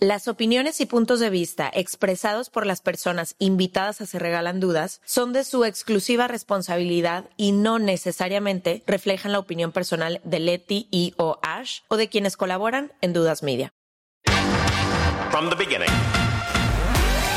[0.00, 5.00] Las opiniones y puntos de vista expresados por las personas invitadas a Se Regalan Dudas
[5.04, 11.14] son de su exclusiva responsabilidad y no necesariamente reflejan la opinión personal de Leti y
[11.16, 13.72] o Ash o de quienes colaboran en Dudas Media.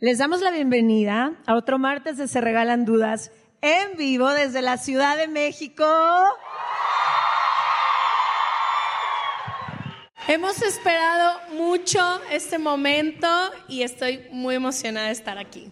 [0.00, 3.30] Les damos la bienvenida a otro martes de Se Regalan Dudas
[3.62, 5.84] en vivo desde la Ciudad de México.
[10.26, 12.00] Hemos esperado mucho
[12.32, 13.28] este momento
[13.68, 15.70] y estoy muy emocionada de estar aquí.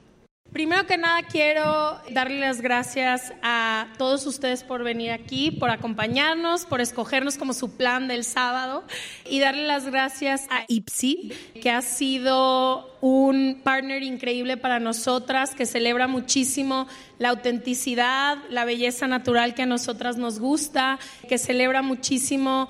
[0.53, 6.67] Primero que nada quiero darle las gracias a todos ustedes por venir aquí, por acompañarnos,
[6.67, 8.85] por escogernos como su plan del sábado
[9.25, 11.33] y darle las gracias a Ipsy,
[11.63, 16.87] que ha sido un partner increíble para nosotras, que celebra muchísimo
[17.19, 20.99] la autenticidad, la belleza natural que a nosotras nos gusta,
[21.31, 22.69] que celebra muchísimo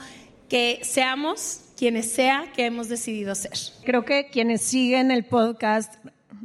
[0.49, 3.53] que seamos quienes sea que hemos decidido ser.
[3.85, 5.95] Creo que quienes siguen el podcast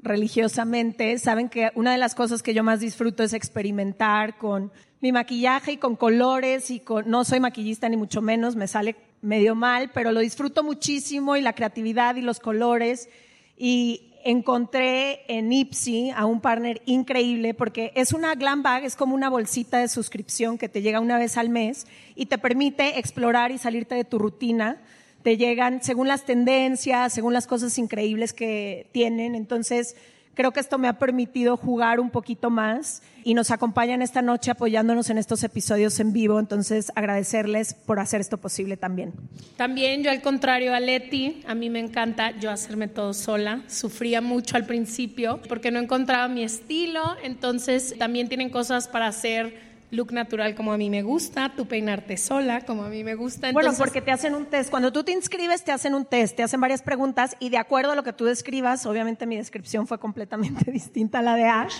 [0.07, 5.11] religiosamente, saben que una de las cosas que yo más disfruto es experimentar con mi
[5.11, 9.55] maquillaje y con colores y con, no soy maquillista ni mucho menos, me sale medio
[9.55, 13.09] mal, pero lo disfruto muchísimo y la creatividad y los colores.
[13.57, 19.15] Y encontré en Ipsy a un partner increíble porque es una glam bag, es como
[19.15, 23.51] una bolsita de suscripción que te llega una vez al mes y te permite explorar
[23.51, 24.81] y salirte de tu rutina
[25.27, 29.35] te llegan según las tendencias, según las cosas increíbles que tienen.
[29.35, 29.97] Entonces,
[30.35, 34.51] creo que esto me ha permitido jugar un poquito más y nos acompañan esta noche
[34.51, 36.39] apoyándonos en estos episodios en vivo.
[36.39, 39.11] Entonces, agradecerles por hacer esto posible también.
[39.57, 43.63] También yo al contrario a Leti, a mí me encanta yo hacerme todo sola.
[43.67, 47.03] Sufría mucho al principio porque no encontraba mi estilo.
[47.21, 52.17] Entonces, también tienen cosas para hacer look natural como a mí me gusta, tú peinarte
[52.17, 53.51] sola como a mí me gusta.
[53.51, 54.69] bueno, porque te hacen un test.
[54.69, 57.91] Cuando tú te inscribes, te hacen un test, te hacen varias preguntas y de acuerdo
[57.91, 61.75] a lo que tú describas, obviamente mi descripción fue completamente distinta a la de Ash.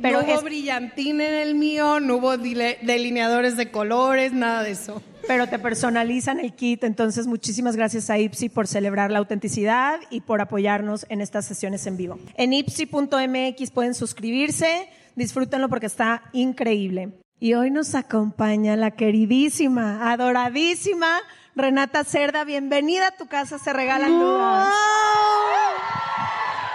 [0.00, 5.02] pero no hubo brillantín en el mío, no hubo delineadores de colores, nada de eso.
[5.26, 10.20] Pero te personalizan el kit, entonces muchísimas gracias a Ipsy por celebrar la autenticidad y
[10.20, 12.18] por apoyarnos en estas sesiones en vivo.
[12.34, 14.86] En ipsy.mx pueden suscribirse,
[15.16, 17.23] disfrútenlo porque está increíble.
[17.40, 21.18] Y hoy nos acompaña la queridísima, adoradísima
[21.56, 22.44] Renata Cerda.
[22.44, 24.72] Bienvenida a tu casa, se regalan dudas.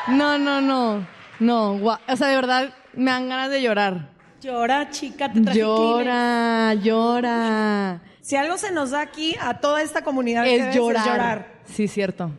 [0.10, 1.08] No, no, no,
[1.40, 1.72] no.
[2.08, 4.10] O sea, de verdad me dan ganas de llorar.
[4.42, 8.02] Llora, chica, te traje Llora, llora.
[8.22, 11.06] Si algo se nos da aquí a toda esta comunidad es, llorar.
[11.06, 11.62] es llorar.
[11.66, 12.32] Sí, cierto.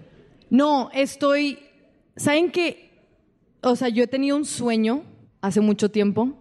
[0.51, 1.59] No, estoy.
[2.17, 2.91] ¿Saben qué?
[3.63, 5.05] O sea, yo he tenido un sueño
[5.41, 6.40] hace mucho tiempo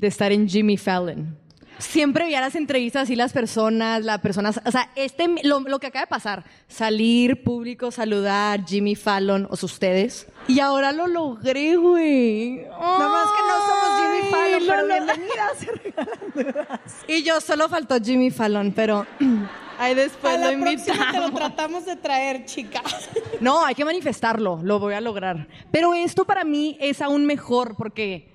[0.00, 1.36] de estar en Jimmy Fallon.
[1.78, 6.04] Siempre veía las entrevistas así las personas, las personas, o sea, este, lo, que acaba
[6.04, 10.26] de pasar, salir público, saludar, Jimmy Fallon, o ustedes.
[10.46, 12.66] Y ahora lo logré, güey.
[12.66, 14.94] Nada más que no somos Jimmy Fallon, pero Lolo.
[14.94, 15.48] bienvenida.
[15.58, 16.80] Se regalan dudas.
[17.08, 19.06] Y yo solo faltó Jimmy Fallon, pero
[19.78, 21.34] ahí después a lo la próxima te lo invitamos.
[21.34, 22.82] tratamos de traer, chica.
[23.40, 25.46] No, hay que manifestarlo, lo voy a lograr.
[25.70, 28.29] Pero esto para mí es aún mejor porque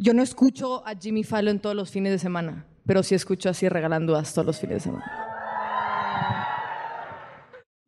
[0.00, 3.68] yo no escucho a Jimmy Fallon todos los fines de semana, pero sí escucho así
[3.68, 5.04] regalando dudas todos los fines de semana.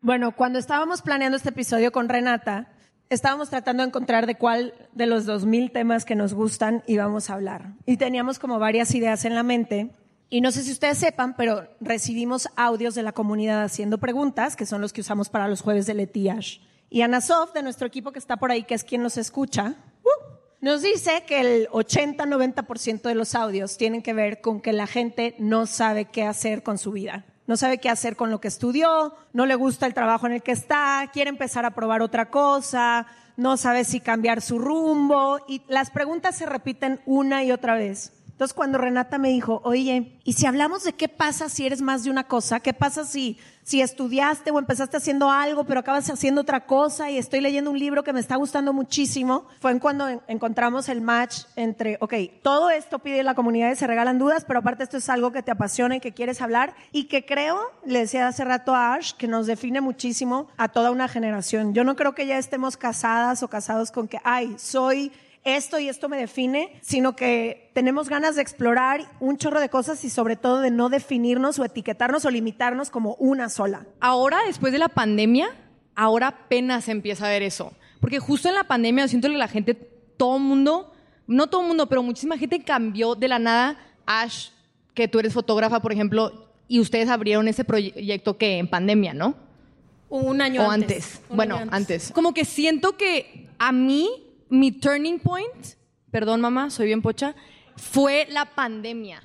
[0.02, 2.70] Bueno, cuando estábamos planeando este episodio con Renata,
[3.08, 7.34] estábamos tratando de encontrar de cuál de los 2000 temas que nos gustan íbamos a
[7.34, 7.72] hablar.
[7.86, 9.94] Y teníamos como varias ideas en la mente.
[10.28, 14.66] Y no sé si ustedes sepan, pero recibimos audios de la comunidad haciendo preguntas, que
[14.66, 16.58] son los que usamos para los jueves de Letiash.
[16.90, 19.76] Y Ana Sof, de nuestro equipo que está por ahí, que es quien nos escucha,
[20.04, 20.41] ¡uh!
[20.62, 25.34] Nos dice que el 80-90% de los audios tienen que ver con que la gente
[25.38, 27.26] no sabe qué hacer con su vida.
[27.48, 30.42] No sabe qué hacer con lo que estudió, no le gusta el trabajo en el
[30.42, 35.62] que está, quiere empezar a probar otra cosa, no sabe si cambiar su rumbo y
[35.66, 38.12] las preguntas se repiten una y otra vez.
[38.28, 42.04] Entonces cuando Renata me dijo, oye, ¿y si hablamos de qué pasa si eres más
[42.04, 42.60] de una cosa?
[42.60, 47.18] ¿Qué pasa si, si estudiaste o empezaste haciendo algo pero acabas haciendo otra cosa y
[47.18, 49.46] estoy leyendo un libro que me está gustando muchísimo?
[49.60, 53.76] Fue en cuando en- encontramos el match entre, ok, todo esto pide la comunidad y
[53.76, 56.74] se regalan dudas, pero aparte esto es algo que te apasiona y que quieres hablar
[56.92, 60.90] y que creo, le decía hace rato a Ash, que nos define muchísimo a toda
[60.90, 61.74] una generación.
[61.74, 65.12] Yo no creo que ya estemos casadas o casados con que, ay, soy
[65.44, 70.04] esto y esto me define, sino que tenemos ganas de explorar un chorro de cosas
[70.04, 73.86] y sobre todo de no definirnos o etiquetarnos o limitarnos como una sola.
[74.00, 75.48] Ahora, después de la pandemia,
[75.94, 77.72] ahora apenas empieza a ver eso.
[78.00, 80.92] Porque justo en la pandemia yo siento que la gente, todo el mundo,
[81.26, 83.76] no todo el mundo, pero muchísima gente cambió de la nada.
[84.06, 84.48] Ash,
[84.94, 89.34] que tú eres fotógrafa, por ejemplo, y ustedes abrieron ese proyecto que en pandemia, ¿no?
[90.08, 91.04] Un año o antes.
[91.04, 91.20] antes.
[91.30, 92.12] Un Bueno, año antes.
[92.12, 94.08] Como que siento que a mí,
[94.52, 95.66] mi turning point,
[96.10, 97.34] perdón mamá, soy bien pocha,
[97.75, 99.22] fue la pandemia.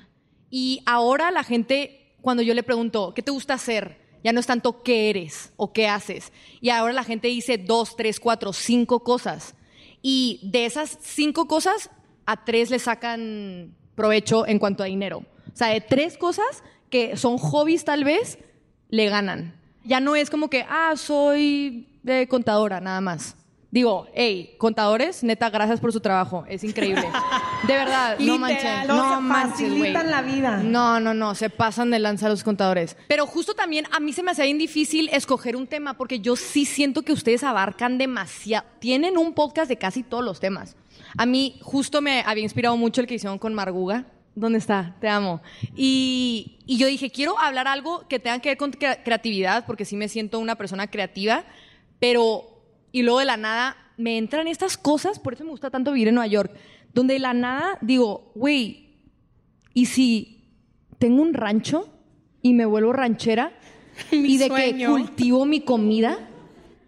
[0.48, 3.98] Y ahora la gente, cuando yo le pregunto, ¿qué te gusta hacer?
[4.24, 6.32] Ya no es tanto qué eres o qué haces.
[6.62, 9.54] Y ahora la gente dice dos, tres, cuatro, cinco cosas.
[10.00, 11.90] Y de esas cinco cosas,
[12.24, 15.18] a tres le sacan provecho en cuanto a dinero.
[15.52, 18.38] O sea, de tres cosas que son hobbies tal vez,
[18.88, 19.60] le ganan.
[19.84, 23.37] Ya no es como que, ah, soy de contadora, nada más.
[23.70, 26.44] Digo, hey, contadores, neta, gracias por su trabajo.
[26.48, 27.02] Es increíble.
[27.66, 28.86] De verdad, no manches.
[28.88, 30.56] no, manches, facilitan la vida.
[30.62, 32.96] No, no, no, se pasan de lanza los contadores.
[33.08, 36.34] Pero justo también a mí se me hacía bien difícil escoger un tema porque yo
[36.34, 38.66] sí siento que ustedes abarcan demasiado.
[38.78, 40.74] Tienen un podcast de casi todos los temas.
[41.18, 44.06] A mí justo me había inspirado mucho el que hicieron con Marguga.
[44.34, 44.94] ¿Dónde está?
[45.00, 45.42] Te amo.
[45.76, 49.84] Y, y yo dije, quiero hablar algo que tenga que ver con crea- creatividad, porque
[49.84, 51.44] sí me siento una persona creativa,
[51.98, 52.57] pero,
[52.92, 56.08] y luego de la nada, me entran estas cosas, por eso me gusta tanto vivir
[56.08, 56.52] en Nueva York,
[56.94, 58.96] donde de la nada digo, güey,
[59.74, 60.44] ¿y si
[60.98, 61.88] tengo un rancho
[62.42, 63.52] y me vuelvo ranchera
[64.10, 64.94] y de sueño.
[64.94, 66.18] que cultivo mi comida?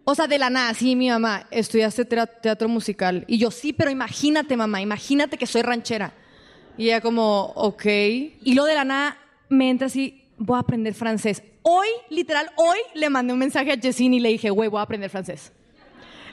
[0.04, 3.24] O sea, de la nada, sí, mi mamá, estudiaste teatro musical.
[3.28, 6.14] Y yo, sí, pero imagínate, mamá, imagínate que soy ranchera.
[6.76, 7.84] Y ella como, ok.
[7.84, 9.18] Y luego de la nada
[9.48, 11.42] me entra así, voy a aprender francés.
[11.62, 14.82] Hoy, literal, hoy le mandé un mensaje a Jessine y le dije, güey, voy a
[14.82, 15.52] aprender francés.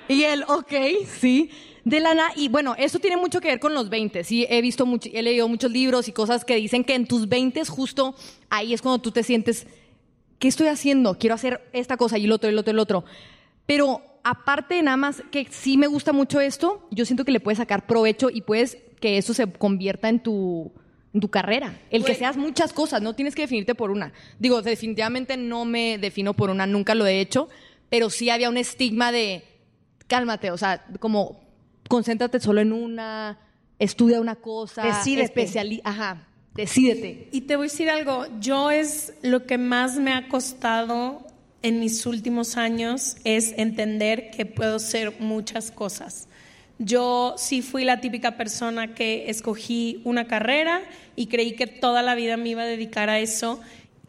[0.08, 0.74] Y él, ok,
[1.20, 1.50] sí.
[1.84, 4.26] De la nada, y bueno, esto tiene mucho que ver con los 20.
[4.26, 7.30] Sí, he visto mucho, he leído muchos libros y cosas que dicen que en tus
[7.30, 8.14] 20 justo
[8.50, 9.68] ahí es cuando tú te sientes,
[10.38, 11.18] ¿qué estoy haciendo?
[11.18, 13.06] Quiero hacer esta cosa y el otro, el otro, el otro.
[13.66, 17.40] Pero aparte de nada más que sí me gusta mucho esto, yo siento que le
[17.40, 20.74] puedes sacar provecho y puedes que eso se convierta en tu,
[21.14, 21.80] en tu carrera.
[21.90, 24.12] El que seas muchas cosas, no tienes que definirte por una.
[24.40, 27.48] Digo, definitivamente no me defino por una, nunca lo he hecho,
[27.90, 29.44] pero sí había un estigma de,
[30.08, 31.40] cálmate, o sea, como
[31.90, 33.38] concéntrate solo en una,
[33.80, 35.34] estudia una cosa, Decídete.
[35.44, 37.30] especiali- ajá, decídete.
[37.32, 41.26] Y te voy a decir algo, yo es lo que más me ha costado
[41.64, 46.28] en mis últimos años es entender que puedo ser muchas cosas.
[46.80, 50.82] Yo sí fui la típica persona que escogí una carrera
[51.16, 53.60] y creí que toda la vida me iba a dedicar a eso.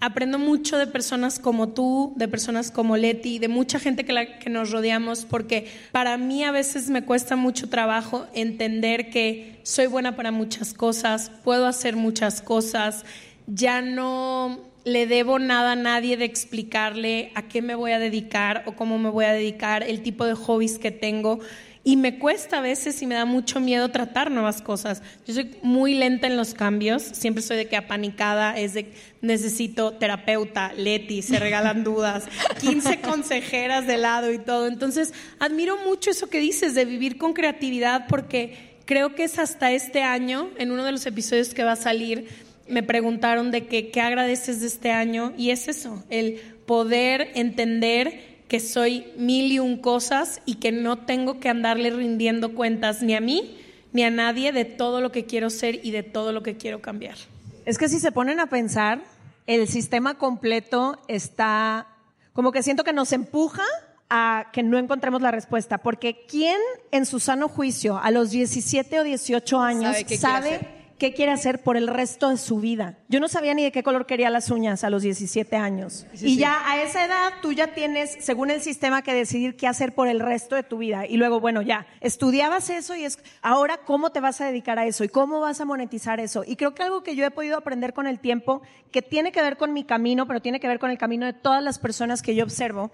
[0.01, 4.71] Aprendo mucho de personas como tú, de personas como Leti, de mucha gente que, nos
[4.71, 10.31] rodeamos, porque para mí a veces me cuesta mucho trabajo entender que soy buena para
[10.31, 13.05] muchas cosas, puedo hacer muchas cosas,
[13.49, 18.63] ya no le debo nada a nadie de explicarle a qué me voy a dedicar
[18.67, 21.41] o cómo me voy a dedicar, el tipo de hobbies que tengo.
[21.89, 25.01] Y me cuesta a veces y me da mucho miedo tratar nuevas cosas.
[25.27, 28.93] Yo soy muy lenta en los cambios, siempre soy de que apanicada, es de
[29.23, 32.29] necesito terapeuta, Leti, se regalan dudas,
[32.61, 34.67] 15 consejeras de lado y todo.
[34.67, 39.73] Entonces, admiro mucho eso que dices de vivir con creatividad porque creo que es hasta
[39.73, 42.29] este año, en uno de los episodios que va a salir,
[42.69, 48.28] me preguntaron de que, qué agradeces de este año y es eso, el poder entender
[48.49, 53.15] que soy mil y un cosas y que no tengo que andarle rindiendo cuentas ni
[53.15, 53.57] a mí
[53.93, 56.81] ni a nadie de todo lo que quiero ser y de todo lo que quiero
[56.81, 57.17] cambiar.
[57.65, 59.03] Es que si se ponen a pensar,
[59.47, 61.89] el sistema completo está,
[62.33, 63.65] como que siento que nos empuja
[64.11, 66.59] a que no encontremos la respuesta, porque ¿quién
[66.93, 70.78] en su sano juicio a los 17 o 18 años Sabe qué sabe.
[70.99, 72.99] Qué quiere hacer por el resto de su vida?
[73.09, 76.07] Yo no sabía ni de qué color quería las uñas a los 17 años.
[76.21, 79.95] y ya a esa edad tú ya tienes, según el sistema, que decidir qué hacer
[79.95, 81.07] por el resto de tu vida.
[81.07, 84.87] Y luego, bueno, ya, estudiabas eso y es, ahora cómo te vas a dedicar a
[84.87, 86.45] eso y cómo vas a monetizar eso.
[86.47, 89.43] Y creo que algo que yo he podido aprender con el tiempo, que tiene que
[89.43, 92.23] ver con mi camino, pero tiene que ver con el camino de todas las personas
[92.23, 92.91] que yo observo,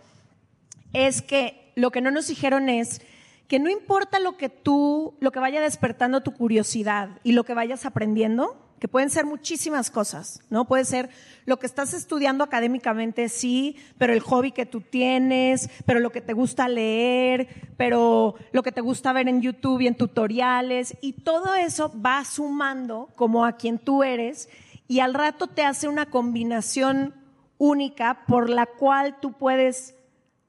[0.93, 3.01] es que lo que no nos dijeron es
[3.49, 7.55] que no importa lo que tú, lo que vaya despertando tu curiosidad y lo que
[7.55, 10.67] vayas aprendiendo, que pueden ser muchísimas cosas, ¿no?
[10.67, 11.09] Puede ser
[11.47, 16.21] lo que estás estudiando académicamente, sí, pero el hobby que tú tienes, pero lo que
[16.21, 21.13] te gusta leer, pero lo que te gusta ver en YouTube y en tutoriales, y
[21.13, 24.49] todo eso va sumando como a quien tú eres
[24.87, 27.15] y al rato te hace una combinación
[27.59, 29.94] única por la cual tú puedes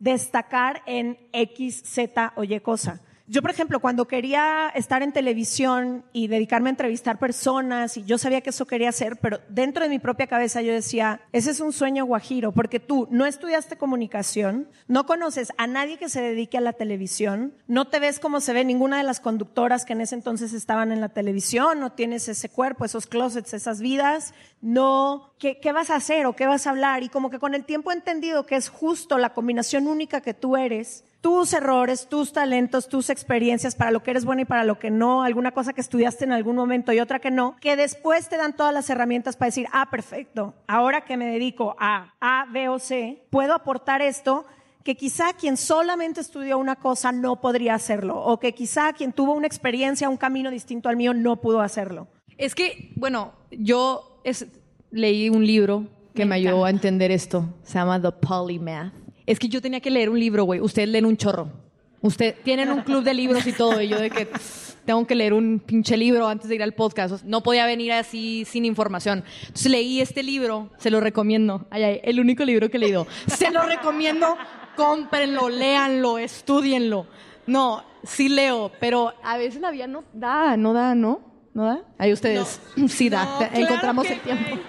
[0.06, 3.02] destacar en X, Z o Y cosa.
[3.28, 8.20] Yo, por ejemplo, cuando quería estar en televisión y dedicarme a entrevistar personas, y yo
[8.20, 11.60] sabía que eso quería hacer, pero dentro de mi propia cabeza yo decía, ese es
[11.60, 16.60] un sueño guajiro, porque tú no estudiaste comunicación, no conoces a nadie que se dedique
[16.60, 20.02] a la televisión, no te ves como se ve ninguna de las conductoras que en
[20.02, 24.36] ese entonces estaban en la televisión, no tienes ese cuerpo, esos closets, esas vidas,
[24.66, 27.04] no, ¿qué, vas a hacer o qué vas a hablar?
[27.04, 30.34] Y como que con el tiempo he entendido que es justo la combinación única que
[30.34, 34.64] tú eres tus errores, tus talentos, tus experiencias, para lo que eres bueno y para
[34.64, 37.76] lo que no, alguna cosa que estudiaste en algún momento y otra que no, que
[37.76, 42.16] después te dan todas las herramientas para decir, ah, perfecto, ahora que me dedico a
[42.20, 44.46] A, B o C, puedo aportar esto
[44.84, 49.34] que quizá quien solamente estudió una cosa no podría hacerlo, o que quizá quien tuvo
[49.34, 52.08] una experiencia, un camino distinto al mío, no pudo hacerlo.
[52.38, 54.48] Es que, bueno, yo es-
[54.92, 57.46] leí un libro que me, ayudó a entender esto.
[57.64, 58.94] Se llama The Polymath.
[59.26, 60.62] Es que yo tenía que leer un libro, güey.
[60.62, 61.50] Ustedes leen un chorro.
[62.02, 63.82] Usted tienen un club de libros y todo.
[63.82, 64.28] Y yo de que
[64.86, 67.24] tengo que leer un pinche libro antes de ir al podcast.
[67.24, 69.24] No podía venir así sin información.
[69.42, 70.70] Entonces leí este libro.
[70.78, 71.66] Se lo recomiendo.
[71.70, 73.08] Ay, ay, el único libro que he leído.
[73.28, 74.38] Se lo recomiendo.
[74.76, 77.08] Cómprenlo, léanlo, estudienlo.
[77.48, 81.22] No, sí leo, pero a veces la vida no da, no da, ¿no?
[81.56, 81.82] ¿No da?
[81.98, 82.60] Ahí ustedes
[82.90, 83.24] sí da.
[83.24, 84.60] No, claro Encontramos el tiempo.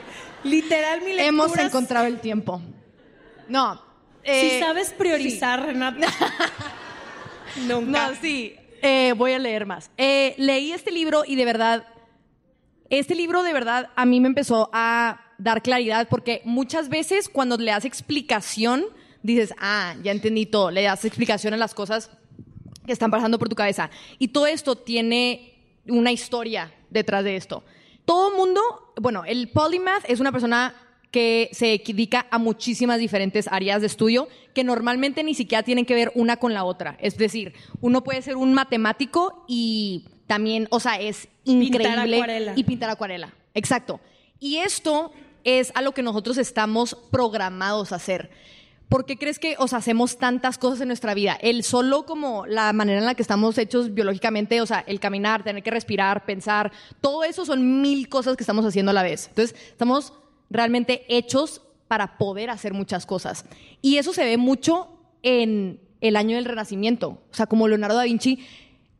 [0.44, 2.62] Literal, mi lectura Hemos encontrado el tiempo.
[3.48, 3.74] No.
[4.22, 6.06] Si eh, sabes priorizar, Renata.
[7.66, 8.10] Nunca.
[8.10, 8.54] No, sí.
[8.82, 9.90] Eh, voy a leer más.
[9.96, 11.88] Eh, leí este libro y de verdad,
[12.88, 17.56] este libro de verdad a mí me empezó a dar claridad porque muchas veces cuando
[17.56, 18.84] le das explicación,
[19.24, 22.10] dices, ah, ya entendí todo, le das explicación a las cosas
[22.86, 23.90] que están pasando por tu cabeza.
[24.20, 25.52] Y todo esto tiene
[25.88, 27.64] una historia detrás de esto.
[28.04, 28.60] Todo mundo,
[29.00, 30.74] bueno, el polymath es una persona
[31.10, 35.94] que se dedica a muchísimas diferentes áreas de estudio que normalmente ni siquiera tienen que
[35.94, 36.96] ver una con la otra.
[37.00, 42.16] Es decir, uno puede ser un matemático y también, o sea, es increíble.
[42.16, 42.52] acuarela.
[42.56, 43.34] Y pintar acuarela.
[43.54, 44.00] Exacto.
[44.40, 45.12] Y esto
[45.44, 48.30] es a lo que nosotros estamos programados a hacer.
[48.88, 51.36] ¿Por qué crees que os hacemos tantas cosas en nuestra vida?
[51.40, 55.42] El solo como la manera en la que estamos hechos biológicamente, o sea, el caminar,
[55.42, 59.26] tener que respirar, pensar, todo eso son mil cosas que estamos haciendo a la vez.
[59.28, 60.12] Entonces, estamos
[60.50, 63.44] realmente hechos para poder hacer muchas cosas.
[63.82, 64.88] Y eso se ve mucho
[65.22, 67.22] en el año del Renacimiento.
[67.30, 68.46] O sea, como Leonardo da Vinci.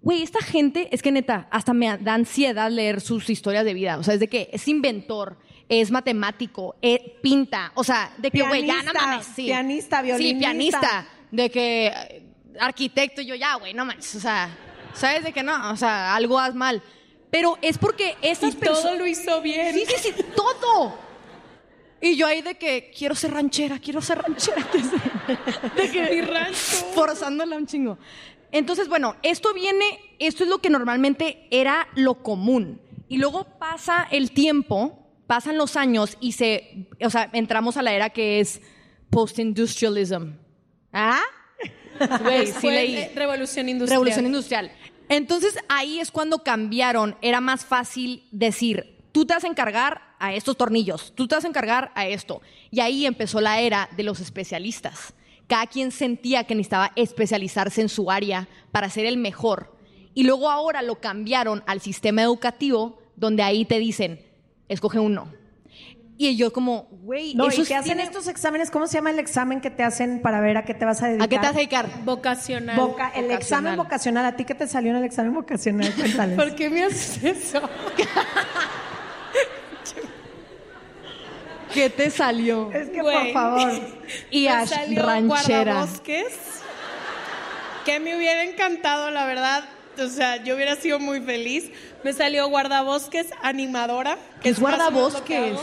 [0.03, 3.99] Güey, esta gente, es que neta, hasta me da ansiedad leer sus historias de vida.
[3.99, 5.39] O sea, es de que es inventor,
[5.69, 7.73] es matemático, eh, pinta.
[7.75, 9.27] O sea, de que, güey, ya no Pianista, mames.
[9.27, 9.45] Sí.
[9.45, 10.39] pianista, Sí, violinista.
[10.41, 11.07] pianista.
[11.31, 12.23] De que eh,
[12.61, 14.15] arquitecto, y yo ya, güey, no mames.
[14.15, 14.49] O sea,
[14.95, 15.71] ¿sabes de que no?
[15.71, 16.83] O sea, algo haz mal.
[17.31, 18.99] Pero es porque Y esas todo personas.
[18.99, 19.75] lo hizo bien.
[19.75, 20.97] Sí, sí, sí, todo.
[22.01, 24.65] Y yo ahí de que quiero ser ranchera, quiero ser ranchera.
[25.77, 26.87] De que, Mi rancho.
[26.95, 27.99] Forzándola un chingo.
[28.53, 29.85] Entonces, bueno, esto viene,
[30.19, 32.81] esto es lo que normalmente era lo común.
[33.09, 37.93] Y luego pasa el tiempo, pasan los años y se, o sea, entramos a la
[37.93, 38.61] era que es
[39.11, 40.33] post-industrialism.
[40.93, 41.21] ¿Ah?
[42.23, 42.97] Güey, sí leí.
[42.97, 43.97] eh, Revolución industrial.
[43.97, 44.71] Revolución industrial.
[45.09, 50.35] Entonces ahí es cuando cambiaron, era más fácil decir, tú te vas a encargar a
[50.35, 52.43] estos tornillos, tú te vas a encargar a esto.
[52.71, 55.15] Y ahí empezó la era de los especialistas.
[55.47, 59.75] Cada quien sentía que necesitaba especializarse en su área para ser el mejor.
[60.13, 64.26] Y luego ahora lo cambiaron al sistema educativo, donde ahí te dicen,
[64.69, 65.33] escoge uno.
[66.19, 69.11] Y yo como, güey, No, eso y te hacen tiene- estos exámenes, ¿cómo se llama
[69.11, 71.27] el examen que te hacen para ver a qué te vas a dedicar?
[71.27, 71.87] ¿A qué te vas a dedicar?
[72.07, 72.75] Vocacional.
[72.77, 73.31] Voca- el Vocacional.
[73.39, 75.93] examen vocacional, ¿a ti qué te salió en el examen vocacional?
[75.95, 76.37] Cuéntales.
[76.43, 77.61] ¿Por qué me haces eso?
[81.73, 82.71] ¿Qué te salió?
[82.73, 83.33] Es que Güey.
[83.33, 83.73] por favor.
[84.31, 85.73] Y Me Ash, salió ranchera.
[85.75, 86.35] guardabosques,
[87.85, 89.65] que me hubiera encantado, la verdad.
[89.99, 91.71] O sea, yo hubiera sido muy feliz.
[92.05, 94.19] Me salió guardabosques animadora.
[94.43, 95.59] ¿Qué es guardabosques?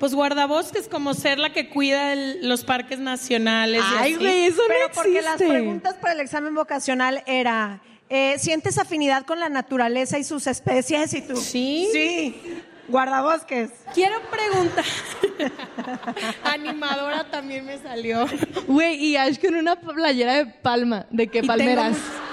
[0.00, 3.82] Pues guardabosques como ser la que cuida el- los parques nacionales.
[3.96, 7.80] Ay, güey, eso Pero no porque las preguntas para el examen vocacional era,
[8.10, 11.14] eh, ¿sientes afinidad con la naturaleza y sus especies?
[11.14, 11.88] Y tú, Sí.
[11.92, 12.60] Sí.
[12.88, 13.70] Guardabosques.
[13.94, 14.84] Quiero preguntar.
[16.44, 18.26] Animadora también me salió.
[18.66, 21.06] Güey, y Ash con una playera de palma.
[21.10, 21.96] ¿De qué Y palmeras?
[21.96, 22.25] tengo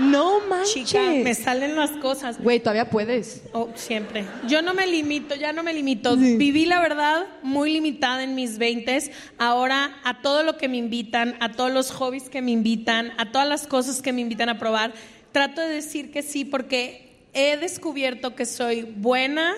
[0.00, 0.86] No manches.
[0.86, 2.40] Chica, me salen las cosas.
[2.40, 3.42] Güey, todavía puedes.
[3.52, 4.24] Oh, siempre.
[4.48, 6.16] Yo no me limito, ya no me limito.
[6.16, 8.90] Viví la verdad muy limitada en mis 20
[9.38, 13.30] Ahora a todo lo que me invitan, a todos los hobbies que me invitan, a
[13.30, 14.92] todas las cosas que me invitan a probar,
[15.32, 19.54] trato de decir que sí porque he descubierto que soy buena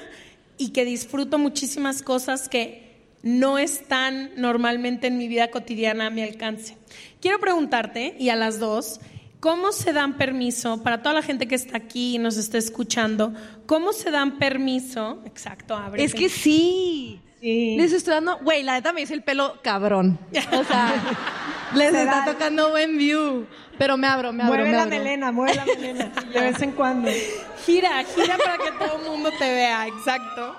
[0.59, 6.23] y que disfruto muchísimas cosas que no están normalmente en mi vida cotidiana a mi
[6.23, 6.77] alcance.
[7.21, 9.01] Quiero preguntarte, y a las dos,
[9.43, 13.35] ¿cómo se dan permiso, para toda la gente que está aquí y nos está escuchando,
[13.67, 16.05] cómo se dan permiso, exacto, abre.
[16.05, 17.21] Es que sí.
[17.41, 17.75] Sí.
[17.77, 20.17] Les estoy dando, güey, la neta me hice el pelo cabrón.
[20.53, 20.95] O sea,
[21.75, 22.33] les Se está da.
[22.33, 23.45] tocando buen view.
[23.79, 24.97] Pero me abro, me abro, Mueve me la abro.
[24.97, 26.13] melena, mueve la melena.
[26.33, 27.11] De vez en cuando.
[27.67, 30.55] Gira, gira para que todo el mundo te vea, exacto.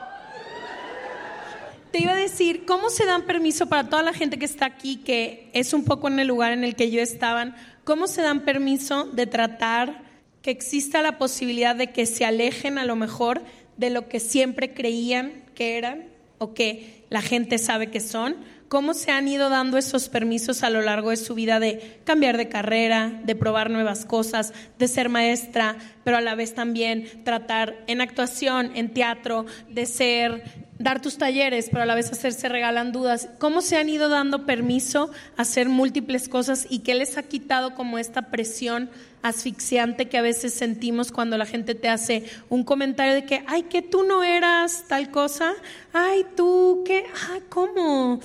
[1.92, 4.98] Te iba a decir, ¿cómo se dan permiso para toda la gente que está aquí,
[4.98, 8.42] que es un poco en el lugar en el que yo estaban, cómo se dan
[8.42, 10.04] permiso de tratar
[10.42, 13.42] que exista la posibilidad de que se alejen a lo mejor
[13.78, 16.06] de lo que siempre creían que eran
[16.38, 18.36] o que la gente sabe que son?
[18.74, 22.38] ¿Cómo se han ido dando esos permisos a lo largo de su vida de cambiar
[22.38, 27.76] de carrera, de probar nuevas cosas, de ser maestra, pero a la vez también tratar
[27.86, 30.44] en actuación, en teatro, de ser,
[30.80, 33.30] dar tus talleres, pero a la vez hacerse regalan dudas?
[33.38, 37.76] ¿Cómo se han ido dando permiso a hacer múltiples cosas y qué les ha quitado
[37.76, 38.90] como esta presión
[39.22, 43.64] asfixiante que a veces sentimos cuando la gente te hace un comentario de que, ay,
[43.70, 45.54] que tú no eras tal cosa,
[45.94, 47.06] ay, tú, ¿qué?
[47.30, 48.20] Ah, ¿cómo?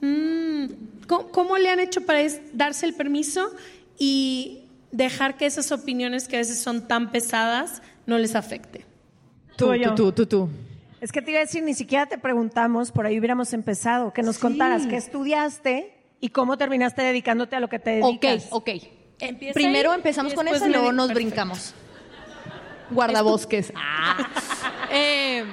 [0.00, 0.66] Mm,
[1.06, 2.20] ¿cómo, cómo le han hecho para
[2.52, 3.50] darse el permiso
[3.98, 4.60] y
[4.92, 8.84] dejar que esas opiniones que a veces son tan pesadas no les afecte?
[9.56, 10.48] Tú Tú, tú, tú, tú.
[11.00, 14.22] Es que te iba a decir, ni siquiera te preguntamos, por ahí hubiéramos empezado, que
[14.22, 18.48] nos contaras qué estudiaste y cómo terminaste dedicándote a lo que te Ok, dedicas.
[18.50, 18.70] ok.
[19.20, 21.14] Empieza Primero ahí empezamos con eso y luego nos Perfecto.
[21.28, 21.74] brincamos.
[22.90, 23.72] Guardabosques.
[23.76, 24.28] Ah.
[24.90, 25.44] Eh,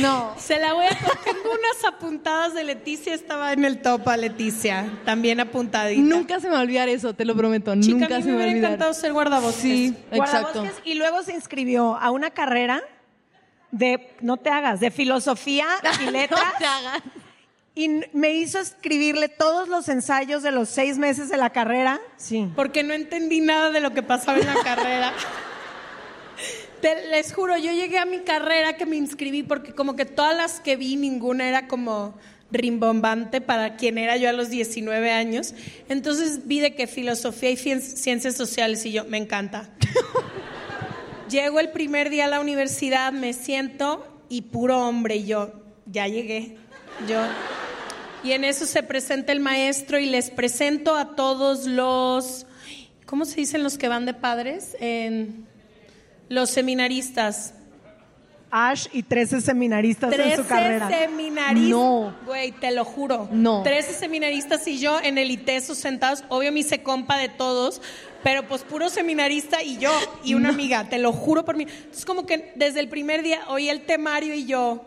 [0.00, 0.34] no.
[0.38, 0.88] Se la voy a...
[0.90, 6.00] Tengo unas apuntadas de Leticia, estaba en el top a Leticia, también apuntadita.
[6.02, 7.74] Nunca se me va a olvidar eso, te lo prometo.
[7.80, 8.70] Chica, Nunca a mí se me me va a hubiera olvidar.
[8.72, 9.62] encantado ser guardabosques.
[9.62, 10.52] Sí, exacto.
[10.60, 12.82] Guardabosques, y luego se inscribió a una carrera
[13.70, 15.66] de, no te hagas, de filosofía
[16.06, 16.40] y letras.
[16.40, 17.02] No te hagas.
[17.74, 22.00] Y me hizo escribirle todos los ensayos de los seis meses de la carrera.
[22.16, 22.50] Sí.
[22.56, 25.12] porque no entendí nada de lo que pasaba en la carrera.
[26.80, 30.36] Te- les juro, yo llegué a mi carrera que me inscribí porque como que todas
[30.36, 32.14] las que vi, ninguna era como
[32.50, 35.54] rimbombante para quien era yo a los 19 años.
[35.88, 39.68] Entonces vi de que filosofía y cien- ciencias sociales y yo, me encanta.
[41.30, 45.52] Llego el primer día a la universidad, me siento y puro hombre y yo,
[45.86, 46.56] ya llegué.
[47.08, 47.20] Yo,
[48.24, 52.46] y en eso se presenta el maestro y les presento a todos los,
[53.04, 54.74] ¿cómo se dicen los que van de padres?
[54.80, 55.46] En-
[56.28, 57.54] los seminaristas.
[58.50, 60.88] Ash y 13 seminaristas en 13 su carrera.
[60.88, 61.68] seminaristas.
[61.68, 62.16] No.
[62.24, 63.28] Güey, te lo juro.
[63.30, 63.62] No.
[63.62, 66.24] 13 seminaristas y yo en el ITESO sentados.
[66.28, 67.82] Obvio me hice compa de todos,
[68.22, 69.92] pero pues puro seminarista y yo
[70.24, 71.66] y una amiga, te lo juro por mí.
[71.68, 74.84] Entonces como que desde el primer día oí el temario y yo...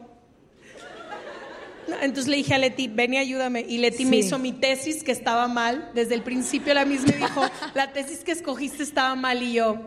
[2.02, 3.66] Entonces le dije a Leti, ven y ayúdame.
[3.68, 5.92] Y Leti me hizo mi tesis que estaba mal.
[5.94, 7.42] Desde el principio la misma me dijo,
[7.74, 9.78] la tesis que escogiste estaba mal y yo...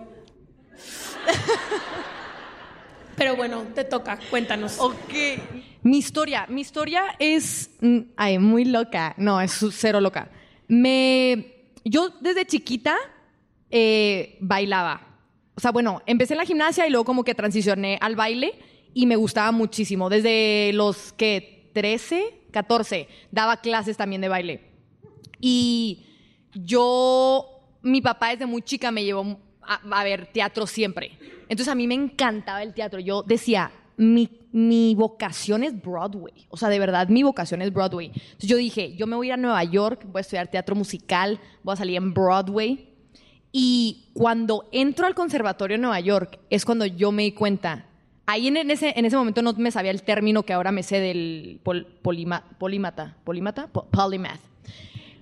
[3.17, 4.79] Pero bueno, te toca, cuéntanos.
[4.79, 5.15] Ok.
[5.83, 9.15] Mi historia, mi historia es mm, ay, muy loca.
[9.17, 10.31] No, es cero loca.
[10.67, 12.97] Me, yo desde chiquita
[13.71, 15.01] eh, bailaba.
[15.55, 18.55] O sea, bueno, empecé en la gimnasia y luego como que transicioné al baile
[18.93, 20.09] y me gustaba muchísimo.
[20.09, 24.71] Desde los que 13, 14 daba clases también de baile.
[25.41, 26.07] Y
[26.55, 31.19] yo, mi papá desde muy chica me llevó a, ver teatro siempre.
[31.49, 33.01] Entonces a mí me encantaba el teatro.
[33.01, 36.33] Yo decía, mi, mi vocación es Broadway.
[36.49, 38.07] O sea, de verdad, mi vocación es Broadway.
[38.15, 40.75] Entonces yo dije, yo me voy a ir a Nueva York, voy a estudiar teatro
[40.75, 42.89] musical, voy a salir en Broadway.
[43.53, 47.87] Y cuando entro al conservatorio en Nueva York, es cuando yo me di cuenta.
[48.27, 50.99] Ahí en, ese, en ese momento no me sabía el término que ahora me sé
[50.99, 53.17] del pol- polima- polímata.
[53.23, 53.69] ¿Polímata?
[53.69, 54.41] Po- Polymath.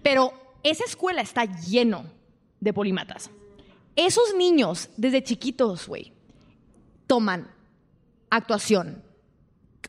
[0.03, 2.05] Pero esa escuela está lleno
[2.61, 3.31] de polímatas.
[3.97, 6.13] Esos niños, desde chiquitos, güey,
[7.07, 7.51] toman
[8.31, 9.03] actuación,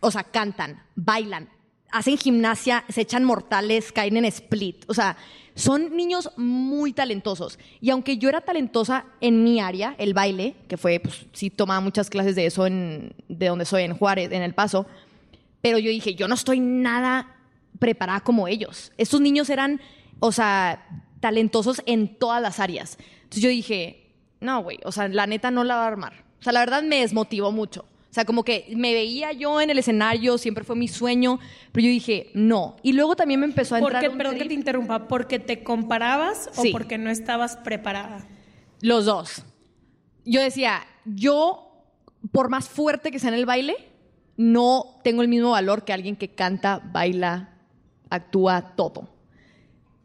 [0.02, 1.50] o sea, cantan, bailan,
[1.92, 4.84] hacen gimnasia, se echan mortales, caen en split.
[4.88, 5.16] O sea,
[5.56, 7.60] son niños muy talentosos.
[7.80, 11.80] Y aunque yo era talentosa en mi área, el baile, que fue, pues sí tomaba
[11.80, 14.88] muchas clases de eso en, de donde soy, en Juárez, en El Paso,
[15.62, 17.38] pero yo dije, yo no estoy nada
[17.80, 18.92] preparada como ellos.
[18.98, 19.80] Estos niños eran,
[20.20, 20.86] o sea,
[21.20, 22.98] talentosos en todas las áreas.
[23.36, 26.24] Entonces yo dije, no, güey, o sea, la neta no la va a armar.
[26.40, 27.82] O sea, la verdad me desmotivó mucho.
[27.82, 31.40] O sea, como que me veía yo en el escenario, siempre fue mi sueño,
[31.72, 32.76] pero yo dije, no.
[32.84, 35.40] Y luego también me empezó a ¿Por entrar un perdón que trip- te interrumpa, ¿porque
[35.40, 36.70] te comparabas Sí.
[36.70, 38.28] o porque no estabas preparada?
[38.82, 39.44] Los dos.
[40.26, 41.86] Yo decía, yo,
[42.32, 43.76] por más fuerte que sea en el baile,
[44.38, 47.56] no tengo el mismo valor que alguien que canta, baila,
[48.12, 49.10] actúa, todo.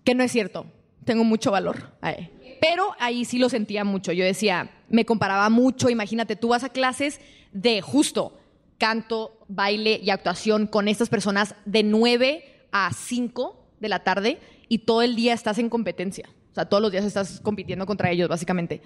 [0.05, 0.65] Que no es cierto.
[1.05, 1.93] Tengo mucho valor.
[2.01, 2.31] ahí.
[2.61, 4.13] Pero ahí sí lo sentía mucho.
[4.13, 5.89] Yo decía, me comparaba mucho.
[5.91, 7.21] Imagínate, tú vas a clases
[7.53, 8.39] de justo
[8.79, 14.79] canto, baile y actuación con estas personas de 9 a 5 de la tarde y
[14.79, 16.29] todo el día estás en competencia.
[16.53, 18.83] O sea, todos los días estás compitiendo contra ellos, básicamente.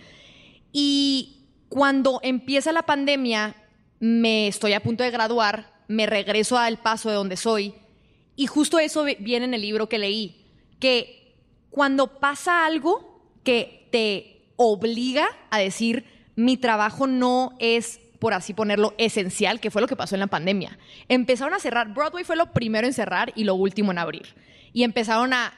[0.72, 3.54] Y cuando empieza la pandemia,
[4.00, 7.74] me estoy a punto de graduar, me regreso al paso de donde soy,
[8.34, 10.46] y justo eso vi- viene en el libro que leí,
[10.80, 11.36] que
[11.70, 13.11] cuando pasa algo
[13.42, 16.04] que te obliga a decir,
[16.36, 20.26] mi trabajo no es, por así ponerlo, esencial, que fue lo que pasó en la
[20.26, 20.78] pandemia.
[21.08, 24.34] Empezaron a cerrar, Broadway fue lo primero en cerrar y lo último en abrir.
[24.72, 25.52] Y empezaron a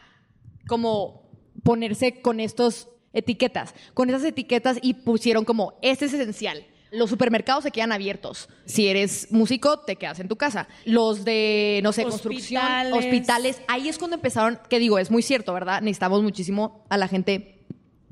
[0.67, 1.23] como
[1.63, 6.67] ponerse con estos etiquetas, con esas etiquetas y pusieron como, este es esencial.
[6.91, 8.49] Los supermercados se quedan abiertos.
[8.67, 10.69] Si eres músico, te quedas en tu casa.
[10.85, 12.95] Los de, no sé, construcción, Hospitales.
[12.95, 15.83] hospitales, ahí es cuando empezaron, que digo, es muy cierto, ¿verdad?
[15.83, 17.54] Necesitamos muchísimo a la gente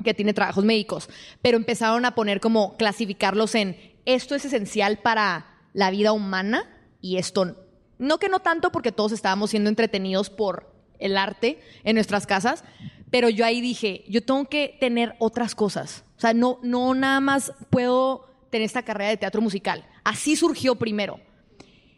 [0.02, 1.08] que tiene trabajos médicos,
[1.40, 6.68] pero empezaron a poner como clasificarlos en esto es esencial para la vida humana
[7.00, 7.56] y esto
[7.98, 12.64] no que no tanto porque todos estábamos siendo entretenidos por el arte en nuestras casas,
[13.10, 16.04] pero yo ahí dije, yo tengo que tener otras cosas.
[16.16, 19.86] O sea, no no nada más puedo tener esta carrera de teatro musical.
[20.04, 21.20] Así surgió primero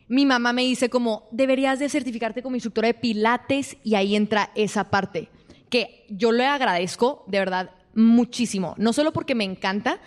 [0.08, 4.50] mi mamá me dice como, deberías de certificarte como instructora de pilates y ahí entra
[4.54, 5.30] esa parte,
[5.70, 10.00] que yo le agradezco de verdad muchísimo, no solo porque me encanta,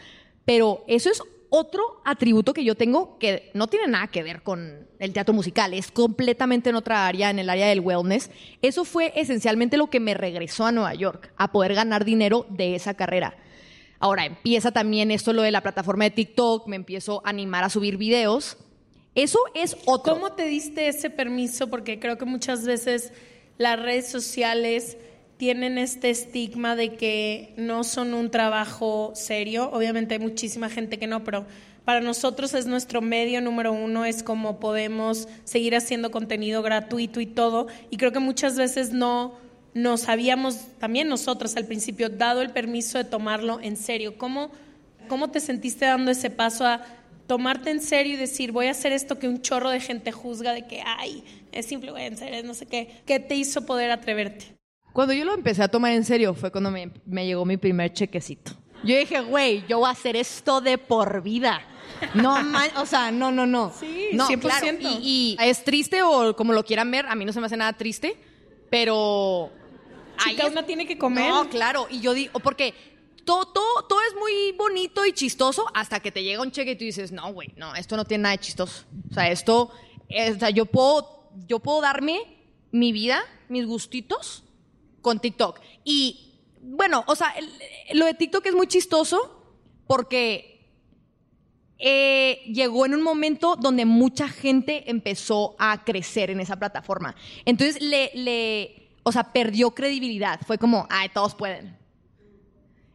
[0.46, 4.88] pero eso es otro atributo que yo tengo que no tiene nada que ver con
[5.00, 8.30] el teatro musical, es completamente en otra área, en el área del wellness.
[8.62, 12.76] Eso fue esencialmente lo que me regresó a Nueva York, a poder ganar dinero de
[12.76, 13.38] esa carrera.
[14.00, 17.70] Ahora empieza también esto lo de la plataforma de TikTok, me empiezo a animar a
[17.70, 18.58] subir videos.
[19.16, 20.14] Eso es otro.
[20.14, 21.70] ¿Cómo te diste ese permiso?
[21.70, 23.12] Porque creo que muchas veces
[23.58, 24.98] las redes sociales
[25.38, 29.70] tienen este estigma de que no son un trabajo serio.
[29.72, 31.46] Obviamente hay muchísima gente que no, pero
[31.86, 37.28] para nosotros es nuestro medio número uno, es como podemos seguir haciendo contenido gratuito y
[37.28, 37.68] todo.
[37.90, 39.36] Y creo que muchas veces no
[39.74, 44.18] nos habíamos, también nosotros al principio, dado el permiso de tomarlo en serio.
[44.18, 44.52] ¿Cómo,
[45.08, 46.84] cómo te sentiste dando ese paso a
[47.28, 50.54] tomarte en serio y decir, voy a hacer esto que un chorro de gente juzga
[50.54, 53.02] de que, ay, es influencer, es no sé qué?
[53.06, 54.57] ¿Qué te hizo poder atreverte?
[54.94, 57.94] Cuando yo lo empecé a tomar en serio fue cuando me, me llegó mi primer
[57.94, 58.52] chequecito.
[58.84, 61.62] Yo dije, güey, yo voy a hacer esto de por vida.
[62.14, 63.74] No, man, o sea, no, no, no.
[63.80, 64.40] Sí, no, 100%.
[64.40, 64.68] claro,
[65.02, 67.58] Y, y es triste o como lo quieran ver, a mí no se me hace
[67.58, 68.16] nada triste,
[68.70, 69.52] pero...
[70.20, 71.30] ahí Chica, es- una tiene que comer.
[71.30, 72.74] No, claro, y yo digo, porque
[73.26, 76.76] todo, todo, todo es muy bonito y chistoso hasta que te llega un cheque y
[76.76, 78.86] tú dices, no, güey, no, esto no tiene nada de chistoso.
[79.10, 79.72] O sea, esto,
[80.10, 82.20] eh, o sea, yo puedo, yo puedo darme
[82.72, 84.44] mi vida, mis gustitos
[85.08, 85.60] con TikTok.
[85.86, 87.34] Y bueno, o sea,
[87.94, 89.18] lo de TikTok es muy chistoso
[89.88, 90.70] porque
[91.80, 97.16] eh, llegó en un momento donde mucha gente empezó a crecer en esa plataforma.
[97.46, 100.42] Entonces le, le, o sea, perdió credibilidad.
[100.46, 101.78] Fue como, ay, todos pueden.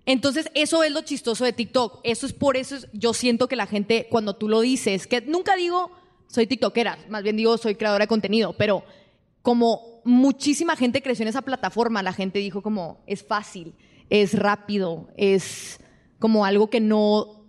[0.05, 2.01] Entonces, eso es lo chistoso de TikTok.
[2.03, 5.23] Eso es por eso es- yo siento que la gente, cuando tú lo dices, que
[5.23, 5.91] nunca digo
[6.27, 8.85] soy TikTokera, más bien digo soy creadora de contenido, pero
[9.43, 13.75] como muchísima gente creció en esa plataforma, la gente dijo como es fácil,
[14.11, 15.81] es rápido, es
[16.19, 17.45] como algo que no,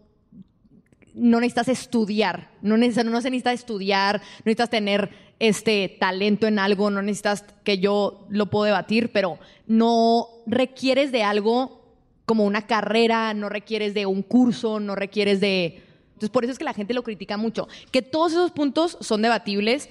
[1.14, 6.60] no necesitas estudiar, no, neces- no se necesita estudiar, no necesitas tener este talento en
[6.60, 11.82] algo, no necesitas que yo lo puedo debatir, pero no requieres de algo
[12.26, 15.84] como una carrera, no requieres de un curso, no requieres de...
[16.14, 17.68] Entonces, por eso es que la gente lo critica mucho.
[17.92, 19.90] Que todos esos puntos son debatibles.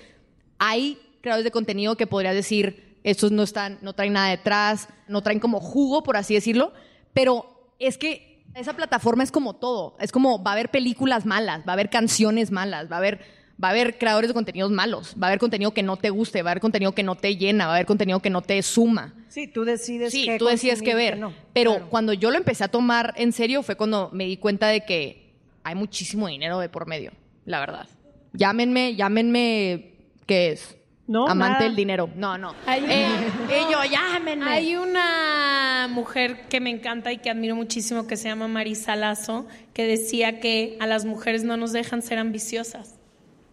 [0.59, 5.23] Hay creadores de contenido que podrías decir, estos no están, no traen nada detrás, no
[5.23, 6.73] traen como jugo, por así decirlo,
[7.15, 9.97] pero es que esa plataforma es como todo.
[9.99, 13.21] Es como va a haber películas malas, va a haber canciones malas, va a haber,
[13.63, 16.43] va a haber creadores de contenidos malos, va a haber contenido que no te guste,
[16.43, 18.61] va a haber contenido que no te llena, va a haber contenido que no te
[18.63, 19.15] suma.
[19.29, 21.19] Sí, tú decides Sí, qué tú decides qué ver.
[21.19, 21.33] no.
[21.55, 21.91] Pero Claro.
[21.91, 25.33] cuando yo lo empecé a tomar en serio fue cuando me di cuenta de que
[25.65, 27.13] hay muchísimo dinero de por medio,
[27.47, 27.89] la verdad.
[28.35, 29.93] Llámenme, llámenme,
[30.27, 30.77] ¿qué es?
[31.13, 31.65] No, Amante nada.
[31.65, 32.09] del dinero.
[32.17, 32.55] No, no.
[32.67, 33.07] Hay- Eh,
[33.51, 34.47] eh, yo, llámenme.
[34.51, 39.47] Hay una mujer que me encanta y que admiro muchísimo que se llama Marisa Lazo,
[39.75, 42.95] que decía que a las mujeres no nos dejan ser ambiciosas.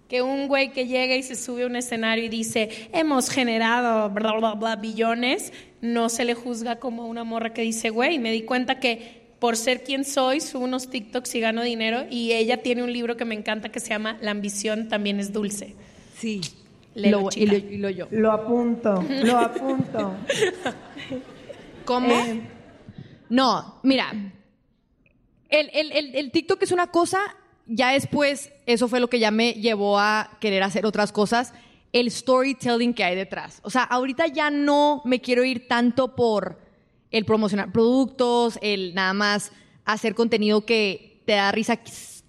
[0.07, 4.09] Que un güey que llega y se sube a un escenario y dice, hemos generado
[4.09, 8.31] bla, bla, bla, billones, no se le juzga como una morra que dice, güey, me
[8.31, 12.05] di cuenta que por ser quien soy, subo unos TikToks y gano dinero.
[12.09, 15.31] Y ella tiene un libro que me encanta que se llama La ambición también es
[15.31, 15.75] dulce.
[16.17, 16.41] Sí.
[16.95, 17.51] Léelo, Lo- y, chica.
[17.53, 18.07] lo, y lo yo.
[18.11, 20.13] Lo apunto, lo apunto.
[21.85, 22.13] ¿Cómo?
[22.13, 22.41] Eh,
[23.29, 24.11] No, mira,
[25.49, 27.19] el, el, el, el TikTok es una cosa,
[27.67, 31.53] ya después eso fue lo que ya me llevó a querer hacer otras cosas,
[31.93, 33.59] el storytelling que hay detrás.
[33.63, 36.59] O sea, ahorita ya no me quiero ir tanto por
[37.11, 39.51] el promocionar productos, el nada más
[39.85, 41.79] hacer contenido que te da risa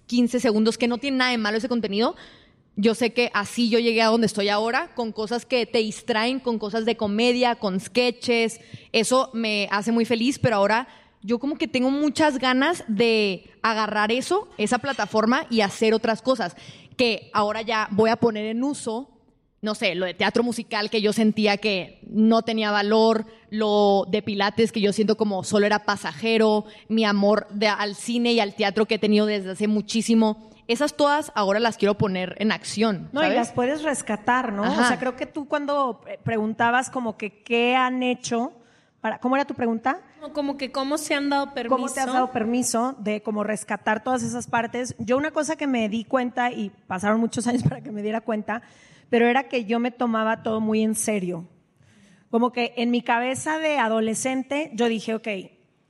[0.07, 2.15] 15 segundos, que no tiene nada de malo ese contenido.
[2.77, 6.39] Yo sé que así yo llegué a donde estoy ahora, con cosas que te distraen,
[6.39, 8.61] con cosas de comedia, con sketches.
[8.91, 10.87] Eso me hace muy feliz, pero ahora
[11.21, 16.55] yo como que tengo muchas ganas de agarrar eso, esa plataforma y hacer otras cosas
[16.97, 19.09] que ahora ya voy a poner en uso.
[19.61, 24.23] No sé, lo de teatro musical que yo sentía que no tenía valor, lo de
[24.23, 28.55] pilates que yo siento como solo era pasajero, mi amor de- al cine y al
[28.55, 30.50] teatro que he tenido desde hace muchísimo.
[30.71, 33.09] Esas todas ahora las quiero poner en acción.
[33.11, 33.37] No, y ¿sabes?
[33.37, 34.63] las puedes rescatar, ¿no?
[34.63, 34.81] Ajá.
[34.81, 38.53] O sea, creo que tú cuando eh, preguntabas como que qué han hecho
[39.01, 39.99] para, ¿cómo era tu pregunta?
[40.21, 41.75] No, Como que cómo se han dado permiso.
[41.75, 44.95] ¿Cómo te has dado permiso de como rescatar todas esas partes?
[44.99, 48.21] Yo una cosa que me di cuenta, y pasaron muchos años para que me diera
[48.21, 48.61] cuenta,
[49.09, 51.47] pero era que yo me tomaba todo muy en serio.
[52.29, 55.27] Como que en mi cabeza de adolescente yo dije, ok,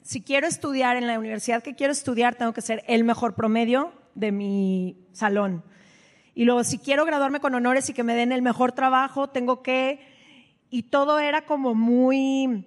[0.02, 3.92] si quiero estudiar en la universidad que quiero estudiar, tengo que ser el mejor promedio
[4.16, 5.64] de mi salón.
[6.34, 9.62] Y luego, si quiero graduarme con honores y que me den el mejor trabajo, tengo
[9.62, 10.00] que...
[10.70, 12.66] Y todo era como muy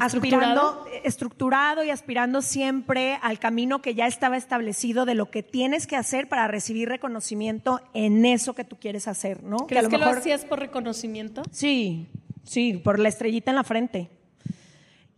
[0.00, 5.86] aspirando, estructurado y aspirando siempre al camino que ya estaba establecido de lo que tienes
[5.86, 9.66] que hacer para recibir reconocimiento en eso que tú quieres hacer, ¿no?
[9.66, 11.42] ¿Crees a que lo hacías por reconocimiento?
[11.50, 12.06] Sí,
[12.44, 14.10] sí, por la estrellita en la frente.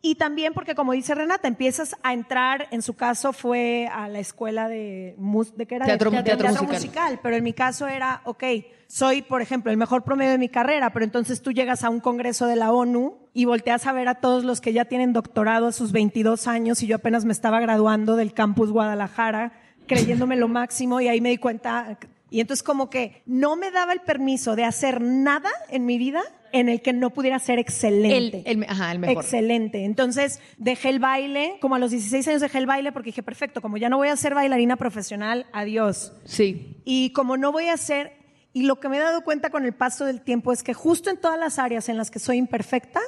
[0.06, 4.18] Y también porque, como dice Renata, empiezas a entrar, en su caso fue a la
[4.18, 5.16] escuela de,
[5.56, 5.86] ¿de qué era?
[5.86, 6.74] Teatro- de, teatro teatro musical.
[6.74, 7.20] musical.
[7.22, 8.44] Pero en mi caso era, ok,
[8.86, 12.00] soy, por ejemplo, el mejor promedio de mi carrera, pero entonces tú llegas a un
[12.00, 15.68] congreso de la ONU y volteas a ver a todos los que ya tienen doctorado
[15.68, 19.52] a sus 22 años y yo apenas me estaba graduando del campus Guadalajara,
[19.86, 21.98] creyéndome lo máximo y ahí me di cuenta.
[22.28, 26.20] Y entonces como que no me daba el permiso de hacer nada en mi vida
[26.54, 28.42] en el que no pudiera ser excelente.
[28.46, 29.22] El- el- ajá, el mejor.
[29.24, 29.84] Excelente.
[29.84, 33.60] Entonces dejé el baile, como a los 16 años dejé el baile porque dije, perfecto,
[33.60, 36.12] como ya no voy a ser bailarina profesional, adiós.
[36.24, 36.80] Sí.
[36.84, 38.12] Y como no voy a ser,
[38.52, 41.10] y lo que me he dado cuenta con el paso del tiempo es que justo
[41.10, 43.00] en todas las áreas en las que soy imperfecta,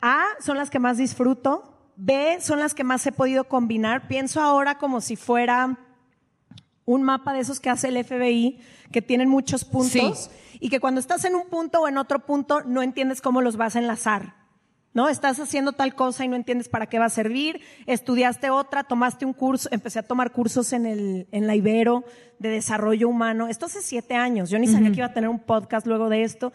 [0.00, 4.08] A son las que más disfruto, B son las que más he podido combinar.
[4.08, 5.78] Pienso ahora como si fuera
[6.86, 8.58] un mapa de esos que hace el FBI,
[8.90, 12.60] que tienen muchos puntos, y que cuando estás en un punto o en otro punto
[12.62, 14.38] no entiendes cómo los vas a enlazar.
[14.92, 15.08] ¿No?
[15.08, 19.24] Estás haciendo tal cosa y no entiendes para qué va a servir, estudiaste otra, tomaste
[19.24, 22.02] un curso, empecé a tomar cursos en, el, en la Ibero
[22.40, 23.46] de desarrollo humano.
[23.46, 26.24] Esto hace siete años, yo ni sabía que iba a tener un podcast luego de
[26.24, 26.52] esto.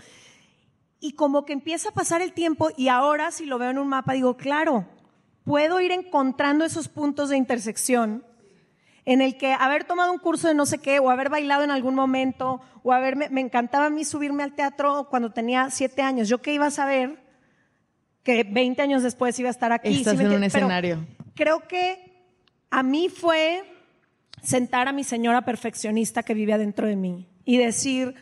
[1.00, 3.88] Y como que empieza a pasar el tiempo y ahora si lo veo en un
[3.88, 4.86] mapa digo, claro,
[5.46, 8.26] puedo ir encontrando esos puntos de intersección
[9.06, 11.72] en el que haber tomado un curso de no sé qué, o haber bailado en
[11.72, 16.28] algún momento, o haberme, me encantaba a mí subirme al teatro cuando tenía siete años.
[16.28, 17.24] ¿Yo qué iba a saber?
[18.24, 19.98] Que 20 años después iba a estar aquí.
[19.98, 20.34] Estás ¿sí en un?
[20.34, 21.08] Pero escenario.
[21.36, 22.16] Creo que
[22.72, 23.64] a mí fue
[24.42, 28.16] sentar a mi señora perfeccionista que vive adentro de mí y decir,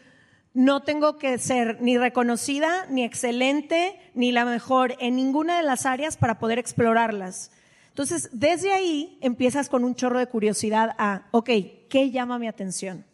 [0.53, 5.85] no tengo que ser ni reconocida, ni excelente, ni la mejor en ninguna de las
[5.85, 7.51] áreas para poder explorarlas.
[7.93, 11.49] Entonces, desde ahí empiezas con un chorro de curiosidad a, ok,
[11.89, 13.06] ¿qué llama mi atención?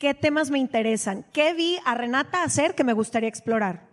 [0.00, 1.24] ¿Qué temas me interesan?
[1.32, 3.86] ¿Qué vi a Renata hacer que me gustaría explorar?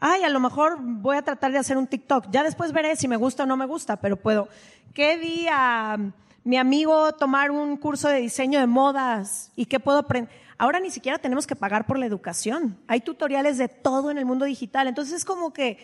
[0.00, 2.32] Ay, a lo mejor voy a tratar de hacer un TikTok.
[2.32, 4.48] Ya después veré si me gusta o no me gusta, pero puedo.
[4.92, 5.98] ¿Qué vi a
[6.42, 10.34] mi amigo tomar un curso de diseño de modas y qué puedo aprender?
[10.58, 12.76] Ahora ni siquiera tenemos que pagar por la educación.
[12.88, 14.88] Hay tutoriales de todo en el mundo digital.
[14.88, 15.78] Entonces es como que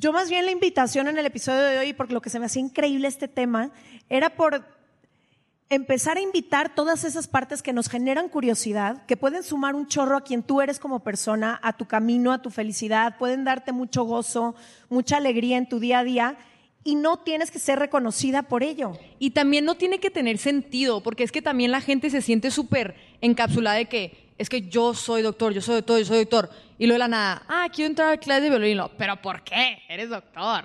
[0.00, 2.46] yo más bien la invitación en el episodio de hoy, porque lo que se me
[2.46, 3.70] hacía increíble este tema,
[4.08, 4.64] era por
[5.68, 10.16] empezar a invitar todas esas partes que nos generan curiosidad, que pueden sumar un chorro
[10.16, 14.04] a quien tú eres como persona, a tu camino, a tu felicidad, pueden darte mucho
[14.04, 14.54] gozo,
[14.88, 16.38] mucha alegría en tu día a día
[16.82, 18.92] y no tienes que ser reconocida por ello.
[19.18, 22.50] Y también no tiene que tener sentido, porque es que también la gente se siente
[22.50, 26.48] súper encapsulada de que es que yo soy doctor, yo soy doctor, yo soy doctor.
[26.78, 28.80] Y luego de la nada, ah, quiero entrar a clase de violín.
[28.96, 29.82] Pero ¿por qué?
[29.86, 30.64] Eres doctor.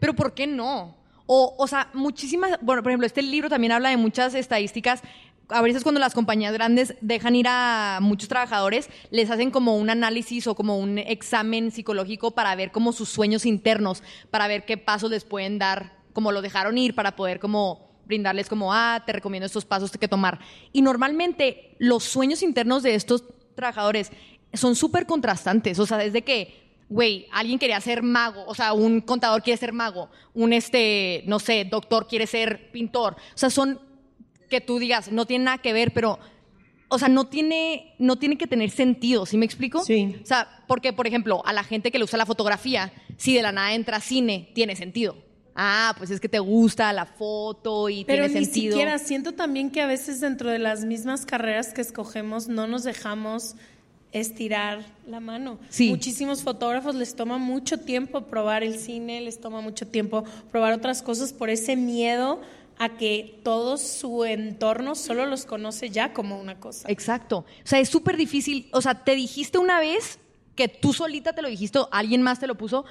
[0.00, 0.96] Pero ¿por qué no?
[1.24, 5.04] O, o sea, muchísimas, bueno, por ejemplo, este libro también habla de muchas estadísticas
[5.48, 9.88] a veces cuando las compañías grandes dejan ir a muchos trabajadores, les hacen como un
[9.88, 14.76] análisis o como un examen psicológico para ver como sus sueños internos, para ver qué
[14.76, 19.12] pasos les pueden dar, como lo dejaron ir, para poder como brindarles como, ah, te
[19.12, 20.38] recomiendo estos pasos que tomar.
[20.72, 24.10] Y normalmente los sueños internos de estos trabajadores
[24.54, 29.00] son súper contrastantes, o sea, desde que güey, alguien quería ser mago, o sea, un
[29.00, 33.14] contador quiere ser mago, un este, no sé, doctor quiere ser pintor.
[33.14, 33.80] O sea, son
[34.48, 36.18] que tú digas, no tiene nada que ver, pero,
[36.88, 39.84] o sea, no tiene, no tiene que tener sentido, ¿sí me explico?
[39.84, 40.16] Sí.
[40.22, 43.42] O sea, porque, por ejemplo, a la gente que le usa la fotografía, si de
[43.42, 45.16] la nada entra cine, tiene sentido.
[45.56, 48.72] Ah, pues es que te gusta la foto y Pero tiene ni sentido.
[48.72, 52.84] siquiera, siento también que a veces dentro de las mismas carreras que escogemos no nos
[52.84, 53.56] dejamos
[54.12, 55.58] estirar la mano.
[55.68, 55.88] Sí.
[55.88, 61.02] Muchísimos fotógrafos les toma mucho tiempo probar el cine, les toma mucho tiempo probar otras
[61.02, 62.40] cosas por ese miedo
[62.78, 66.90] a que todo su entorno solo los conoce ya como una cosa.
[66.90, 67.38] Exacto.
[67.38, 68.68] O sea, es súper difícil.
[68.72, 70.18] O sea, te dijiste una vez
[70.54, 72.84] que tú solita te lo dijiste, alguien más te lo puso.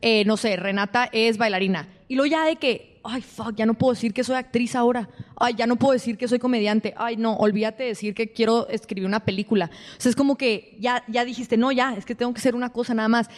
[0.00, 1.88] Eh, no sé, Renata es bailarina.
[2.08, 5.08] Y luego ya de que, ay, fuck, ya no puedo decir que soy actriz ahora.
[5.36, 6.94] Ay, ya no puedo decir que soy comediante.
[6.96, 9.70] Ay, no, olvídate de decir que quiero escribir una película.
[9.96, 12.54] O sea, es como que ya, ya dijiste, no, ya, es que tengo que ser
[12.54, 13.28] una cosa nada más.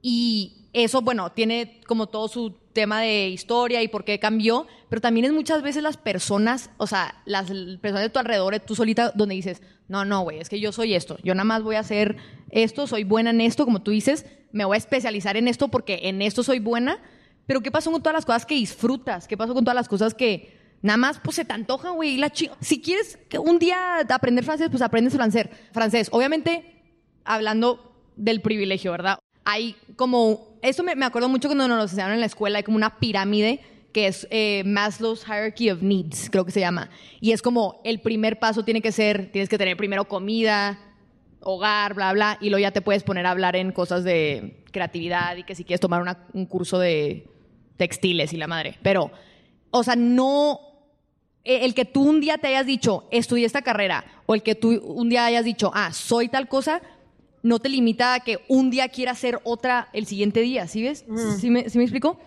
[0.00, 5.02] Y eso, bueno, tiene como todo su tema de historia y por qué cambió, pero
[5.02, 9.12] también es muchas veces las personas, o sea, las personas de tu alrededor, tú solita,
[9.14, 9.60] donde dices,
[9.92, 12.16] no, no, güey, es que yo soy esto, yo nada más voy a hacer
[12.50, 16.00] esto, soy buena en esto, como tú dices, me voy a especializar en esto porque
[16.04, 16.98] en esto soy buena,
[17.46, 19.28] pero ¿qué pasó con todas las cosas que disfrutas?
[19.28, 22.18] ¿Qué pasó con todas las cosas que nada más pues se te antojan, güey?
[22.60, 25.48] si quieres un día aprender francés, pues aprendes francés.
[25.72, 26.08] francés.
[26.10, 26.82] Obviamente,
[27.26, 29.18] hablando del privilegio, ¿verdad?
[29.44, 32.78] Hay como, eso me, me acuerdo mucho cuando nos enseñaron en la escuela, hay como
[32.78, 33.60] una pirámide
[33.92, 36.90] que es eh, Maslow's Hierarchy of Needs, creo que se llama.
[37.20, 40.78] Y es como el primer paso tiene que ser, tienes que tener primero comida,
[41.40, 45.36] hogar, bla, bla, y luego ya te puedes poner a hablar en cosas de creatividad
[45.36, 47.26] y que si quieres tomar una- un curso de
[47.76, 48.78] textiles y la madre.
[48.82, 49.10] Pero,
[49.70, 50.60] o sea, no,
[51.44, 54.54] eh, el que tú un día te hayas dicho, estudié esta carrera, o el que
[54.54, 56.80] tú un día hayas dicho, ah, soy tal cosa,
[57.42, 61.04] no te limita a que un día quieras ser otra el siguiente día, ¿sí ves?
[61.40, 62.18] ¿Sí, me, sí me explico?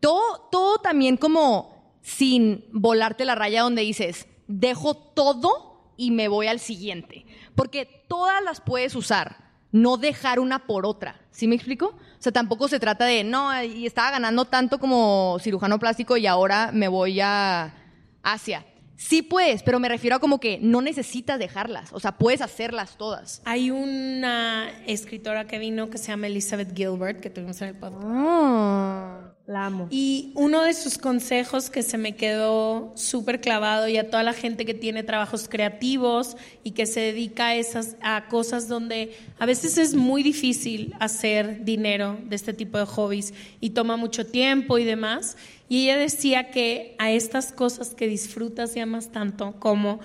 [0.00, 6.46] Todo, todo también como sin volarte la raya donde dices, dejo todo y me voy
[6.46, 7.26] al siguiente.
[7.54, 9.36] Porque todas las puedes usar,
[9.72, 11.20] no dejar una por otra.
[11.30, 11.86] ¿Sí me explico?
[11.88, 16.26] O sea, tampoco se trata de, no, y estaba ganando tanto como cirujano plástico y
[16.26, 17.74] ahora me voy a
[18.22, 18.64] Asia.
[18.96, 21.92] Sí puedes, pero me refiero a como que no necesitas dejarlas.
[21.92, 23.42] O sea, puedes hacerlas todas.
[23.44, 29.27] Hay una escritora que vino que se llama Elizabeth Gilbert, que tuvimos en el podcast.
[29.48, 29.88] La amo.
[29.88, 34.34] Y uno de sus consejos que se me quedó súper clavado y a toda la
[34.34, 39.46] gente que tiene trabajos creativos y que se dedica a esas a cosas donde a
[39.46, 44.76] veces es muy difícil hacer dinero de este tipo de hobbies y toma mucho tiempo
[44.76, 45.38] y demás.
[45.66, 50.00] Y ella decía que a estas cosas que disfrutas y amas tanto como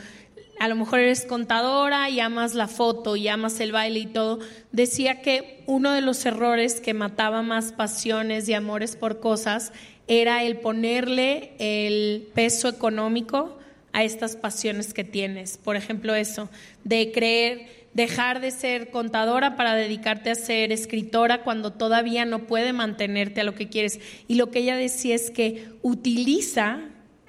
[0.59, 4.39] a lo mejor eres contadora y amas la foto y amas el baile y todo,
[4.71, 9.73] decía que uno de los errores que mataba más pasiones y amores por cosas
[10.07, 13.57] era el ponerle el peso económico
[13.93, 15.57] a estas pasiones que tienes.
[15.57, 16.49] Por ejemplo, eso,
[16.84, 22.73] de creer, dejar de ser contadora para dedicarte a ser escritora cuando todavía no puede
[22.73, 23.99] mantenerte a lo que quieres.
[24.28, 26.82] Y lo que ella decía es que utiliza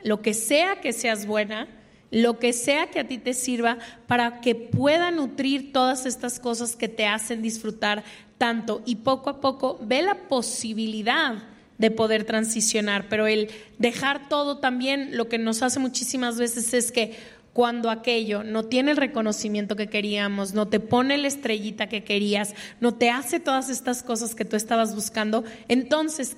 [0.02, 1.68] lo que sea que seas buena,
[2.14, 6.76] lo que sea que a ti te sirva para que pueda nutrir todas estas cosas
[6.76, 8.04] que te hacen disfrutar
[8.38, 11.42] tanto y poco a poco ve la posibilidad
[11.76, 16.92] de poder transicionar, pero el dejar todo también lo que nos hace muchísimas veces es
[16.92, 17.16] que
[17.52, 22.54] cuando aquello no tiene el reconocimiento que queríamos, no te pone la estrellita que querías,
[22.80, 26.36] no te hace todas estas cosas que tú estabas buscando, entonces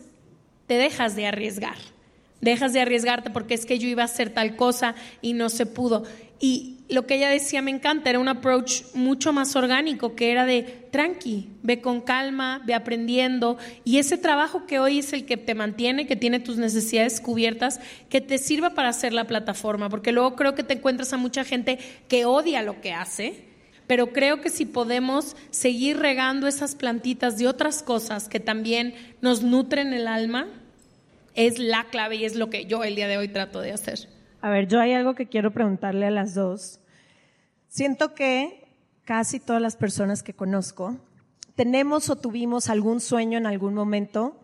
[0.66, 1.76] te dejas de arriesgar.
[2.46, 5.66] Dejas de arriesgarte porque es que yo iba a hacer tal cosa y no se
[5.66, 6.04] pudo.
[6.38, 10.46] Y lo que ella decía me encanta, era un approach mucho más orgánico, que era
[10.46, 13.58] de tranqui, ve con calma, ve aprendiendo.
[13.82, 17.80] Y ese trabajo que hoy es el que te mantiene, que tiene tus necesidades cubiertas,
[18.08, 19.88] que te sirva para hacer la plataforma.
[19.88, 23.42] Porque luego creo que te encuentras a mucha gente que odia lo que hace,
[23.88, 29.42] pero creo que si podemos seguir regando esas plantitas de otras cosas que también nos
[29.42, 30.46] nutren el alma,
[31.36, 34.08] es la clave y es lo que yo el día de hoy trato de hacer.
[34.40, 36.80] A ver, yo hay algo que quiero preguntarle a las dos.
[37.68, 38.66] Siento que
[39.04, 40.96] casi todas las personas que conozco
[41.54, 44.40] tenemos o tuvimos algún sueño en algún momento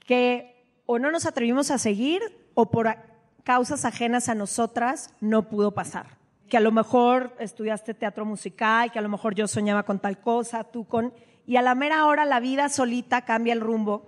[0.00, 2.20] que o no nos atrevimos a seguir
[2.54, 2.96] o por
[3.44, 6.18] causas ajenas a nosotras no pudo pasar.
[6.48, 10.18] Que a lo mejor estudiaste teatro musical, que a lo mejor yo soñaba con tal
[10.20, 11.12] cosa, tú con...
[11.46, 14.07] Y a la mera hora la vida solita cambia el rumbo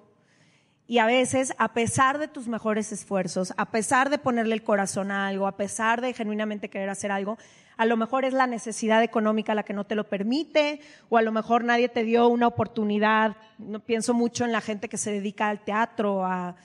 [0.90, 5.12] y a veces, a pesar de tus mejores esfuerzos, a pesar de ponerle el corazón
[5.12, 7.38] a algo, a pesar de genuinamente querer hacer algo,
[7.76, 11.22] a lo mejor es la necesidad económica la que no te lo permite, o a
[11.22, 13.36] lo mejor nadie te dio una oportunidad.
[13.58, 16.56] No pienso mucho en la gente que se dedica al teatro, a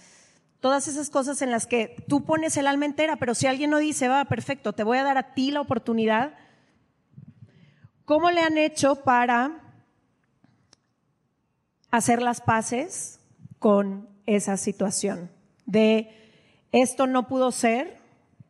[0.59, 3.77] todas esas cosas en las que tú pones el alma entera, pero si alguien no
[3.77, 6.33] dice, va, perfecto, te voy a dar a ti la oportunidad,
[8.05, 9.51] ¿cómo le han hecho para
[11.91, 13.19] hacer las paces
[13.59, 15.29] con esa situación
[15.65, 16.09] de
[16.71, 17.97] esto no pudo ser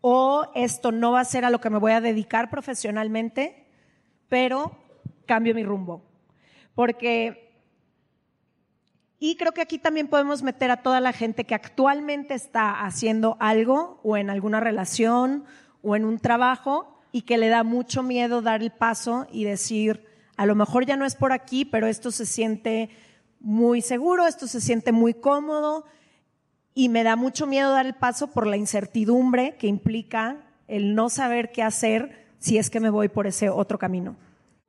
[0.02, 3.66] o esto no va a ser a lo que me voy a dedicar profesionalmente,
[4.30, 4.78] pero
[5.26, 6.04] cambio mi rumbo.
[6.76, 7.54] Porque,
[9.20, 13.38] y creo que aquí también podemos meter a toda la gente que actualmente está haciendo
[13.40, 15.46] algo o en alguna relación
[15.82, 20.06] o en un trabajo y que le da mucho miedo dar el paso y decir,
[20.38, 22.90] a lo mejor ya no es por aquí, pero esto se siente
[23.40, 25.86] muy seguro, esto se siente muy cómodo
[26.74, 31.10] y me da mucho miedo dar el paso por la incertidumbre que implica el no
[31.10, 34.18] saber qué hacer si es que me voy por ese otro camino.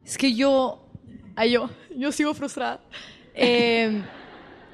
[0.05, 0.89] Es que yo,
[1.35, 2.81] ay, yo, yo sigo frustrada.
[3.35, 4.03] Eh,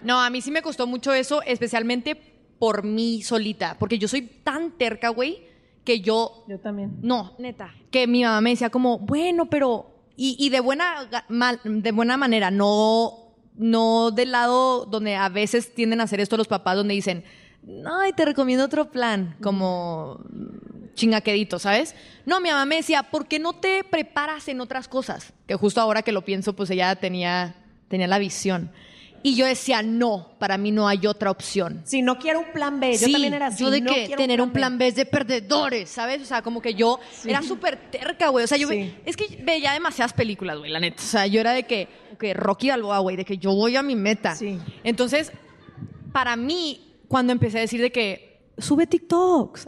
[0.03, 2.15] no, a mí sí me costó mucho eso, especialmente
[2.59, 5.43] por mí solita, porque yo soy tan terca, güey,
[5.85, 6.45] que yo...
[6.49, 6.99] Yo también.
[7.03, 7.75] No, neta.
[7.91, 9.89] Que mi mamá me decía como, bueno, pero...
[10.15, 13.22] Y, y de, buena, mal, de buena manera, no
[13.57, 17.25] no del lado donde a veces tienden a hacer esto los papás, donde dicen,
[17.87, 20.21] ay, te recomiendo otro plan, como
[20.95, 21.95] chingaquedito, ¿sabes?
[22.27, 25.33] No, mi mamá me decía, ¿por qué no te preparas en otras cosas?
[25.47, 27.55] Que justo ahora que lo pienso, pues ella tenía,
[27.89, 28.71] tenía la visión.
[29.25, 31.83] Y yo decía, no, para mí no hay otra opción.
[31.85, 33.63] Si no quiero un plan B, yo también era así.
[33.63, 36.23] Yo de que tener un plan, B es de perdedores, ¿sabes?
[36.23, 38.45] O sea, como que yo era súper terca, güey.
[38.45, 41.03] O sea, yo es que veía demasiadas películas, güey, la neta.
[41.03, 43.83] O sea, yo era de que, que Rocky Balboa, güey, de que yo voy a
[43.83, 44.35] mi meta.
[44.35, 44.59] Sí.
[44.83, 45.31] Entonces,
[46.13, 49.67] para mí, cuando empecé a decir de que sube TikToks,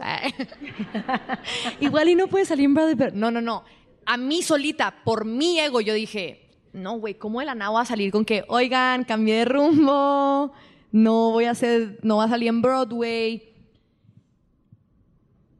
[1.79, 3.63] igual y no puede salir en Brother, no, no, no.
[4.05, 6.44] A mí solita, por mi ego, yo dije,
[6.75, 10.53] no, güey, ¿cómo de la nada a salir con que, oigan, cambié de rumbo,
[10.91, 13.53] no voy a hacer, no va a salir en Broadway?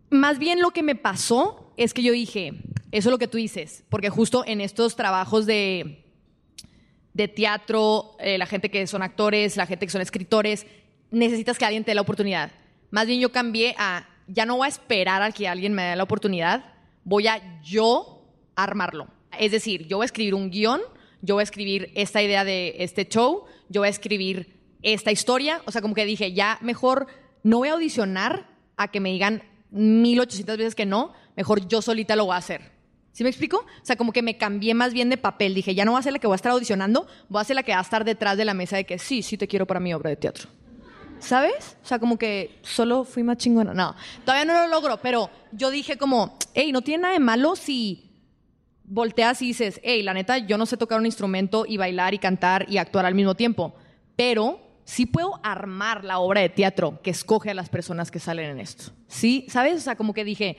[0.10, 2.54] Más bien lo que me pasó es que yo dije,
[2.92, 6.06] eso es lo que tú dices, porque justo en estos trabajos de,
[7.14, 10.68] de teatro, eh, la gente que son actores, la gente que son escritores,
[11.12, 12.52] necesitas que alguien te dé la oportunidad.
[12.92, 15.96] Más bien yo cambié a, ya no voy a esperar a que alguien me dé
[15.96, 18.22] la oportunidad, voy a yo
[18.56, 19.08] armarlo.
[19.40, 20.82] Es decir, yo voy a escribir un guion
[21.26, 25.62] yo voy a escribir esta idea de este show, yo voy a escribir esta historia.
[25.66, 27.08] O sea, como que dije, ya mejor
[27.44, 28.48] no voy a audicionar
[28.78, 32.76] a que me digan 1800 veces que no, mejor yo solita lo voy a hacer.
[33.12, 33.58] ¿Sí me explico?
[33.58, 35.54] O sea, como que me cambié más bien de papel.
[35.56, 37.56] Dije, ya no voy a ser la que voy a estar audicionando, voy a ser
[37.56, 39.66] la que va a estar detrás de la mesa de que sí, sí te quiero
[39.66, 40.50] para mi obra de teatro.
[41.20, 41.78] ¿Sabes?
[41.82, 43.74] O sea, como que solo fui más chingona.
[43.74, 43.96] No,
[44.26, 48.15] todavía no lo logro, pero yo dije como, hey, no tiene nada de malo si
[48.88, 52.20] volteas y dices, hey, la neta, yo no sé tocar un instrumento y bailar y
[52.20, 53.76] cantar y actuar al mismo tiempo,
[54.16, 58.52] pero sí puedo armar la obra de teatro que escoge a las personas que salen
[58.52, 58.92] en esto.
[59.08, 59.46] ¿Sí?
[59.50, 59.78] ¿Sabes?
[59.78, 60.58] O sea, como que dije,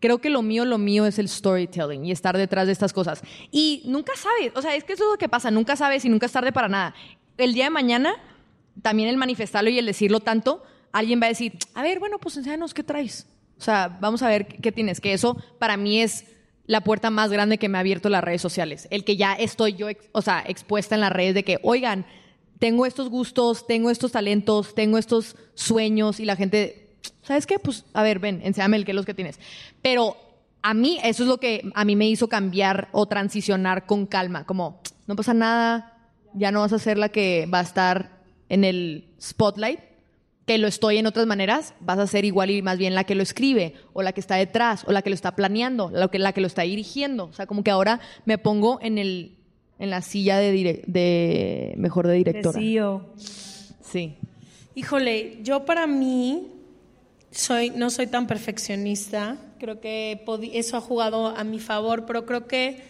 [0.00, 3.22] creo que lo mío, lo mío es el storytelling y estar detrás de estas cosas.
[3.50, 6.08] Y nunca sabes, o sea, es que eso es lo que pasa, nunca sabes y
[6.08, 6.94] nunca es tarde para nada.
[7.36, 8.14] El día de mañana,
[8.82, 10.62] también el manifestarlo y el decirlo tanto,
[10.92, 13.28] alguien va a decir, a ver, bueno, pues enséñanos qué traes.
[13.58, 16.26] O sea, vamos a ver qué tienes, que eso para mí es
[16.66, 18.88] la puerta más grande que me ha abierto las redes sociales.
[18.90, 22.06] El que ya estoy yo, o sea, expuesta en las redes de que, oigan,
[22.58, 27.58] tengo estos gustos, tengo estos talentos, tengo estos sueños y la gente, ¿sabes qué?
[27.58, 29.38] Pues, a ver, ven, enséñame el qué es lo que tienes.
[29.82, 30.16] Pero
[30.62, 34.44] a mí, eso es lo que a mí me hizo cambiar o transicionar con calma,
[34.44, 38.64] como, no pasa nada, ya no vas a ser la que va a estar en
[38.64, 39.80] el spotlight,
[40.46, 43.14] que lo estoy en otras maneras, vas a ser igual y más bien la que
[43.16, 46.18] lo escribe, o la que está detrás, o la que lo está planeando, la que,
[46.20, 47.24] la que lo está dirigiendo.
[47.24, 49.32] O sea, como que ahora me pongo en el
[49.78, 52.58] en la silla de, dire- de mejor de directora.
[52.58, 53.06] De CEO.
[53.82, 54.14] Sí.
[54.74, 56.46] Híjole, yo para mí
[57.30, 59.36] soy, no soy tan perfeccionista.
[59.58, 60.24] Creo que
[60.54, 62.82] eso ha jugado a mi favor, pero creo que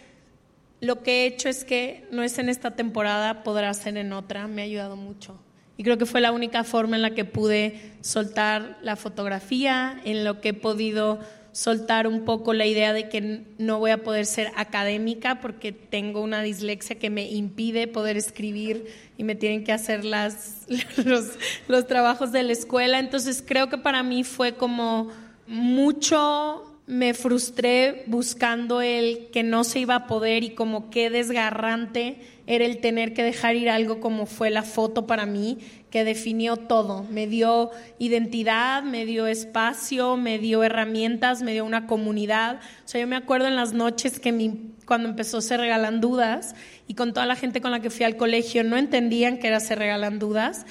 [0.79, 4.47] lo que he hecho es que no es en esta temporada, podrá ser en otra.
[4.47, 5.37] Me ha ayudado mucho.
[5.77, 10.25] Y creo que fue la única forma en la que pude soltar la fotografía, en
[10.25, 11.19] lo que he podido
[11.51, 16.21] soltar un poco la idea de que no voy a poder ser académica porque tengo
[16.21, 18.85] una dislexia que me impide poder escribir
[19.17, 20.67] y me tienen que hacer las,
[21.03, 21.31] los,
[21.67, 22.99] los trabajos de la escuela.
[22.99, 25.09] Entonces creo que para mí fue como
[25.47, 32.21] mucho me frustré buscando el que no se iba a poder y como qué desgarrante
[32.47, 35.57] era el tener que dejar ir algo como fue la foto para mí,
[35.91, 37.03] que definió todo.
[37.03, 42.61] Me dio identidad, me dio espacio, me dio herramientas, me dio una comunidad.
[42.85, 46.55] O sea, yo me acuerdo en las noches que mi, cuando empezó Se Regalan Dudas
[46.87, 49.59] y con toda la gente con la que fui al colegio no entendían que era
[49.59, 50.65] Se Regalan Dudas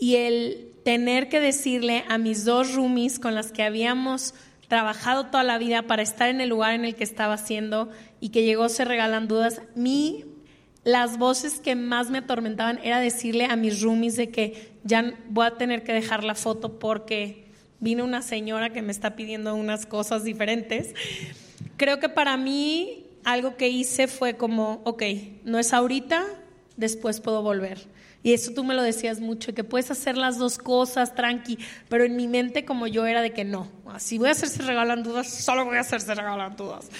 [0.00, 4.34] y el tener que decirle a mis dos roomies con las que habíamos
[4.70, 7.90] trabajado toda la vida para estar en el lugar en el que estaba haciendo
[8.20, 10.24] y que llegó Se Regalan Dudas, mi,
[10.84, 15.46] las voces que más me atormentaban era decirle a mis roomies de que ya voy
[15.46, 17.48] a tener que dejar la foto porque
[17.80, 20.94] vino una señora que me está pidiendo unas cosas diferentes.
[21.76, 25.02] Creo que para mí algo que hice fue como, ok,
[25.42, 26.24] no es ahorita,
[26.76, 27.88] después puedo volver.
[28.22, 31.58] Y eso tú me lo decías mucho, que puedes hacer las dos cosas, tranqui,
[31.88, 33.68] pero en mi mente como yo era de que no,
[33.98, 36.90] si voy a hacer se regalan dudas, solo voy a hacer se regalan dudas.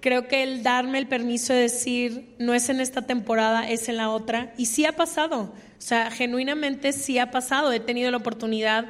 [0.00, 3.96] Creo que el darme el permiso de decir, no es en esta temporada, es en
[3.96, 8.16] la otra, y sí ha pasado, o sea, genuinamente sí ha pasado, he tenido la
[8.16, 8.86] oportunidad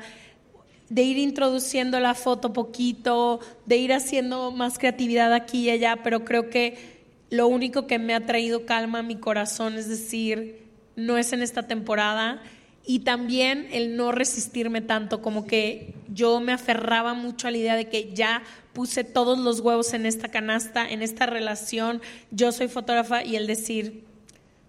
[0.88, 6.24] de ir introduciendo la foto poquito, de ir haciendo más creatividad aquí y allá, pero
[6.24, 6.96] creo que
[7.30, 10.65] lo único que me ha traído calma a mi corazón es decir,
[10.96, 12.42] no es en esta temporada
[12.86, 17.76] y también el no resistirme tanto, como que yo me aferraba mucho a la idea
[17.76, 18.42] de que ya
[18.72, 23.48] puse todos los huevos en esta canasta, en esta relación, yo soy fotógrafa y el
[23.48, 24.04] decir,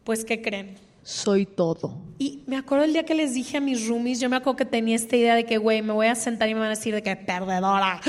[0.03, 0.75] pues, ¿qué creen?
[1.03, 1.93] Soy todo.
[2.17, 4.65] Y me acuerdo el día que les dije a mis roomies, yo me acuerdo que
[4.65, 6.95] tenía esta idea de que, güey, me voy a sentar y me van a decir
[6.95, 8.01] de que perdedora.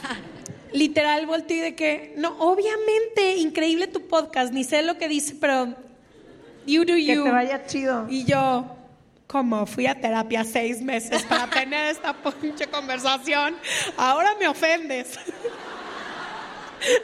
[0.72, 5.36] Literal, volteé y de que, no, obviamente, increíble tu podcast, ni sé lo que dice,
[5.38, 5.76] pero
[6.66, 7.24] you do Que you.
[7.24, 8.06] te vaya chido.
[8.08, 8.76] Y yo,
[9.26, 13.56] como fui a terapia seis meses para tener esta pinche conversación,
[13.96, 15.18] ahora me ofendes.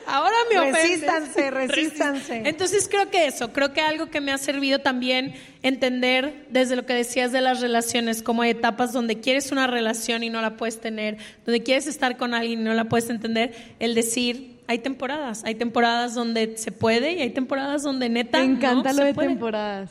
[0.07, 0.83] Ahora me ofendes.
[0.83, 2.43] Resístanse, resístanse.
[2.45, 6.85] Entonces creo que eso, creo que algo que me ha servido también entender desde lo
[6.85, 10.57] que decías de las relaciones, como hay etapas donde quieres una relación y no la
[10.57, 14.79] puedes tener, donde quieres estar con alguien y no la puedes entender, el decir, hay
[14.79, 19.03] temporadas, hay temporadas donde se puede y hay temporadas donde neta Me encanta no lo
[19.03, 19.29] se de puede.
[19.29, 19.91] temporadas.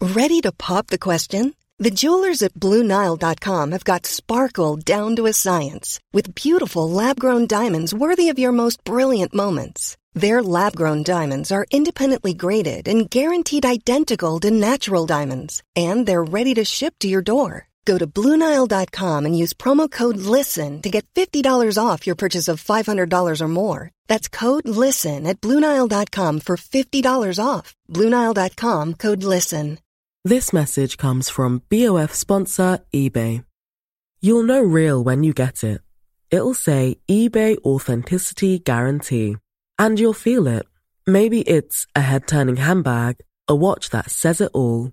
[0.00, 1.54] Ready to pop the question?
[1.78, 7.46] The jewelers at BlueNile.com have got sparkle down to a science with beautiful lab grown
[7.46, 9.96] diamonds worthy of your most brilliant moments.
[10.12, 16.24] Their lab grown diamonds are independently graded and guaranteed identical to natural diamonds, and they're
[16.24, 17.69] ready to ship to your door.
[17.84, 22.62] Go to BlueNile.com and use promo code LISTEN to get $50 off your purchase of
[22.62, 23.90] $500 or more.
[24.08, 27.74] That's code LISTEN at BlueNile.com for $50 off.
[27.88, 29.78] BlueNile.com code LISTEN.
[30.24, 33.44] This message comes from BOF sponsor eBay.
[34.20, 35.80] You'll know real when you get it.
[36.30, 39.38] It'll say eBay Authenticity Guarantee.
[39.78, 40.66] And you'll feel it.
[41.06, 43.16] Maybe it's a head turning handbag,
[43.48, 44.92] a watch that says it all,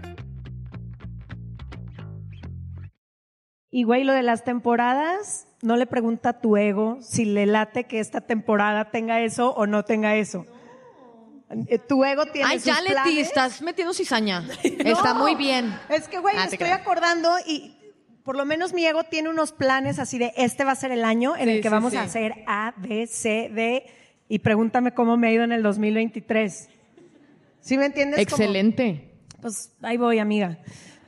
[3.71, 7.85] Y güey, lo de las temporadas, no le pregunta a tu ego si le late
[7.85, 10.45] que esta temporada tenga eso o no tenga eso.
[11.67, 13.27] Eh, Tu ego tiene Ay, sus ya, Leti, planes.
[13.27, 14.45] estás metiendo cizaña.
[14.63, 15.73] Está muy bien.
[15.89, 16.73] Es que, güey, Ah, me estoy creo.
[16.75, 17.75] acordando y
[18.23, 21.03] por lo menos mi ego tiene unos planes así de este va a ser el
[21.03, 21.97] año en Sí, el que sí, vamos sí.
[21.97, 23.85] a hacer A, B, C, D
[24.29, 26.69] y pregúntame cómo me ha ido en el 2023.
[27.61, 28.25] ¿Sí me entiendes?
[28.27, 29.09] Como- Excelente.
[29.41, 30.57] pues ahí voy, amiga.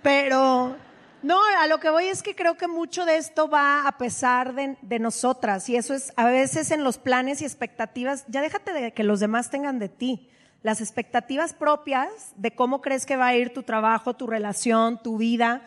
[0.01, 0.76] Pero
[1.24, 4.54] no, a lo que voy es que creo que mucho de esto va a pesar
[4.54, 8.74] de, de nosotras y eso es a veces en los planes y expectativas, ya déjate
[8.74, 10.30] de que los demás tengan de ti.
[10.62, 12.08] Las expectativas propias
[12.38, 15.64] de cómo crees que va a ir tu trabajo, tu relación, tu vida,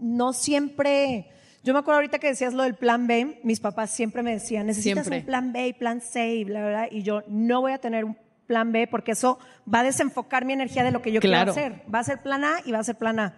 [0.00, 1.30] no siempre...
[1.62, 4.66] Yo me acuerdo ahorita que decías lo del plan B, mis papás siempre me decían,
[4.66, 5.18] necesitas Siempre.
[5.18, 7.78] un plan B y plan C y bla, bla, bla, y yo no voy a
[7.78, 9.38] tener un plan B porque eso
[9.72, 11.52] va a desenfocar mi energía de lo que yo Claro.
[11.52, 11.82] quiero hacer.
[11.94, 13.34] Va a ser plan A y va a ser plan A.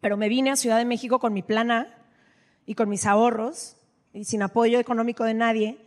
[0.00, 1.88] Pero me vine a Ciudad de México con mi plan A
[2.66, 3.76] y con mis ahorros
[4.12, 5.78] y sin apoyo económico de nadie.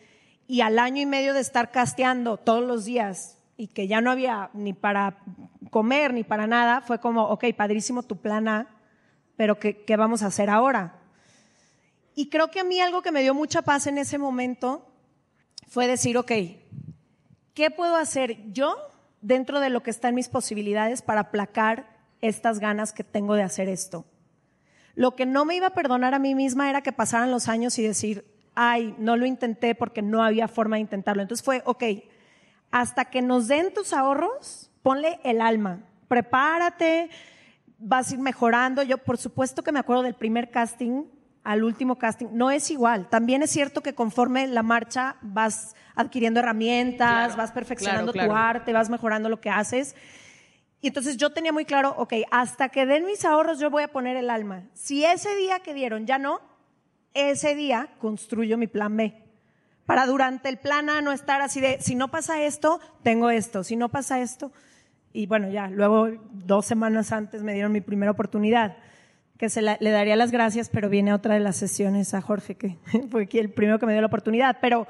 [0.48, 4.12] Y al año y medio de estar casteando todos los días y que ya no
[4.12, 5.20] había ni para
[5.70, 8.68] comer ni para nada, fue como, ok, padrísimo tu plan A,
[9.38, 11.00] pero ¿qué, qué vamos a hacer ahora?
[12.16, 14.86] Y creo que a mí algo que me dio mucha paz en ese momento
[15.68, 16.32] fue decir, ok,
[17.54, 18.76] ¿qué puedo hacer yo
[19.22, 21.91] dentro de lo que está en mis posibilidades para aplacar
[22.22, 24.06] estas ganas que tengo de hacer esto?
[24.96, 27.78] Lo que no me iba a perdonar a mí misma era que pasaran los años
[27.80, 31.22] y decir, ay, no lo intenté porque no había forma de intentarlo.
[31.22, 31.84] Entonces fue, ok,
[32.72, 37.10] hasta que nos den tus ahorros, ponle el alma, prepárate,
[37.78, 38.84] vas a ir mejorando.
[38.84, 41.06] Yo, por supuesto que me acuerdo del primer casting
[41.44, 43.10] al último casting, no es igual.
[43.10, 48.36] También es cierto que conforme la marcha vas adquiriendo herramientas, Claro, vas perfeccionando claro, tu
[48.36, 49.96] arte, vas mejorando lo que haces.
[50.82, 53.88] Y entonces yo tenía muy claro, ok, hasta que den mis ahorros yo voy a
[53.88, 54.64] poner el alma.
[54.74, 56.42] Si ese día que dieron ya no,
[57.14, 59.14] ese día construyo mi plan B.
[59.86, 63.64] Para durante el plan A no estar así de, si no pasa esto, tengo esto,
[63.64, 64.52] si no pasa esto.
[65.14, 68.78] Y bueno, ya, luego dos semanas antes me dieron mi primera oportunidad,
[69.38, 72.78] que se le daría las gracias, pero viene otra de las sesiones a Jorge, que
[73.12, 74.58] fue el primero que me dio la oportunidad.
[74.62, 74.88] Pero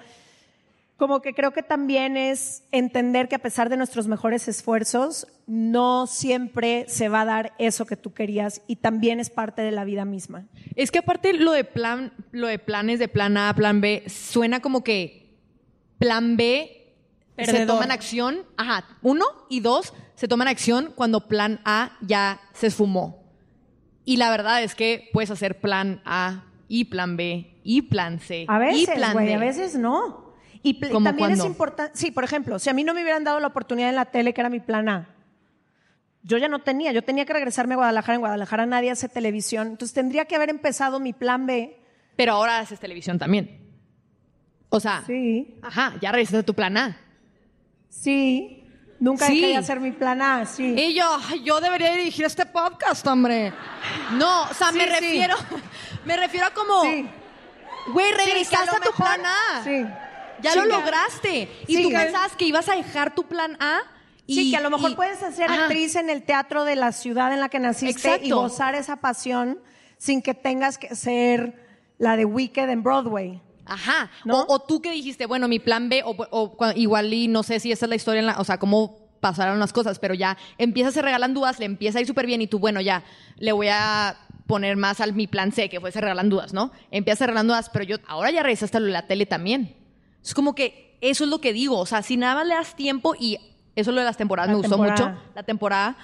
[1.02, 6.06] como que creo que también es entender que a pesar de nuestros mejores esfuerzos, no
[6.06, 9.84] siempre se va a dar eso que tú querías y también es parte de la
[9.84, 10.46] vida misma.
[10.76, 14.60] Es que aparte lo de plan, lo de planes de plan A, plan B, suena
[14.60, 15.40] como que
[15.98, 16.94] plan B
[17.36, 17.78] se Perdedor.
[17.78, 23.24] toman acción, ajá, uno y dos se toman acción cuando plan A ya se esfumó.
[24.06, 28.46] Y la verdad es que puedes hacer plan A y plan B y plan C
[28.48, 29.34] A y veces, plan güey, D.
[29.34, 30.30] a veces no.
[30.64, 33.24] Y pl- ¿Cómo también es importante, sí, por ejemplo, si a mí no me hubieran
[33.24, 35.08] dado la oportunidad en la tele, que era mi plan A,
[36.24, 39.70] yo ya no tenía, yo tenía que regresarme a Guadalajara, en Guadalajara nadie hace televisión,
[39.70, 41.80] entonces tendría que haber empezado mi plan B.
[42.16, 43.60] Pero ahora haces televisión también.
[44.70, 46.98] O sea, Sí, ajá, ya regresaste a tu plan A.
[47.90, 48.64] sí,
[49.00, 49.36] nunca Sí.
[49.42, 50.76] dejé de hacer mi plan A, sí.
[50.78, 53.52] Y yo, yo debería dirigir este podcast, hombre.
[54.14, 55.36] No, o sea, me Sí, refiero,
[56.06, 57.10] me refiero a como, Sí.
[57.94, 59.64] güey, Sí, que a regresaste a tu mejor- plan A.
[59.64, 59.86] Sí.
[60.42, 61.50] Ya lo lograste.
[61.68, 63.80] Y Sí, tú que- pensabas que ibas a dejar tu plan A.
[64.28, 65.64] Y, sí, que a lo mejor y- puedes hacer Ajá.
[65.64, 69.60] actriz en el teatro de la ciudad en la que naciste y gozar esa pasión
[69.98, 71.56] sin que tengas que ser
[71.98, 73.42] la de Wicked en Broadway.
[73.66, 74.10] Ajá.
[74.26, 74.42] ¿No?
[74.42, 77.72] O, o tú que dijiste, bueno, mi plan B, o, igual y no sé si
[77.72, 80.92] esa es la historia, en la- o sea, cómo pasaron las cosas, pero ya empieza,
[80.92, 83.04] se regalan dudas, le empieza a ir súper bien y tú, bueno, ya
[83.38, 84.18] le voy a
[84.48, 86.72] poner más al mi plan C, que fue se regalan dudas, ¿no?
[86.90, 89.76] Empieza se regalan dudas, pero yo ahora ya regresaste a de la tele también.
[90.24, 92.76] Es como que eso es lo que digo, o sea, si nada más le das
[92.76, 93.38] tiempo y
[93.76, 95.98] eso es lo de las temporadas La me gustó mucho, la temporada,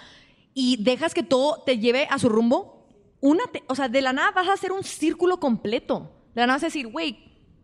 [0.54, 2.88] y dejas que todo te lleve a su rumbo,
[3.20, 6.12] una, o sea, de la nada vas a hacer un círculo completo.
[6.34, 7.18] De la nada vas a decir, güey,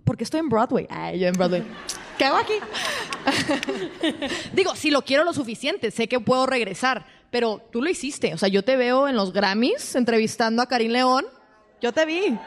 [0.04, 0.88] ¿por qué estoy en Broadway?
[0.90, 1.64] Ay, yo en Broadway.
[2.18, 2.54] ¿Qué hago aquí?
[4.54, 8.34] Digo, si lo quiero lo suficiente, sé que puedo regresar, pero tú lo hiciste.
[8.34, 11.26] O sea, yo te veo en los Grammys entrevistando a Karim León.
[11.82, 12.38] Yo te vi.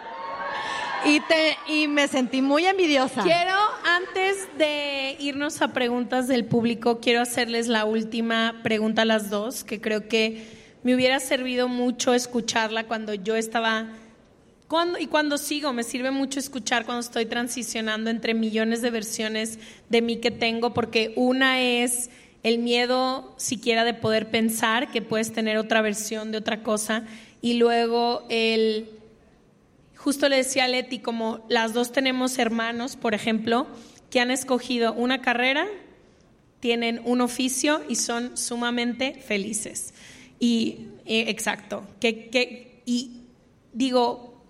[1.05, 3.23] Y, te, y me sentí muy envidiosa.
[3.23, 9.31] Quiero, antes de irnos a preguntas del público, quiero hacerles la última pregunta a las
[9.31, 10.45] dos, que creo que
[10.83, 13.87] me hubiera servido mucho escucharla cuando yo estaba,
[14.67, 19.61] cuando, y cuando sigo, me sirve mucho escuchar cuando estoy transicionando entre millones de versiones
[19.89, 22.11] de mí que tengo, porque una es
[22.43, 27.05] el miedo siquiera de poder pensar que puedes tener otra versión de otra cosa,
[27.41, 28.96] y luego el
[29.97, 33.67] justo le decía a Leti, como las dos tenemos hermanos, por ejemplo,
[34.11, 35.67] que han escogido una carrera,
[36.61, 39.95] tienen un oficio y son sumamente felices.
[40.39, 43.23] Y eh, exacto, que, que- y
[43.73, 44.43] digo,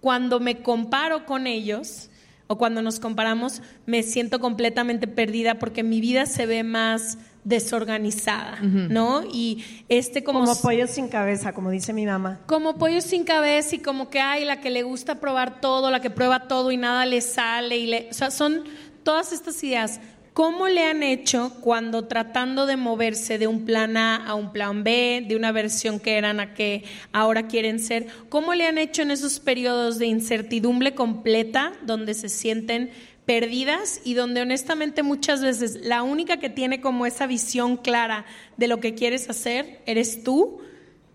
[0.00, 2.08] cuando me comparo con ellos
[2.46, 8.58] o cuando nos comparamos, me siento completamente perdida porque mi vida se ve más desorganizada,
[8.62, 9.22] ¿no?
[9.32, 12.40] Y este como, Como pollo sin cabeza, como dice mi mamá.
[12.46, 16.00] como pollo sin cabeza y como que hay la que le gusta probar todo, la
[16.00, 18.64] que prueba todo y nada le sale y le, o sea, son
[19.02, 20.00] todas estas ideas.
[20.32, 24.84] ¿Cómo le han hecho cuando tratando de moverse de un plan A a un plan
[24.84, 28.06] B, de una versión que eran a que ahora quieren ser?
[28.28, 32.90] ¿Cómo le han hecho en esos periodos de incertidumbre completa donde se sienten
[33.30, 38.24] perdidas y donde honestamente muchas veces la única que tiene como esa visión clara
[38.56, 40.58] de lo que quieres hacer eres tú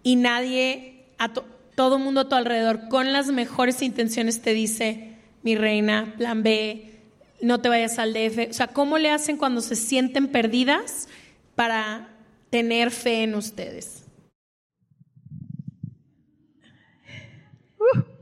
[0.01, 1.45] y nadie, a to-
[1.75, 7.01] todo mundo a tu alrededor, con las mejores intenciones te dice, mi reina, plan B,
[7.41, 8.47] no te vayas al DF.
[8.49, 11.09] O sea, ¿cómo le hacen cuando se sienten perdidas
[11.53, 12.07] para
[12.49, 14.05] tener fe en ustedes?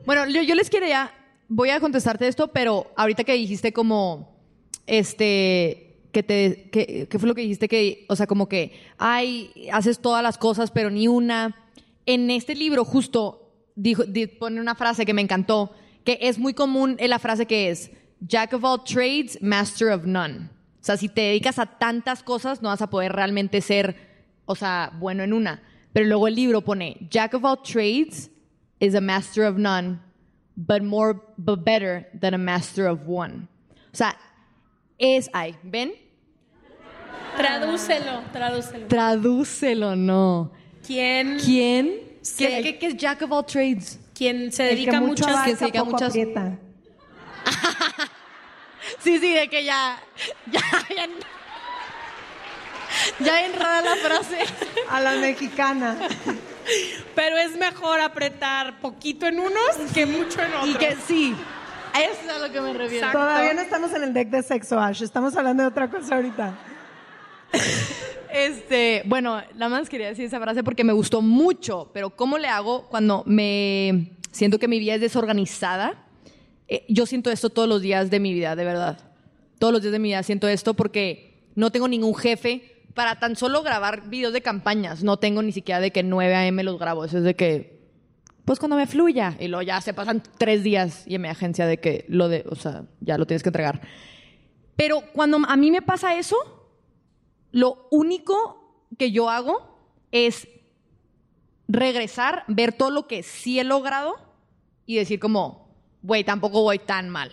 [0.08, 1.12] Bueno, yo, yo les quería,
[1.56, 4.36] voy a contestarte esto, pero ahorita que dijiste como,
[4.88, 9.52] este, que te, que, ¿qué fue lo que dijiste que, o sea, como que, ay,
[9.72, 11.56] haces todas las cosas, pero ni una.
[12.06, 15.72] En este libro justo dijo, di- pone una frase que me encantó,
[16.04, 20.06] que es muy común en la frase que es, Jack of all trades, master of
[20.06, 20.50] none.
[20.82, 23.96] O sea, si te dedicas a tantas cosas, no vas a poder realmente ser,
[24.46, 25.62] o sea, bueno en una.
[25.94, 28.30] Pero luego el libro pone, Jack of all trades
[28.80, 30.02] is a master of none,
[30.56, 33.48] but more, but better than a master of one.
[33.94, 34.16] O sea,
[35.00, 35.94] es, ay, ¿ven?
[37.38, 38.88] Tradúcelo, tradúcelo.
[38.88, 40.52] Tradúcelo, no.
[40.86, 42.00] ¿Quién, ¿Quién?
[42.38, 44.00] ¿Qué, qué- qué es Jack of all trades?
[44.14, 46.60] quien se dedica mucho abarca, que se dedica poco muchas- aprieta.
[49.00, 49.98] Sí, sí, de que ya,
[50.52, 50.62] ya,
[50.96, 51.08] ya,
[53.20, 54.38] ya enrada la frase.
[54.90, 55.98] A la mexicana.
[57.16, 60.70] Pero es mejor apretar poquito en unos que mucho en otros.
[60.70, 61.36] Y que sí,
[61.94, 63.06] a eso es a lo que me refiero.
[63.08, 63.20] Exacto.
[63.20, 65.04] Todavía no estamos en el deck de sexo, Ash.
[65.04, 66.58] Estamos hablando de otra cosa ahorita.
[68.34, 72.48] Este, bueno, nada más quería decir esa frase porque me gustó mucho, pero ¿cómo le
[72.48, 76.04] hago cuando me siento que mi vida es desorganizada?
[76.68, 78.98] Eh, yo siento esto todos los días de mi vida, de verdad.
[79.60, 83.36] Todos los días de mi vida siento esto porque no tengo ningún jefe para tan
[83.36, 85.04] solo grabar videos de campañas.
[85.04, 86.64] No tengo ni siquiera de que 9 a.m.
[86.64, 87.06] los grabo.
[87.06, 87.82] Eso es de que,
[88.46, 89.36] pues cuando me fluya.
[89.40, 92.46] Y luego ya se pasan tres días y en mi agencia de que lo de,
[92.50, 93.82] o sea, ya lo tienes que entregar.
[94.76, 96.36] Pero cuando a mí me pasa eso,
[97.52, 99.74] lo único que yo hago
[100.12, 100.48] es
[101.68, 104.16] regresar, ver todo lo que sí he logrado
[104.86, 107.32] y decir como, güey, tampoco voy tan mal.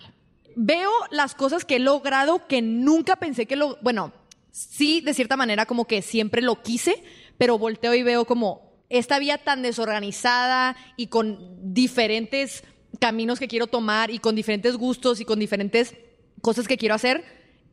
[0.57, 4.13] Veo las cosas que he logrado que nunca pensé que lo, bueno,
[4.51, 7.03] sí, de cierta manera como que siempre lo quise,
[7.39, 12.65] pero volteo y veo como esta vía tan desorganizada y con diferentes
[12.99, 15.95] caminos que quiero tomar y con diferentes gustos y con diferentes
[16.43, 17.25] cosas que quiero hacer,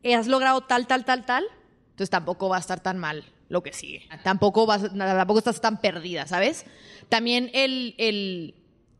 [0.04, 1.44] has logrado tal, tal, tal, tal,
[1.90, 4.08] entonces tampoco va a estar tan mal lo que sigue.
[4.22, 6.64] Tampoco, vas, tampoco estás tan perdida, ¿sabes?
[7.08, 8.54] También el, el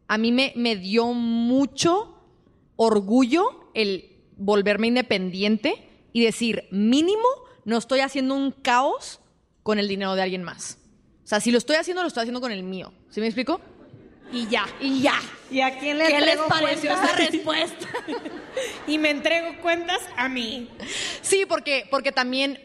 [0.08, 2.14] a mí me, me dio mucho
[2.76, 7.28] orgullo el volverme independiente y decir, mínimo,
[7.68, 9.20] no estoy haciendo un caos
[9.62, 10.78] con el dinero de alguien más.
[11.22, 12.94] O sea, si lo estoy haciendo, lo estoy haciendo con el mío.
[13.10, 13.60] ¿Sí me explico?
[14.32, 14.66] Y ya.
[14.80, 15.20] Y ya.
[15.50, 17.10] ¿Y a quién le ¿Qué les pareció cuentas?
[17.20, 17.88] esa respuesta?
[18.86, 20.68] Y me entrego cuentas a mí.
[21.20, 22.58] Sí, porque, porque también,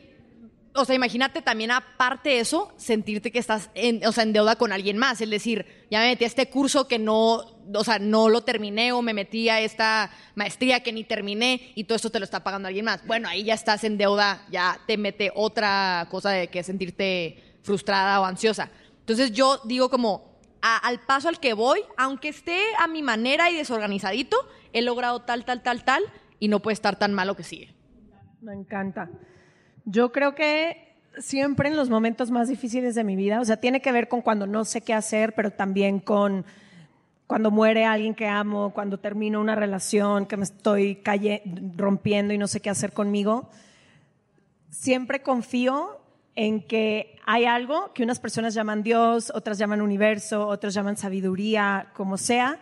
[0.75, 4.55] o sea, imagínate también aparte de eso, sentirte que estás en, o sea, en deuda
[4.55, 5.21] con alguien más.
[5.21, 7.43] Es decir, ya me metí a este curso que no,
[7.73, 11.83] o sea, no lo terminé o me metí a esta maestría que ni terminé y
[11.83, 13.05] todo esto te lo está pagando alguien más.
[13.05, 18.19] Bueno, ahí ya estás en deuda, ya te mete otra cosa de que sentirte frustrada
[18.19, 18.71] o ansiosa.
[18.99, 23.55] Entonces yo digo como, al paso al que voy, aunque esté a mi manera y
[23.55, 24.37] desorganizadito,
[24.71, 26.03] he logrado tal, tal, tal, tal
[26.39, 27.75] y no puede estar tan malo que sigue.
[28.41, 29.09] Me encanta.
[29.85, 33.81] Yo creo que siempre en los momentos más difíciles de mi vida, o sea, tiene
[33.81, 36.45] que ver con cuando no sé qué hacer, pero también con
[37.27, 41.01] cuando muere alguien que amo, cuando termino una relación, que me estoy
[41.75, 43.49] rompiendo y no sé qué hacer conmigo.
[44.69, 45.99] Siempre confío
[46.35, 51.89] en que hay algo que unas personas llaman Dios, otras llaman universo, otros llaman sabiduría,
[51.93, 52.59] como sea,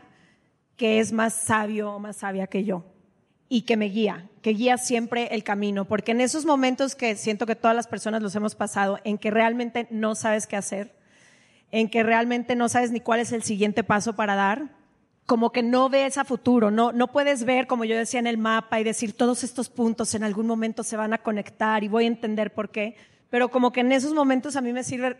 [0.75, 2.83] que es más sabio o más sabia que yo
[3.53, 7.45] y que me guía, que guía siempre el camino, porque en esos momentos que siento
[7.45, 10.95] que todas las personas los hemos pasado, en que realmente no sabes qué hacer,
[11.69, 14.73] en que realmente no sabes ni cuál es el siguiente paso para dar,
[15.25, 18.37] como que no ves a futuro, no, no puedes ver, como yo decía en el
[18.37, 22.05] mapa, y decir todos estos puntos en algún momento se van a conectar y voy
[22.05, 22.95] a entender por qué,
[23.29, 25.17] pero como que en esos momentos a mí me sirve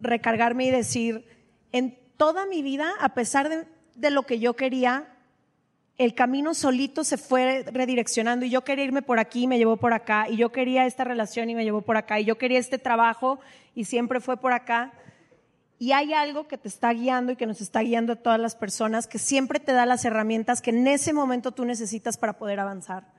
[0.00, 1.26] recargarme y decir,
[1.70, 5.14] en toda mi vida, a pesar de, de lo que yo quería,
[5.98, 9.76] el camino solito se fue redireccionando y yo quería irme por aquí y me llevó
[9.76, 12.60] por acá y yo quería esta relación y me llevó por acá y yo quería
[12.60, 13.40] este trabajo
[13.74, 14.92] y siempre fue por acá.
[15.80, 18.54] Y hay algo que te está guiando y que nos está guiando a todas las
[18.54, 22.60] personas que siempre te da las herramientas que en ese momento tú necesitas para poder
[22.60, 23.12] avanzar.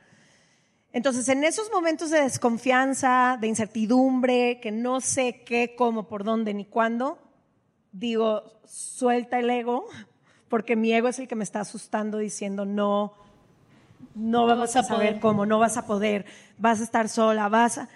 [0.92, 6.54] Entonces, en esos momentos de desconfianza, de incertidumbre, que no sé qué, cómo, por dónde
[6.54, 7.20] ni cuándo,
[7.92, 9.86] digo, suelta el ego,
[10.50, 13.14] porque mi ego es el que me está asustando diciendo, no,
[14.16, 16.26] no vamos a saber cómo, no vas a poder,
[16.58, 17.90] vas a estar sola, vas a...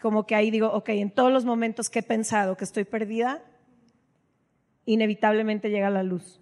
[0.00, 3.40] Como que ahí digo, ok, en todos los momentos que he pensado que estoy perdida,
[4.86, 6.40] inevitablemente llega la luz.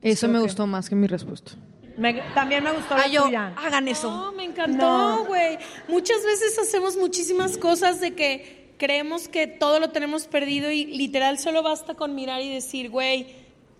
[0.00, 0.44] Eso me Ok.
[0.44, 1.52] gustó más que mi respuesta.
[1.96, 3.52] Me- también me gustó la Ah, yo, tuya.
[3.56, 4.08] hagan eso.
[4.10, 5.24] No, me encantó, No.
[5.24, 5.58] güey.
[5.88, 11.38] Muchas veces hacemos muchísimas cosas de que creemos que todo lo tenemos perdido y literal
[11.38, 13.26] solo basta con mirar y decir, güey,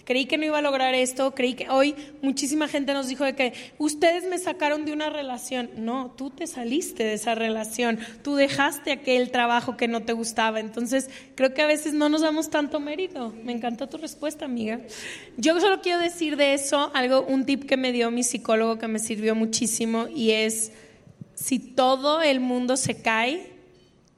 [0.09, 3.35] creí que no iba a lograr esto, creí que hoy muchísima gente nos dijo de
[3.35, 5.69] que ustedes me sacaron de una relación.
[5.77, 10.61] No, tú te saliste de esa relación, tú dejaste aquel trabajo que no te gustaba.
[10.61, 13.35] Entonces, creo que a veces no nos damos tanto mérito.
[13.45, 14.81] Me encantó tu respuesta, amiga.
[15.37, 18.89] Yo solo quiero decir de eso algo, un tip que me dio mi psicólogo que
[18.89, 20.73] me sirvió muchísimo y es,
[21.35, 23.53] si todo el mundo se cae,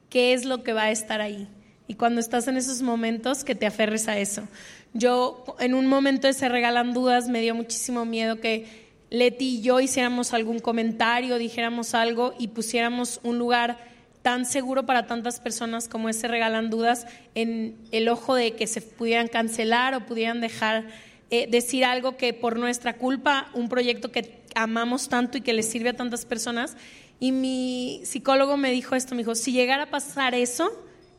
[0.09, 1.49] ¿qué es lo que va a estar ahí?
[1.91, 4.47] Y cuando estás en esos momentos, que te aferres a eso.
[4.93, 8.65] Yo, en un momento de Se Regalan Dudas, me dio muchísimo miedo que
[9.09, 13.77] Leti y yo hiciéramos algún comentario, dijéramos algo y pusiéramos un lugar
[14.21, 18.81] tan seguro para tantas personas como ese Regalan Dudas en el ojo de que se
[18.81, 20.87] pudieran cancelar o pudieran dejar
[21.29, 25.63] eh, decir algo que por nuestra culpa, un proyecto que amamos tanto y que le
[25.63, 26.75] sirve a tantas personas.
[27.19, 30.69] Y mi psicólogo me dijo esto, me dijo, si llegara a pasar eso,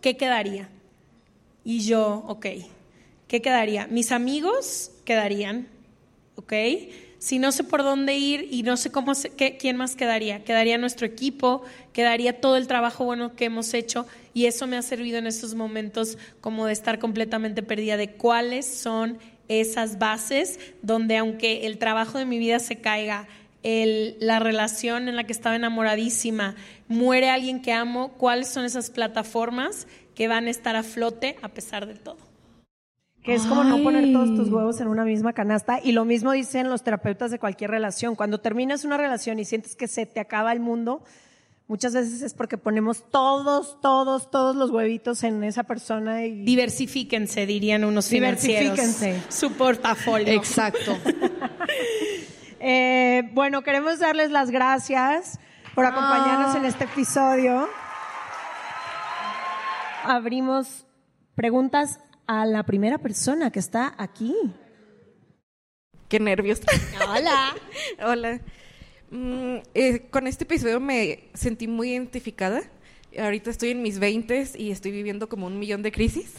[0.00, 0.68] ¿qué quedaría?
[1.64, 2.46] Y yo, ok,
[3.32, 3.86] ¿qué quedaría?
[3.86, 5.66] Mis amigos quedarían,
[6.36, 6.52] ¿ok?
[7.18, 10.44] Si no sé por dónde ir y no sé cómo, se- qué- quién más quedaría.
[10.44, 11.62] Quedaría nuestro equipo,
[11.94, 15.54] quedaría todo el trabajo bueno que hemos hecho y eso me ha servido en estos
[15.54, 19.16] momentos como de estar completamente perdida de cuáles son
[19.48, 23.28] esas bases donde aunque el trabajo de mi vida se caiga,
[23.62, 26.54] la relación en la que estaba enamoradísima,
[26.86, 31.48] muere alguien que amo, cuáles son esas plataformas que van a estar a flote a
[31.48, 32.31] pesar de todo.
[33.22, 35.78] Que es como no poner todos tus huevos en una misma canasta.
[35.82, 38.16] Y lo mismo dicen los terapeutas de cualquier relación.
[38.16, 41.04] Cuando terminas una relación y sientes que se te acaba el mundo,
[41.68, 47.46] muchas veces es porque ponemos todos, todos, todos los huevitos en esa persona y Diversifíquense,
[47.46, 48.76] dirían unos financieros.
[48.76, 49.22] Diversifíquense.
[49.30, 50.32] Su portafolio.
[50.32, 50.96] Exacto.
[52.64, 55.40] Eh, bueno, queremos darles las gracias
[55.74, 57.68] por acompañarnos en este episodio.
[60.04, 60.86] Abrimos
[61.34, 61.98] preguntas
[62.32, 64.34] a la primera persona que está aquí.
[66.08, 66.62] Qué nervios.
[67.06, 67.54] Hola.
[68.02, 68.40] Hola.
[69.10, 72.62] Mm, eh, con este episodio me sentí muy identificada.
[73.18, 76.32] Ahorita estoy en mis 20 y estoy viviendo como un millón de crisis.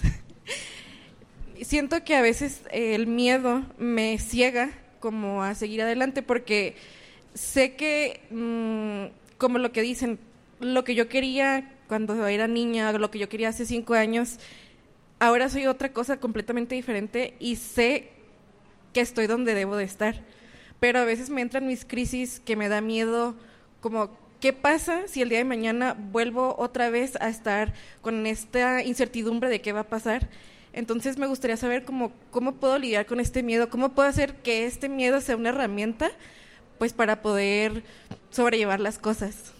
[1.61, 6.75] Siento que a veces eh, el miedo me ciega como a seguir adelante porque
[7.35, 10.17] sé que, mm, como lo que dicen,
[10.59, 14.39] lo que yo quería cuando era niña, lo que yo quería hace cinco años,
[15.23, 18.09] ahora soy otra cosa completamente diferente y sé
[18.91, 20.21] que estoy donde debo de estar.
[20.81, 23.35] Pero a veces me entran mis crisis que me da miedo,
[23.79, 28.83] como, ¿qué pasa si el día de mañana vuelvo otra vez a estar con esta
[28.83, 30.29] incertidumbre de qué va a pasar?
[30.73, 34.65] Entonces me gustaría saber cómo, cómo puedo lidiar con este miedo, cómo puedo hacer que
[34.65, 36.11] este miedo sea una herramienta
[36.79, 37.83] pues para poder
[38.29, 39.53] sobrellevar las cosas.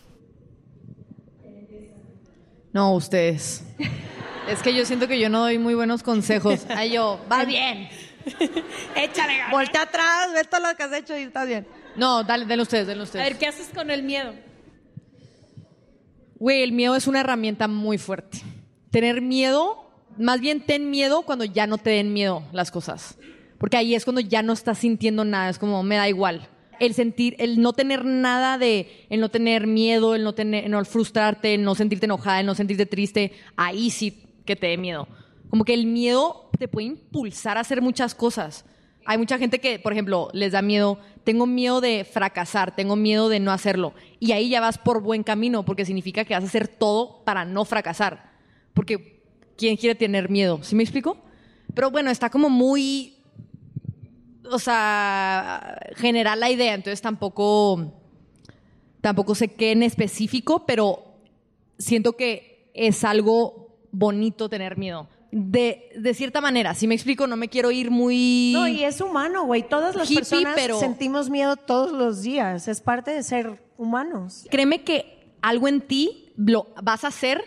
[2.74, 3.64] No, ustedes.
[4.48, 6.66] Es que yo siento que yo no doy muy buenos consejos.
[6.70, 7.88] Ay, yo, va bien.
[8.96, 9.52] Échale ganas.
[9.52, 11.66] Voltea atrás, ve todo lo que has hecho y estás bien.
[11.96, 13.26] No, dale, denle ustedes, denle A ustedes.
[13.26, 14.34] ver, ¿qué haces con el miedo?
[16.36, 18.40] Güey, el miedo es una herramienta muy fuerte.
[18.92, 23.18] Tener miedo, más bien ten miedo cuando ya no te den miedo las cosas.
[23.58, 26.50] Porque ahí es cuando ya no estás sintiendo nada, es como me da igual.
[26.80, 30.72] El sentir, el no tener nada de, el no tener miedo, el no tener, el
[30.72, 34.78] no frustrarte, el no sentirte enojada, el no sentirte triste, ahí sí que te dé
[34.78, 35.08] miedo.
[35.50, 38.66] Como que el miedo te puede impulsar a hacer muchas cosas.
[39.06, 43.30] Hay mucha gente que, por ejemplo, les da miedo, tengo miedo de fracasar, tengo miedo
[43.30, 43.94] de no hacerlo.
[44.20, 47.46] Y ahí ya vas por buen camino, porque significa que vas a hacer todo para
[47.46, 48.32] no fracasar.
[48.74, 49.22] Porque,
[49.58, 50.64] ¿quién quiere tener miedo?
[50.64, 51.18] ¿Sí me explico?
[51.74, 53.16] Pero bueno, está como muy,
[54.50, 57.94] o sea, general la idea, entonces tampoco,
[59.02, 61.04] tampoco sé qué en específico, pero
[61.78, 63.63] siento que es algo
[63.94, 65.08] bonito tener miedo.
[65.32, 68.52] De, de cierta manera, si me explico, no me quiero ir muy...
[68.54, 69.64] No, y es humano, güey.
[69.68, 72.68] Todas las Hippie, personas pero- sentimos miedo todos los días.
[72.68, 74.46] Es parte de ser humanos.
[74.52, 77.44] Créeme que algo en ti lo vas a hacer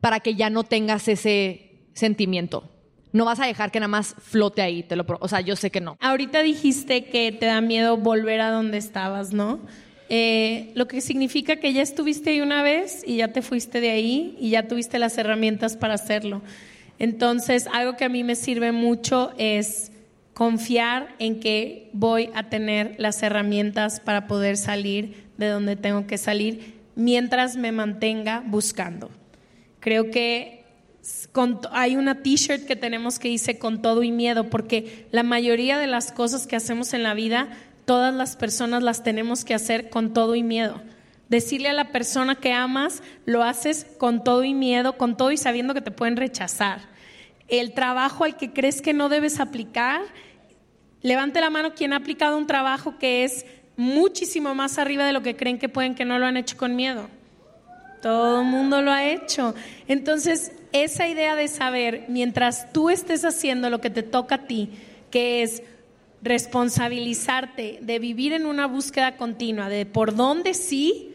[0.00, 2.70] para que ya no tengas ese sentimiento.
[3.12, 5.54] No vas a dejar que nada más flote ahí, te lo pro- O sea, yo
[5.56, 5.96] sé que no.
[6.00, 9.60] Ahorita dijiste que te da miedo volver a donde estabas, ¿no?
[10.08, 13.90] Eh, lo que significa que ya estuviste ahí una vez y ya te fuiste de
[13.90, 16.42] ahí y ya tuviste las herramientas para hacerlo.
[16.98, 19.92] Entonces, algo que a mí me sirve mucho es
[20.32, 26.16] confiar en que voy a tener las herramientas para poder salir de donde tengo que
[26.16, 29.10] salir mientras me mantenga buscando.
[29.80, 30.64] Creo que
[31.72, 35.86] hay una t-shirt que tenemos que dice con todo y miedo, porque la mayoría de
[35.86, 37.48] las cosas que hacemos en la vida,
[37.88, 40.82] todas las personas las tenemos que hacer con todo y miedo.
[41.30, 45.38] Decirle a la persona que amas, lo haces con todo y miedo, con todo y
[45.38, 46.82] sabiendo que te pueden rechazar.
[47.48, 50.02] El trabajo al que crees que no debes aplicar,
[51.00, 53.46] levante la mano quien ha aplicado un trabajo que es
[53.78, 56.76] muchísimo más arriba de lo que creen que pueden, que no lo han hecho con
[56.76, 57.08] miedo.
[58.02, 59.54] Todo el mundo lo ha hecho.
[59.86, 64.72] Entonces, esa idea de saber, mientras tú estés haciendo lo que te toca a ti,
[65.10, 65.62] que es
[66.22, 71.14] responsabilizarte de vivir en una búsqueda continua, de por dónde sí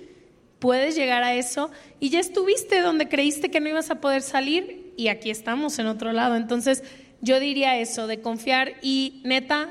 [0.59, 4.93] puedes llegar a eso, y ya estuviste donde creíste que no ibas a poder salir,
[4.95, 6.35] y aquí estamos en otro lado.
[6.35, 6.83] Entonces,
[7.21, 9.69] yo diría eso, de confiar y neta,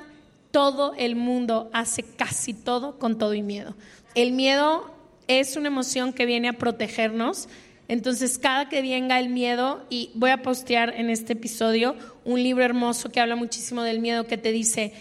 [0.51, 3.75] todo el mundo hace casi todo con todo y miedo.
[4.15, 4.95] El miedo
[5.29, 7.49] es una emoción que viene a protegernos.
[7.89, 12.65] Entonces, cada que venga el miedo, y voy a postear en este episodio un libro
[12.65, 14.93] hermoso que habla muchísimo del miedo, que te dice,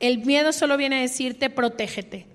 [0.00, 2.26] el miedo solo viene a decirte, protégete.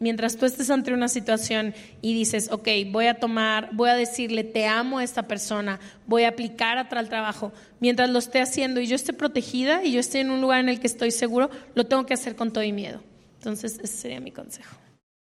[0.00, 1.72] Mientras tú estés ante una situación
[2.02, 6.24] y dices, ok, voy a tomar, voy a decirle, te amo a esta persona, voy
[6.24, 10.00] a aplicar a tal trabajo, mientras lo esté haciendo y yo esté protegida y yo
[10.00, 12.64] esté en un lugar en el que estoy seguro, lo tengo que hacer con todo
[12.64, 13.02] y miedo.
[13.38, 14.76] Entonces, ese sería mi consejo.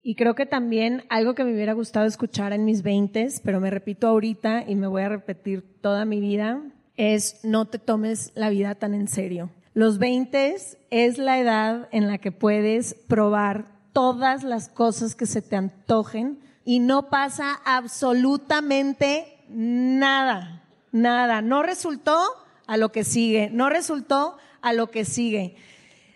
[0.01, 3.69] Y creo que también algo que me hubiera gustado escuchar en mis veintes, pero me
[3.69, 6.61] repito ahorita y me voy a repetir toda mi vida,
[6.95, 9.51] es no te tomes la vida tan en serio.
[9.75, 15.41] Los veintes es la edad en la que puedes probar todas las cosas que se
[15.41, 20.63] te antojen y no pasa absolutamente nada,
[20.93, 21.41] nada.
[21.41, 22.17] No resultó
[22.67, 25.57] a lo que sigue, no resultó a lo que sigue.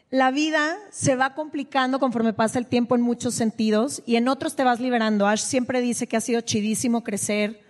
[0.10, 4.56] La vida se va complicando conforme pasa el tiempo en muchos sentidos y en otros
[4.56, 5.28] te vas liberando.
[5.28, 7.62] Ash siempre dice que ha sido chidísimo crecer.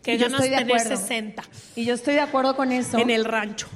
[0.00, 0.96] Que Y yo estoy de tener acuerdo.
[0.96, 1.42] 60
[1.74, 2.98] Y yo estoy de acuerdo con eso.
[2.98, 3.66] en el rancho.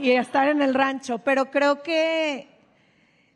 [0.00, 1.18] Y estar en el rancho.
[1.18, 2.48] Pero creo que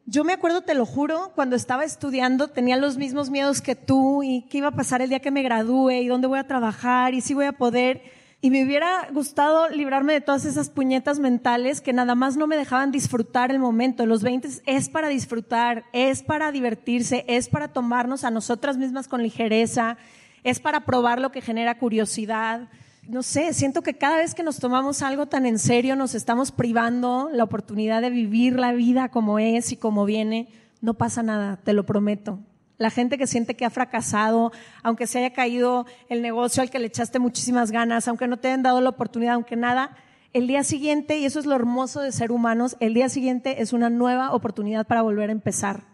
[0.06, 4.22] yo me acuerdo, te lo juro, cuando estaba estudiando tenía los mismos miedos que tú
[4.22, 7.14] y qué iba a pasar el día que me gradúe y dónde voy a trabajar
[7.14, 8.02] y si voy a poder.
[8.42, 12.58] Y me hubiera gustado librarme de todas esas puñetas mentales que nada más no me
[12.58, 14.04] dejaban disfrutar el momento.
[14.04, 19.22] Los 20 es para disfrutar, es para divertirse, es para tomarnos a nosotras mismas con
[19.22, 19.96] ligereza,
[20.42, 22.68] es para probar lo que genera curiosidad.
[23.06, 26.52] No sé, siento que cada vez que nos tomamos algo tan en serio nos estamos
[26.52, 30.48] privando la oportunidad de vivir la vida como es y como viene.
[30.80, 32.38] No pasa nada, te lo prometo.
[32.78, 34.52] La gente que siente que ha fracasado,
[34.82, 38.48] aunque se haya caído el negocio al que le echaste muchísimas ganas, aunque no te
[38.48, 39.96] hayan dado la oportunidad, aunque nada,
[40.32, 43.72] el día siguiente, y eso es lo hermoso de ser humanos, el día siguiente es
[43.72, 45.84] una nueva oportunidad para volver a empezar.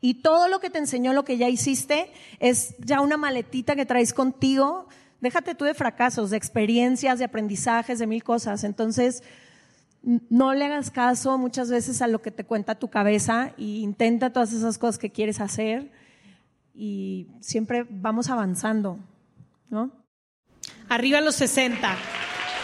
[0.00, 3.86] Y todo lo que te enseñó, lo que ya hiciste, es ya una maletita que
[3.86, 4.88] traes contigo.
[5.20, 8.64] Déjate tú de fracasos, de experiencias, de aprendizajes, de mil cosas.
[8.64, 9.22] Entonces,
[10.02, 14.32] no le hagas caso muchas veces a lo que te cuenta tu cabeza e intenta
[14.32, 15.90] todas esas cosas que quieres hacer
[16.74, 18.98] y siempre vamos avanzando,
[19.68, 19.90] ¿no?
[20.88, 21.96] Arriba los 60.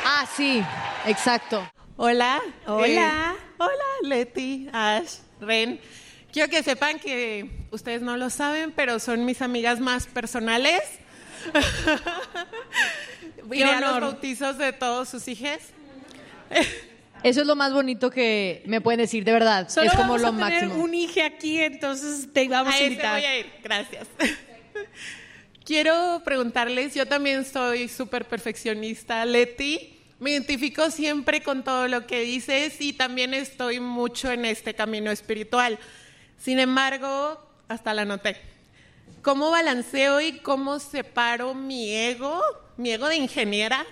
[0.04, 0.62] Ah, sí,
[1.06, 1.68] exacto.
[1.96, 2.40] Hola.
[2.66, 3.34] Hola.
[3.34, 5.80] Eh, hola, Leti, Ash, Ren.
[6.32, 10.80] Quiero que sepan que ustedes no lo saben, pero son mis amigas más personales.
[13.52, 15.58] Iré a los bautizos de todos sus hijos.
[17.22, 19.68] Eso es lo más bonito que me pueden decir, de verdad.
[19.68, 20.84] Solo es como vamos lo a tener máximo.
[20.84, 23.14] un hijo aquí, entonces te vamos a a invitar.
[23.14, 24.08] voy a ir, gracias.
[25.64, 29.96] Quiero preguntarles, yo también soy súper perfeccionista, Leti.
[30.18, 35.10] Me identifico siempre con todo lo que dices y también estoy mucho en este camino
[35.10, 35.78] espiritual.
[36.38, 38.36] Sin embargo, hasta la noté.
[39.22, 42.42] ¿Cómo balanceo y cómo separo mi ego,
[42.76, 43.86] mi ego de ingeniera,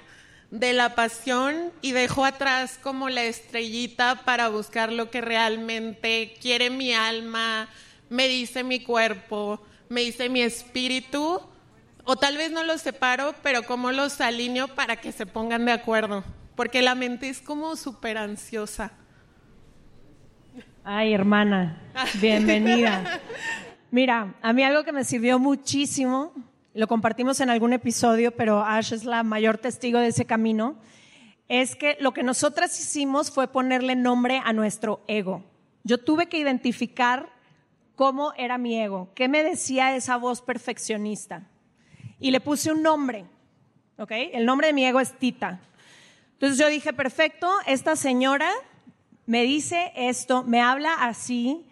[0.50, 6.68] de la pasión y dejo atrás como la estrellita para buscar lo que realmente quiere
[6.68, 7.68] mi alma,
[8.08, 11.40] me dice mi cuerpo, me dice mi espíritu?
[12.02, 15.70] O tal vez no los separo, pero cómo los alineo para que se pongan de
[15.70, 16.24] acuerdo.
[16.56, 18.90] Porque la mente es como súper ansiosa.
[20.82, 21.80] Ay, hermana,
[22.20, 23.20] bienvenida.
[23.92, 26.32] Mira, a mí algo que me sirvió muchísimo,
[26.74, 30.76] lo compartimos en algún episodio, pero Ash es la mayor testigo de ese camino,
[31.48, 35.42] es que lo que nosotras hicimos fue ponerle nombre a nuestro ego.
[35.82, 37.32] Yo tuve que identificar
[37.96, 41.48] cómo era mi ego, qué me decía esa voz perfeccionista.
[42.20, 43.24] Y le puse un nombre,
[43.98, 44.12] ¿ok?
[44.32, 45.58] El nombre de mi ego es Tita.
[46.34, 48.52] Entonces yo dije, perfecto, esta señora
[49.26, 51.66] me dice esto, me habla así.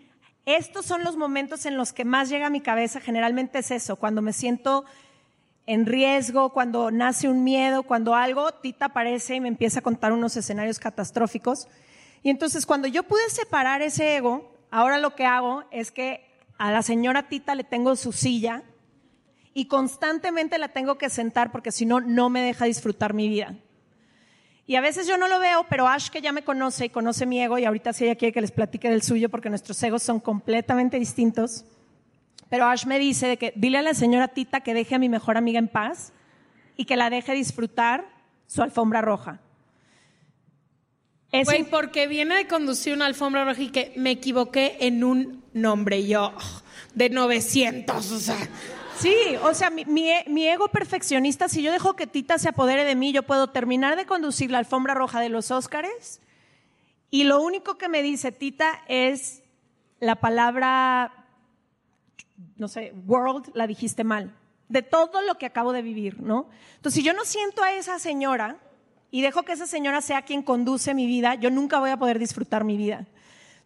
[0.48, 3.96] Estos son los momentos en los que más llega a mi cabeza, generalmente es eso,
[3.96, 4.86] cuando me siento
[5.66, 10.10] en riesgo, cuando nace un miedo, cuando algo, Tita aparece y me empieza a contar
[10.10, 11.68] unos escenarios catastróficos.
[12.22, 16.26] Y entonces cuando yo pude separar ese ego, ahora lo que hago es que
[16.56, 18.62] a la señora Tita le tengo su silla
[19.52, 23.54] y constantemente la tengo que sentar porque si no, no me deja disfrutar mi vida.
[24.68, 27.24] Y a veces yo no lo veo, pero Ash, que ya me conoce y conoce
[27.24, 30.02] mi ego, y ahorita sí ella quiere que les platique del suyo porque nuestros egos
[30.02, 31.64] son completamente distintos.
[32.50, 35.08] Pero Ash me dice de que dile a la señora Tita que deje a mi
[35.08, 36.12] mejor amiga en paz
[36.76, 38.10] y que la deje disfrutar
[38.46, 39.40] su alfombra roja.
[41.32, 46.06] Güey, porque viene de conducir una alfombra roja y que me equivoqué en un nombre
[46.06, 46.34] yo
[46.94, 48.36] de 900, o sea.
[49.00, 53.12] Sí, o sea, mi, ego perfeccionista, si yo dejo que Tita se apodere de mí,
[53.12, 56.20] yo puedo terminar de conducir la alfombra roja de los Óscares
[57.08, 59.44] y lo único que me dice Tita es
[60.00, 61.26] la palabra,
[62.56, 64.34] no sé, world, la dijiste mal,
[64.68, 66.48] de todo lo que acabo de vivir, ¿no?
[66.74, 68.58] Entonces, si yo no siento a esa señora
[69.12, 72.18] y dejo que esa señora sea quien conduce mi vida, yo nunca voy a poder
[72.18, 73.06] disfrutar mi vida.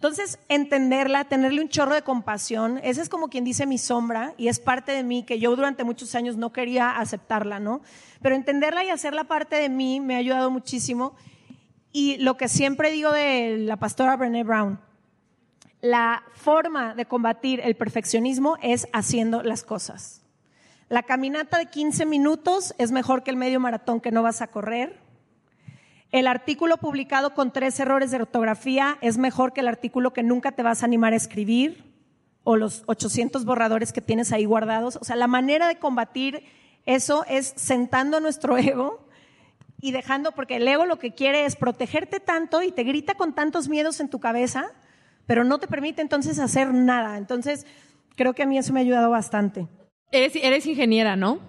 [0.03, 4.49] Entonces, entenderla, tenerle un chorro de compasión, esa es como quien dice mi sombra y
[4.49, 7.83] es parte de mí que yo durante muchos años no quería aceptarla, ¿no?
[8.21, 11.15] Pero entenderla y hacerla parte de mí me ha ayudado muchísimo.
[11.93, 14.81] Y lo que siempre digo de la pastora Brené Brown,
[15.81, 20.25] la forma de combatir el perfeccionismo es haciendo las cosas.
[20.89, 24.49] La caminata de 15 minutos es mejor que el medio maratón que no vas a
[24.49, 24.99] correr.
[26.13, 30.53] El artículo publicado con tres errores de ortografía es mejor que el artículo que nunca
[30.53, 31.91] te vas a animar a escribir
[32.45, 34.99] o los 800 borradores que tienes ahí guardados.
[35.01, 36.45] O sea, la manera de combatir
[36.85, 39.09] eso es sentando nuestro ego
[39.81, 43.35] y dejando, porque el ego lo que quiere es protegerte tanto y te grita con
[43.35, 44.71] tantos miedos en tu cabeza,
[45.27, 47.17] pero no te permite entonces hacer nada.
[47.17, 47.67] Entonces,
[48.17, 49.67] creo que a mí eso me ha ayudado bastante.
[50.11, 51.41] Eres, eres ingeniera, ¿no?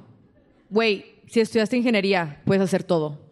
[0.69, 3.22] Güey, si estudiaste ingeniería, puedes hacer todo.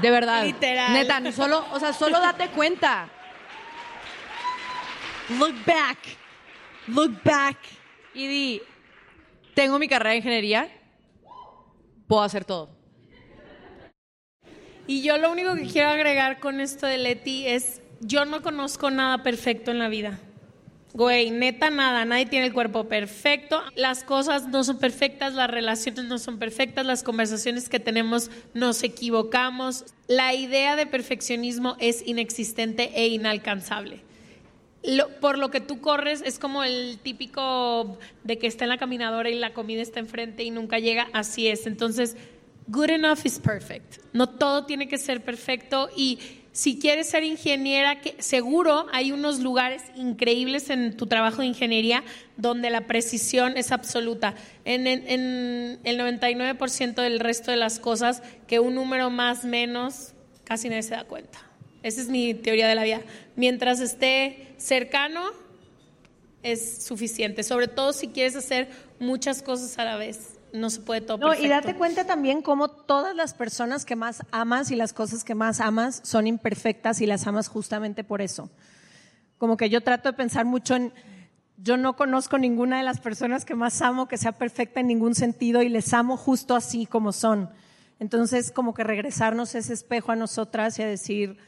[0.00, 0.44] De verdad.
[0.44, 0.92] Literal.
[0.92, 3.08] Neta, solo, o sea, solo date cuenta.
[5.38, 5.98] Look back.
[6.86, 7.56] Look back.
[8.14, 8.62] Y di,
[9.54, 10.68] tengo mi carrera de ingeniería,
[12.06, 12.70] puedo hacer todo.
[14.86, 18.90] Y yo lo único que quiero agregar con esto de Leti es, yo no conozco
[18.90, 20.18] nada perfecto en la vida.
[20.94, 26.06] Güey, neta nada, nadie tiene el cuerpo perfecto, las cosas no son perfectas, las relaciones
[26.06, 29.84] no son perfectas, las conversaciones que tenemos nos equivocamos.
[30.08, 34.00] La idea de perfeccionismo es inexistente e inalcanzable.
[35.20, 39.28] Por lo que tú corres es como el típico de que está en la caminadora
[39.28, 41.66] y la comida está enfrente y nunca llega, así es.
[41.66, 42.16] Entonces,
[42.68, 43.98] good enough is perfect.
[44.12, 46.18] No todo tiene que ser perfecto y
[46.56, 52.02] si quieres ser ingeniera, que seguro hay unos lugares increíbles en tu trabajo de ingeniería
[52.38, 54.34] donde la precisión es absoluta.
[54.64, 60.12] En, en- en el 99% del resto de las cosas, que un número más menos,
[60.44, 61.38] casi nadie se da cuenta.
[61.82, 63.02] Esa es mi teoría de la vida.
[63.36, 65.22] Mientras esté cercano,
[66.42, 67.42] es suficiente.
[67.42, 70.35] Sobre todo si quieres hacer muchas cosas a la vez.
[70.56, 74.22] No se puede todo No, y date cuenta también cómo todas las personas que más
[74.30, 78.50] amas y las cosas que más amas son imperfectas y las amas justamente por eso.
[79.38, 80.92] Como que yo trato de pensar mucho en,
[81.58, 85.14] yo no conozco ninguna de las personas que más amo que sea perfecta en ningún
[85.14, 87.50] sentido y les amo justo así como son.
[87.98, 91.38] Entonces, como que regresarnos ese espejo a nosotras y a decir,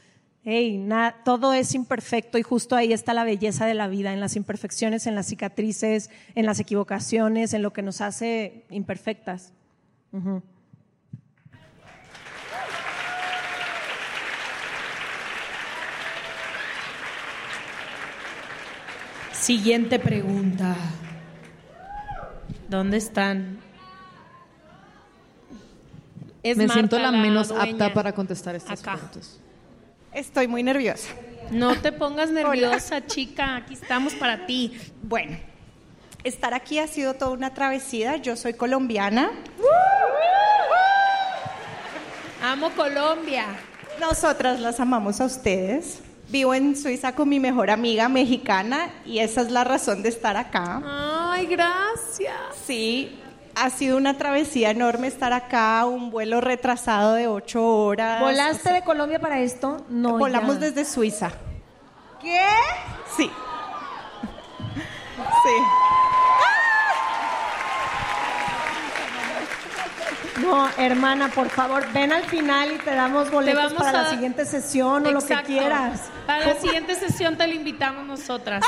[0.49, 4.19] hey, na- todo es imperfecto y justo ahí está la belleza de la vida, en
[4.19, 9.53] las imperfecciones, en las cicatrices, en las equivocaciones, en lo que nos hace imperfectas.
[19.31, 20.75] Siguiente pregunta.
[22.67, 23.59] ¿Dónde están?
[26.43, 27.63] Es Me Marta siento la menos dueña.
[27.71, 28.93] apta para contestar estas Acá.
[28.93, 29.39] preguntas.
[30.13, 31.09] Estoy muy nerviosa.
[31.51, 33.57] No te pongas nerviosa, chica.
[33.57, 34.77] Aquí estamos para ti.
[35.01, 35.37] Bueno,
[36.23, 38.17] estar aquí ha sido toda una travesía.
[38.17, 39.31] Yo soy colombiana.
[42.41, 43.45] Amo Colombia.
[43.99, 45.99] Nosotras las amamos a ustedes.
[46.29, 50.37] Vivo en Suiza con mi mejor amiga mexicana y esa es la razón de estar
[50.37, 50.81] acá.
[50.85, 52.35] Ay, gracias.
[52.65, 53.19] Sí,
[53.55, 58.21] ha sido una travesía enorme estar acá, un vuelo retrasado de ocho horas.
[58.21, 59.85] ¿Volaste de Colombia para esto?
[59.89, 60.17] No.
[60.17, 60.67] Volamos ya.
[60.67, 61.31] desde Suiza.
[62.21, 62.39] ¿Qué?
[63.17, 63.29] Sí.
[65.15, 65.63] Sí.
[70.41, 74.09] No, hermana, por favor, ven al final y te damos boletos vamos para a- la
[74.09, 76.01] siguiente sesión o lo que quieras.
[76.25, 78.63] Para la siguiente sesión te lo invitamos nosotras.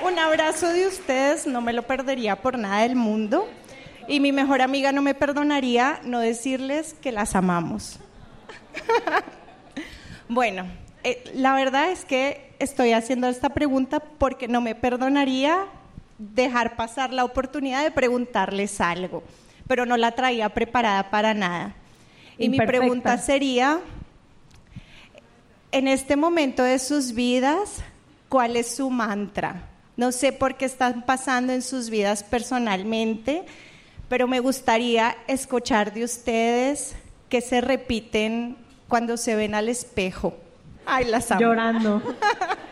[0.00, 3.48] Un abrazo de ustedes, no me lo perdería por nada del mundo.
[4.06, 7.98] Y mi mejor amiga no me perdonaría no decirles que las amamos.
[10.28, 10.66] bueno,
[11.02, 15.66] eh, la verdad es que estoy haciendo esta pregunta porque no me perdonaría
[16.18, 19.22] dejar pasar la oportunidad de preguntarles algo,
[19.66, 21.74] pero no la traía preparada para nada.
[22.38, 23.80] Y mi pregunta sería,
[25.72, 27.82] en este momento de sus vidas,
[28.28, 29.67] ¿cuál es su mantra?
[29.98, 33.44] No sé por qué están pasando en sus vidas personalmente,
[34.08, 36.94] pero me gustaría escuchar de ustedes
[37.28, 38.56] que se repiten
[38.86, 40.36] cuando se ven al espejo.
[40.86, 41.40] Ay, las amo.
[41.40, 42.00] Llorando.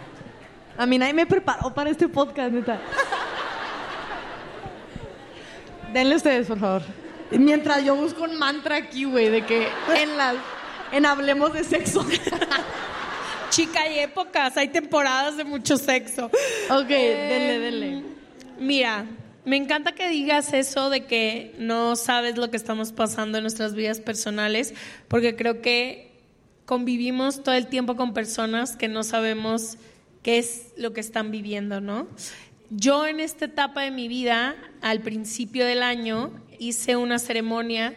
[0.78, 2.80] A mí nadie me preparó para este podcast, neta.
[5.92, 6.82] Denle ustedes, por favor.
[7.32, 9.66] Mientras yo busco un mantra aquí, güey, de que
[9.96, 10.36] en las...
[10.92, 12.06] En Hablemos de Sexo.
[13.50, 16.26] Chica, hay épocas, hay temporadas de mucho sexo.
[16.70, 18.02] Ok, Eh, denle, denle.
[18.58, 19.06] Mira,
[19.44, 23.74] me encanta que digas eso de que no sabes lo que estamos pasando en nuestras
[23.74, 24.74] vidas personales,
[25.08, 26.10] porque creo que
[26.64, 29.76] convivimos todo el tiempo con personas que no sabemos
[30.22, 32.08] qué es lo que están viviendo, ¿no?
[32.70, 37.94] Yo en esta etapa de mi vida, al principio del año, hice una ceremonia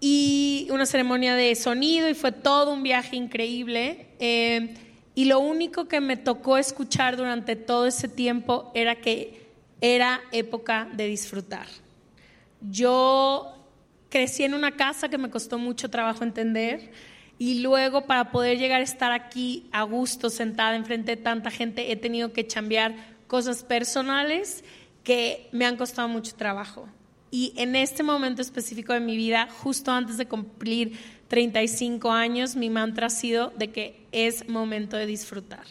[0.00, 4.08] y una ceremonia de sonido y fue todo un viaje increíble.
[4.18, 4.74] Eh,
[5.14, 9.50] y lo único que me tocó escuchar durante todo ese tiempo era que
[9.82, 11.66] era época de disfrutar.
[12.62, 13.54] Yo
[14.08, 16.90] crecí en una casa que me costó mucho trabajo entender
[17.38, 21.90] y luego para poder llegar a estar aquí a gusto, sentada enfrente de tanta gente,
[21.90, 22.94] he tenido que cambiar
[23.26, 24.62] cosas personales
[25.04, 26.88] que me han costado mucho trabajo.
[27.30, 30.98] Y en este momento específico de mi vida, justo antes de cumplir
[31.28, 35.64] 35 años, mi mantra ha sido de que es momento de disfrutar.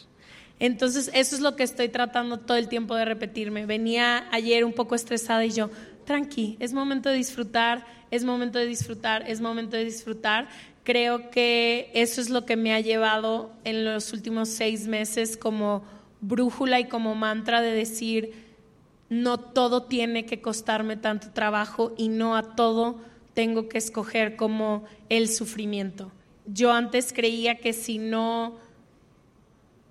[0.59, 3.65] Entonces, eso es lo que estoy tratando todo el tiempo de repetirme.
[3.65, 5.69] Venía ayer un poco estresada y yo,
[6.05, 10.47] tranqui, es momento de disfrutar, es momento de disfrutar, es momento de disfrutar.
[10.83, 15.83] Creo que eso es lo que me ha llevado en los últimos seis meses como
[16.21, 18.48] brújula y como mantra de decir,
[19.09, 23.01] no todo tiene que costarme tanto trabajo y no a todo
[23.33, 26.11] tengo que escoger como el sufrimiento.
[26.45, 28.57] Yo antes creía que si no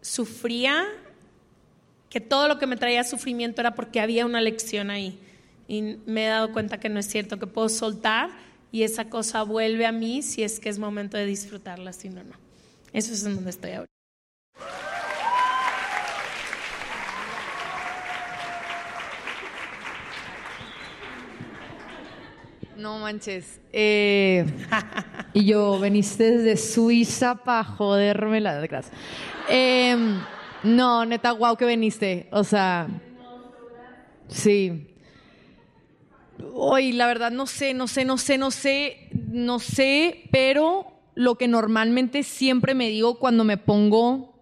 [0.00, 0.84] sufría,
[2.10, 5.18] que todo lo que me traía sufrimiento era porque había una lección ahí.
[5.66, 8.30] Y me he dado cuenta que no es cierto, que puedo soltar
[8.72, 12.24] y esa cosa vuelve a mí si es que es momento de disfrutarla, si no,
[12.24, 12.36] no.
[12.92, 13.97] Eso es en donde estoy ahora.
[22.78, 23.60] No manches.
[23.72, 24.46] Eh,
[25.34, 28.94] y yo, veniste desde Suiza para joderme la gracias.
[29.48, 30.20] Em,
[30.62, 32.28] no, neta, wow que veniste.
[32.30, 32.86] O sea,
[34.28, 34.94] sí.
[36.54, 40.86] Hoy, la verdad, no sé, no sé, no sé, no sé, no sé, pero
[41.16, 44.40] lo que normalmente siempre me digo cuando me pongo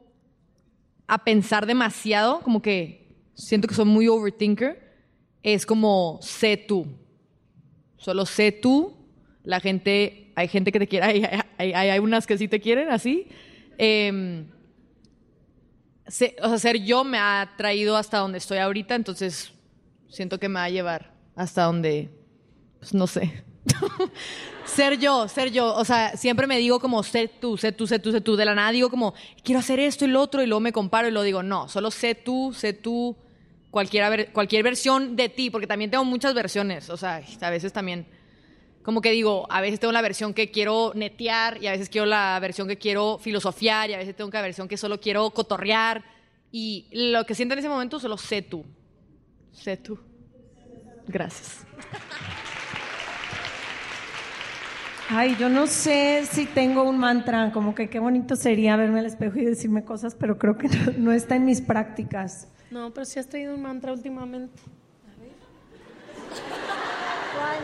[1.07, 4.95] a pensar demasiado, como que siento que soy muy overthinker,
[5.43, 6.87] es como sé tú.
[7.97, 8.95] Solo sé tú.
[9.43, 11.23] La gente, hay gente que te quiere, hay,
[11.59, 13.29] hay, hay unas que sí te quieren así.
[13.79, 14.47] Em,
[16.07, 19.53] o sea, ser yo me ha traído hasta donde estoy ahorita, entonces
[20.09, 22.11] siento que me va a llevar hasta donde,
[22.79, 23.45] pues no sé.
[24.65, 25.75] ser yo, ser yo.
[25.75, 28.37] O sea, siempre me digo como sé tú, sé tú, sé tú, sé tú.
[28.37, 31.09] De la nada digo como quiero hacer esto y lo otro y luego me comparo
[31.09, 33.17] y lo digo, no, solo sé tú, sé tú,
[33.77, 36.89] cualquier, cualquier versión de ti, porque también tengo muchas versiones.
[36.89, 38.07] O sea, a veces también
[38.83, 42.07] como que digo, a veces tengo la versión que quiero netear y a veces quiero
[42.07, 46.03] la versión que quiero filosofiar y a veces tengo la versión que solo quiero cotorrear
[46.51, 48.65] y lo que siento en ese momento solo sé tú.
[49.53, 49.99] Sé tú.
[51.07, 51.67] Gracias.
[55.11, 59.07] Ay, yo no sé si tengo un mantra, como que qué bonito sería verme al
[59.07, 62.49] espejo y decirme cosas, pero creo que no, no está en mis prácticas.
[62.71, 64.61] No, pero sí has traído un mantra últimamente.
[65.07, 65.33] A ver.
[67.37, 67.59] ¿Cuál?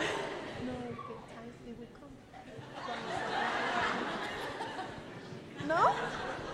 [5.69, 5.77] ¿No?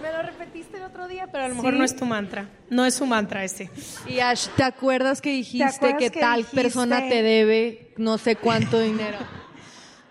[0.03, 1.79] Me lo repetiste el otro día, pero a lo mejor Sí.
[1.79, 2.49] no es tu mantra.
[2.71, 3.71] No es su mantra ese.
[4.07, 6.57] Y Ash, ¿te acuerdas que dijiste acuerdas que, que tal dijiste?
[6.57, 9.19] persona te debe no sé cuánto dinero?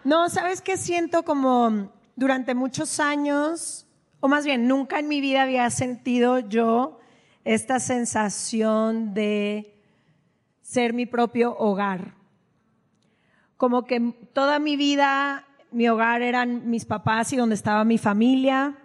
[0.03, 1.23] No, ¿sabes qué siento?
[1.23, 3.85] Como durante muchos años,
[4.19, 6.99] o más bien, nunca en mi vida había sentido yo
[7.47, 9.73] esta sensación de
[10.61, 12.13] ser mi propio hogar.
[13.55, 18.75] Como que toda mi vida, mi hogar eran mis papás y donde estaba mi familia.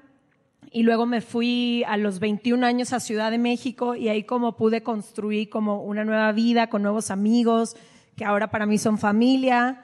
[0.70, 4.56] Y luego me fui a los 21 años a Ciudad de México y ahí como
[4.56, 7.76] pude construir como una nueva vida con nuevos amigos
[8.16, 9.82] que ahora para mí son familia.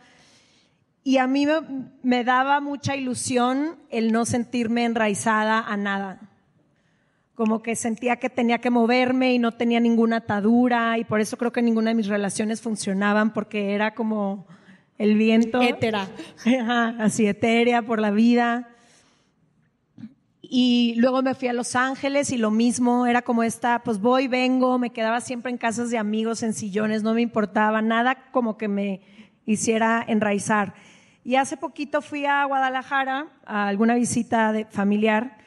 [1.03, 1.61] Y a mí me,
[2.05, 6.28] me daba mucha ilusión el no sentirme enraizada a nada.
[7.39, 11.37] Como que sentía que tenía que moverme y no tenía ninguna atadura y por eso
[11.37, 14.45] creo que ninguna de mis relaciones funcionaban porque era como
[14.99, 15.63] el viento.
[15.63, 16.09] Étera.
[16.99, 18.71] Así etérea por la vida.
[20.43, 24.27] Y luego me fui a Los Ángeles y lo mismo, era como esta, pues voy,
[24.27, 28.59] vengo, me quedaba siempre en casas de amigos, en sillones, no me importaba nada como
[28.59, 29.01] que me
[29.47, 30.75] hiciera enraizar.
[31.23, 35.39] Y hace poquito fui a Guadalajara a alguna visita de familiar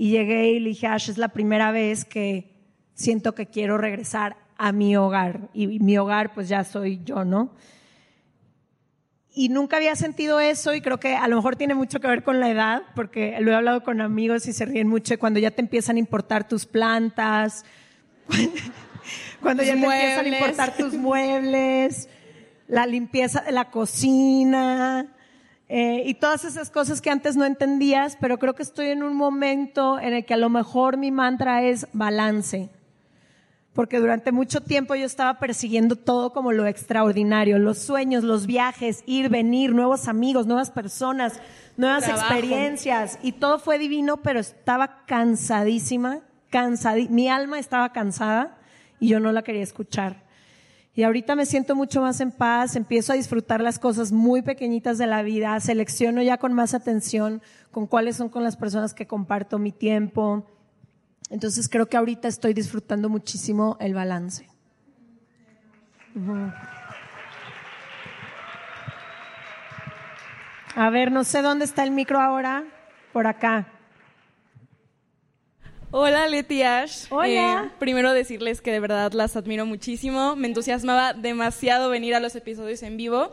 [0.00, 2.50] y llegué y le dije, Ash, es la primera vez que
[2.94, 5.50] siento que quiero regresar a mi hogar.
[5.52, 7.50] Y mi hogar pues ya soy yo, ¿no?
[9.32, 12.24] y nunca había sentido eso y creo que a lo mejor tiene mucho que ver
[12.24, 15.50] con la edad, porque lo he hablado con amigos y se ríen mucho cuando ya
[15.50, 17.64] te empiezan a importar tus plantas,
[19.40, 22.08] cuando ya te empiezan a importar tus muebles,
[22.66, 25.14] la limpieza de la cocina
[25.72, 29.14] eh, y todas esas cosas que antes no entendías, pero creo que estoy en un
[29.14, 32.68] momento en el que a lo mejor mi mantra es balance
[33.72, 39.02] porque durante mucho tiempo yo estaba persiguiendo todo como lo extraordinario, los sueños, los viajes,
[39.06, 41.40] ir, venir, nuevos amigos, nuevas personas,
[41.76, 42.34] nuevas Trabajo.
[42.34, 46.20] experiencias, y todo fue divino, pero estaba cansadísima,
[46.50, 48.58] cansadi mi alma estaba cansada
[48.98, 50.24] y yo no la quería escuchar.
[51.00, 54.98] Y ahorita me siento mucho más en paz, empiezo a disfrutar las cosas muy pequeñitas
[54.98, 57.40] de la vida, selecciono ya con más atención
[57.70, 60.44] con cuáles son con las personas que comparto mi tiempo.
[61.30, 64.46] Entonces creo que ahorita estoy disfrutando muchísimo el balance.
[70.76, 72.64] A ver, no sé dónde está el micro ahora.
[73.14, 73.66] Por acá.
[75.92, 77.06] Hola Leti Ash.
[77.10, 77.64] Hola.
[77.66, 80.36] Eh, primero decirles que de verdad las admiro muchísimo.
[80.36, 83.32] Me entusiasmaba demasiado venir a los episodios en vivo.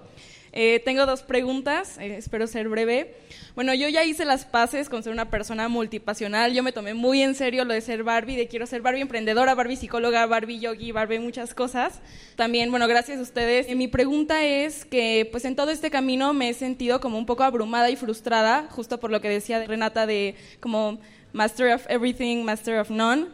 [0.53, 3.13] Eh, tengo dos preguntas, eh, espero ser breve.
[3.53, 6.51] Bueno, yo ya hice las paces con ser una persona multipasional.
[6.51, 9.53] Yo me tomé muy en serio lo de ser Barbie, de quiero ser Barbie emprendedora,
[9.53, 12.01] Barbie psicóloga, Barbie yogi, Barbie muchas cosas.
[12.37, 13.67] También, bueno, gracias a ustedes.
[13.69, 17.27] Eh, mi pregunta es que, pues en todo este camino me he sentido como un
[17.27, 20.97] poco abrumada y frustrada, justo por lo que decía Renata de como
[21.37, 23.27] Master of Everything, Master of None.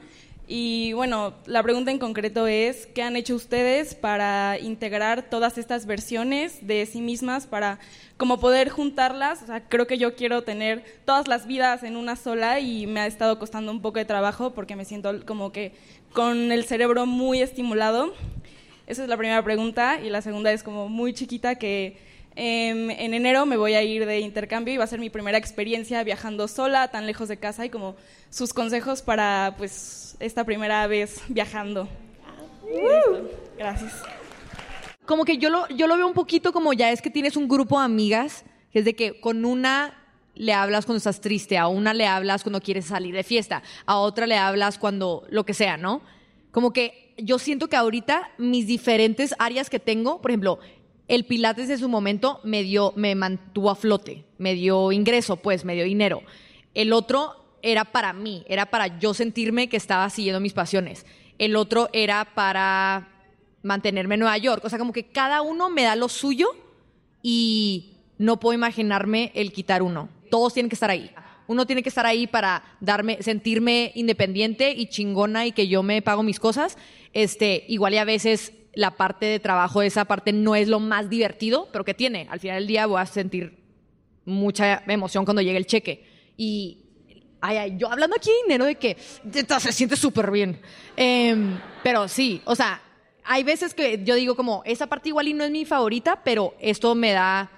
[0.45, 5.85] Y bueno, la pregunta en concreto es, ¿qué han hecho ustedes para integrar todas estas
[5.85, 7.79] versiones de sí mismas, para
[8.17, 9.41] como poder juntarlas?
[9.41, 12.99] O sea, creo que yo quiero tener todas las vidas en una sola y me
[12.99, 15.71] ha estado costando un poco de trabajo porque me siento como que
[16.11, 18.13] con el cerebro muy estimulado.
[18.85, 20.01] Esa es la primera pregunta.
[20.01, 21.95] Y la segunda es como muy chiquita que
[22.35, 26.03] en enero me voy a ir de intercambio y va a ser mi primera experiencia
[26.03, 27.95] viajando sola, tan lejos de casa y como
[28.29, 31.87] sus consejos para pues esta primera vez viajando.
[33.57, 34.01] Gracias.
[35.05, 37.47] Como que yo lo, yo lo veo un poquito como ya es que tienes un
[37.47, 39.99] grupo de amigas, que es de que con una
[40.35, 43.97] le hablas cuando estás triste, a una le hablas cuando quieres salir de fiesta, a
[43.97, 46.01] otra le hablas cuando lo que sea, ¿no?
[46.51, 50.59] Como que yo siento que ahorita mis diferentes áreas que tengo, por ejemplo,
[51.07, 55.65] el Pilates de su momento me dio, me mantuvo a flote, me dio ingreso, pues,
[55.65, 56.21] me dio dinero.
[56.73, 61.05] El otro era para mí, era para yo sentirme que estaba siguiendo mis pasiones.
[61.37, 63.09] El otro era para
[63.63, 64.63] mantenerme en Nueva York.
[64.63, 66.47] O sea, como que cada uno me da lo suyo
[67.21, 70.09] y no puedo imaginarme el quitar uno.
[70.29, 71.11] Todos tienen que estar ahí.
[71.47, 76.01] Uno tiene que estar ahí para darme, sentirme independiente y chingona y que yo me
[76.01, 76.77] pago mis cosas.
[77.11, 81.09] Este, igual y a veces la parte de trabajo, esa parte no es lo más
[81.09, 82.27] divertido, pero que tiene.
[82.29, 83.63] Al final del día voy a sentir
[84.25, 86.05] mucha emoción cuando llegue el cheque.
[86.37, 86.79] Y
[87.41, 88.97] ay, ay, yo hablando aquí de dinero de que
[89.59, 90.59] se siente súper bien.
[90.95, 92.81] Em, pero sí, o sea,
[93.23, 96.55] hay veces que yo digo como, esa parte igual y no es mi favorita, pero
[96.59, 97.51] esto me da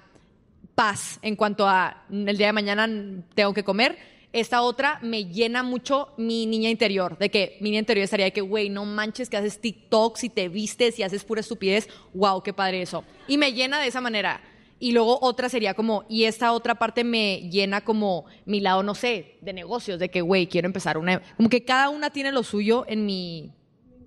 [0.74, 2.88] paz en cuanto a el día de mañana
[3.34, 3.96] tengo que comer.
[4.36, 8.34] Esta otra me llena mucho mi niña interior, de que mi niña interior estaría de
[8.34, 12.42] que, güey, no manches que haces TikToks y te vistes y haces pura estupidez, wow,
[12.42, 13.02] qué padre eso.
[13.28, 14.42] Y me llena de esa manera.
[14.78, 18.94] Y luego otra sería como, y esta otra parte me llena como mi lado, no
[18.94, 21.22] sé, de negocios, de que, güey, quiero empezar una...
[21.38, 23.54] Como que cada una tiene lo suyo en mi,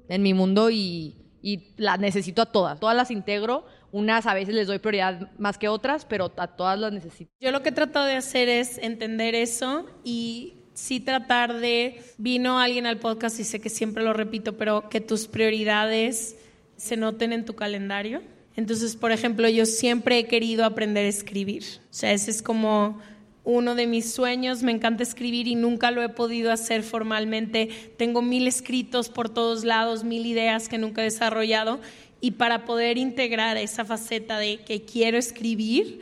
[0.10, 2.80] en mi mundo y, y las necesito a todas.
[2.80, 3.66] Todas las integro.
[3.92, 7.32] Unas a veces les doy prioridad más que otras, pero a todas las necesito.
[7.40, 12.60] Yo lo que he tratado de hacer es entender eso y sí tratar de, vino
[12.60, 16.38] alguien al podcast y sé que siempre lo repito, pero que tus prioridades
[16.78, 18.22] se noten en tu calendario.
[18.56, 21.64] Entonces, por ejemplo, yo siempre he querido aprender a escribir.
[21.90, 23.00] O sea, ese es como
[23.44, 27.70] uno de mis sueños, me encanta escribir y nunca lo he podido hacer formalmente.
[27.98, 31.80] Tengo mil escritos por todos lados, mil ideas que nunca he desarrollado
[32.22, 36.02] y para poder integrar esa faceta de que quiero escribir,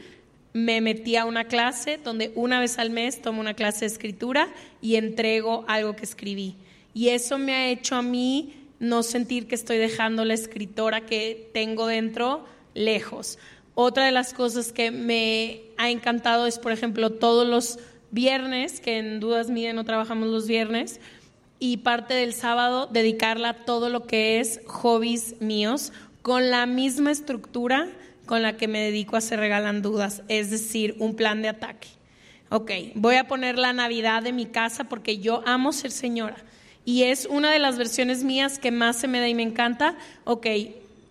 [0.54, 4.50] me metí a una clase donde una vez al mes tomo una clase de escritura
[4.82, 6.56] y entrego algo que escribí.
[6.94, 11.50] Y eso me ha hecho a mí no sentir que estoy dejando la escritora que
[11.54, 13.38] tengo dentro lejos.
[13.76, 17.78] Otra de las cosas que me ha encantado es, por ejemplo, todos los
[18.10, 21.00] viernes, que en Dudas Mide no trabajamos los viernes,
[21.60, 25.92] y parte del sábado dedicarla a todo lo que es hobbies míos,
[26.28, 27.88] con la misma estructura
[28.26, 31.88] con la que me dedico a Se Regalan Dudas, es decir, un plan de ataque.
[32.50, 36.36] Ok, voy a poner la Navidad de mi casa porque yo amo ser señora.
[36.84, 39.96] Y es una de las versiones mías que más se me da y me encanta.
[40.26, 40.48] Ok,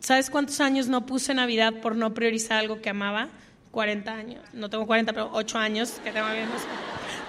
[0.01, 3.29] ¿Sabes cuántos años no puse Navidad por no priorizar algo que amaba?
[3.71, 4.43] 40 años.
[4.53, 6.47] No tengo 40, pero 8 años, que tengo bien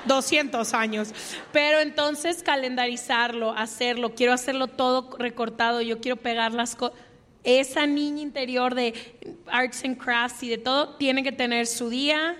[0.05, 1.13] 200 años.
[1.51, 6.99] Pero entonces calendarizarlo, hacerlo, quiero hacerlo todo recortado, yo quiero pegar las cosas.
[7.47, 8.93] Esa niña interior de
[9.47, 12.35] arts and crafts y de todo tiene que tener su día,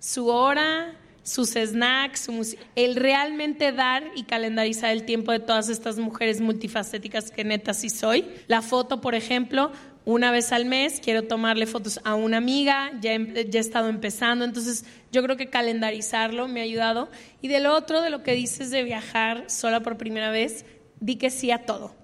[0.00, 2.28] su hora, sus snacks,
[2.76, 7.88] el realmente dar y calendarizar el tiempo de todas estas mujeres multifacéticas que neta sí
[7.88, 8.26] soy.
[8.48, 9.72] La foto, por ejemplo,
[10.04, 14.44] una vez al mes quiero tomarle fotos a una amiga, ya, ya he estado empezando,
[14.44, 17.08] entonces yo creo que calendarizarlo me ha ayudado.
[17.40, 20.66] Y de lo otro, de lo que dices de viajar sola por primera vez,
[21.00, 21.99] di que sí a todo.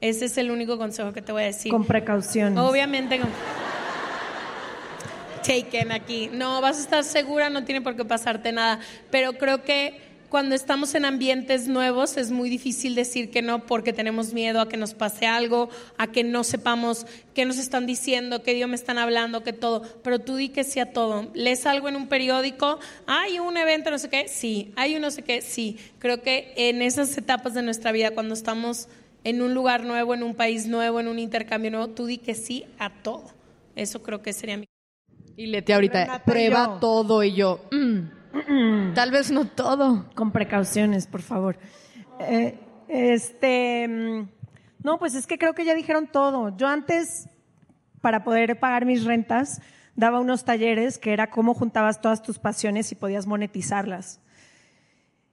[0.00, 1.70] Ese es el único consejo que te voy a decir.
[1.70, 2.56] Con precaución.
[2.56, 3.28] Obviamente con
[5.40, 6.30] taken aquí.
[6.32, 8.80] No, vas a estar segura, no tiene por qué pasarte nada.
[9.10, 13.92] Pero creo que cuando estamos en ambientes nuevos es muy difícil decir que no porque
[13.92, 17.04] tenemos miedo a que nos pase algo, a que no sepamos
[17.34, 19.82] qué nos están diciendo, qué Dios me están hablando, qué todo.
[20.04, 21.28] Pero tú di que sí a todo.
[21.34, 24.72] Lees algo en un periódico, hay un evento, no sé qué, sí.
[24.76, 25.78] Hay un no sé qué, sí.
[25.98, 28.88] Creo que en esas etapas de nuestra vida, cuando estamos
[29.24, 32.34] en un lugar nuevo, en un país nuevo, en un intercambio nuevo, tú di que
[32.34, 33.24] sí a todo.
[33.76, 34.66] Eso creo que sería mi
[35.36, 40.10] y Leti ahorita, prueba todo y yo, mm, tal vez no todo.
[40.14, 41.56] Con precauciones, por favor.
[42.18, 44.28] Eh, este, mm,
[44.82, 46.54] no, pues es que creo que ya dijeron todo.
[46.56, 47.28] Yo antes,
[48.02, 49.62] para poder pagar mis rentas,
[49.96, 54.20] daba unos talleres que era cómo juntabas todas tus pasiones y podías monetizarlas.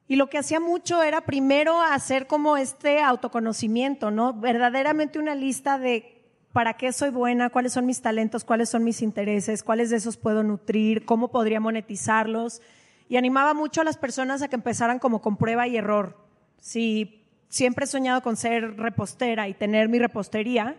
[0.07, 4.33] Y lo que hacía mucho era primero hacer como este autoconocimiento, ¿no?
[4.33, 6.17] Verdaderamente una lista de
[6.53, 10.17] para qué soy buena, cuáles son mis talentos, cuáles son mis intereses, cuáles de esos
[10.17, 12.61] puedo nutrir, cómo podría monetizarlos.
[13.09, 16.17] Y animaba mucho a las personas a que empezaran como con prueba y error.
[16.59, 20.77] Si siempre he soñado con ser repostera y tener mi repostería,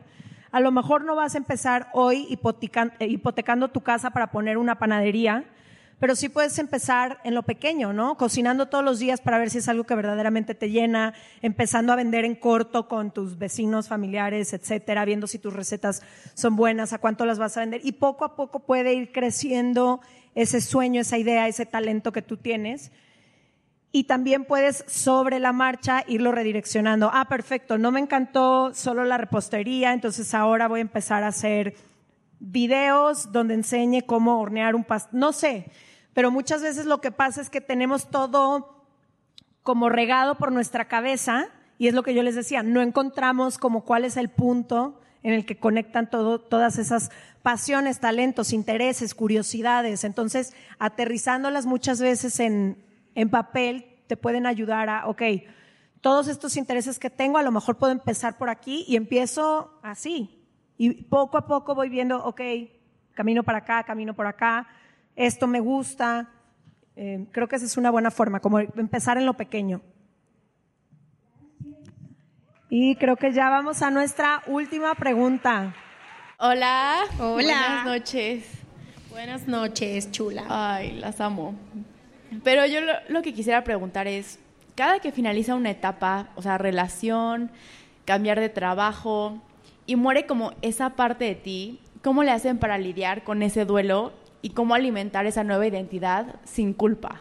[0.50, 2.26] a lo mejor no vas a empezar hoy
[2.98, 5.44] eh, hipotecando tu casa para poner una panadería,
[5.98, 8.16] pero sí puedes empezar en lo pequeño, ¿no?
[8.16, 11.96] Cocinando todos los días para ver si es algo que verdaderamente te llena, empezando a
[11.96, 16.02] vender en corto con tus vecinos, familiares, etcétera, viendo si tus recetas
[16.34, 20.00] son buenas, a cuánto las vas a vender y poco a poco puede ir creciendo
[20.34, 22.92] ese sueño, esa idea, ese talento que tú tienes.
[23.90, 27.10] Y también puedes sobre la marcha irlo redireccionando.
[27.12, 31.74] Ah, perfecto, no me encantó solo la repostería, entonces ahora voy a empezar a hacer
[32.38, 35.18] videos donde enseñe cómo hornear un pastel.
[35.18, 35.70] No sé,
[36.18, 38.82] pero muchas veces lo que pasa es que tenemos todo
[39.62, 41.46] como regado por nuestra cabeza
[41.78, 45.32] y es lo que yo les decía, no encontramos como cuál es el punto en
[45.32, 47.12] el que conectan todo, todas esas
[47.42, 50.02] pasiones, talentos, intereses, curiosidades.
[50.02, 52.84] Entonces, aterrizándolas muchas veces en,
[53.14, 55.22] en papel te pueden ayudar a, ok,
[56.00, 60.44] todos estos intereses que tengo, a lo mejor puedo empezar por aquí y empiezo así.
[60.78, 62.40] Y poco a poco voy viendo, ok,
[63.14, 64.66] camino para acá, camino por acá,
[65.18, 66.30] esto me gusta.
[66.96, 69.82] Eh, creo que esa es una buena forma, como empezar en lo pequeño.
[72.70, 75.74] Y creo que ya vamos a nuestra última pregunta.
[76.38, 77.00] Hola.
[77.18, 77.32] Hola.
[77.32, 78.44] Buenas noches.
[79.10, 80.44] Buenas noches, chula.
[80.48, 81.54] Ay, las amo.
[82.44, 84.38] Pero yo lo, lo que quisiera preguntar es,
[84.76, 87.50] cada que finaliza una etapa, o sea, relación,
[88.04, 89.42] cambiar de trabajo,
[89.86, 94.12] y muere como esa parte de ti, ¿cómo le hacen para lidiar con ese duelo
[94.42, 97.20] y cómo alimentar esa nueva identidad sin culpa?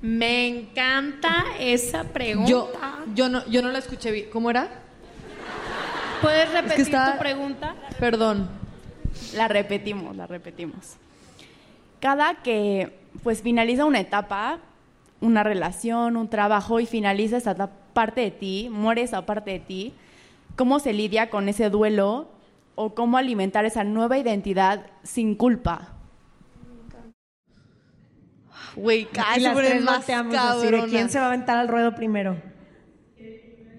[0.00, 2.48] Me encanta esa pregunta.
[2.50, 2.70] Yo,
[3.14, 4.26] yo, no, yo no la escuché bien.
[4.30, 4.68] ¿Cómo era?
[6.22, 7.74] ¿Puedes repetir está- tu pregunta?
[7.98, 8.48] Perdón.
[9.34, 10.96] La repetimos, la repetimos.
[12.00, 14.58] Cada que pues finaliza una etapa,
[15.20, 19.94] una relación, un trabajo y finaliza esa parte de ti, muere esa parte de ti,
[20.54, 22.28] ¿cómo se lidia con ese duelo
[22.76, 25.88] o cómo alimentar esa nueva identidad sin culpa?
[28.76, 32.40] Güey, cada las tres más así quién se va a aventar al ruedo primero.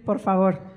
[0.06, 0.70] Por favor.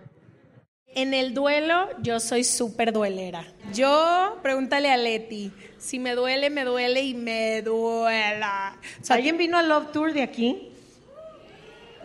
[0.95, 3.47] En el duelo, yo soy súper duelera.
[3.73, 8.79] Yo, pregúntale a Leti, si me duele, me duele y me duela.
[9.01, 10.72] O sea, ¿Alguien vino al Love Tour de aquí?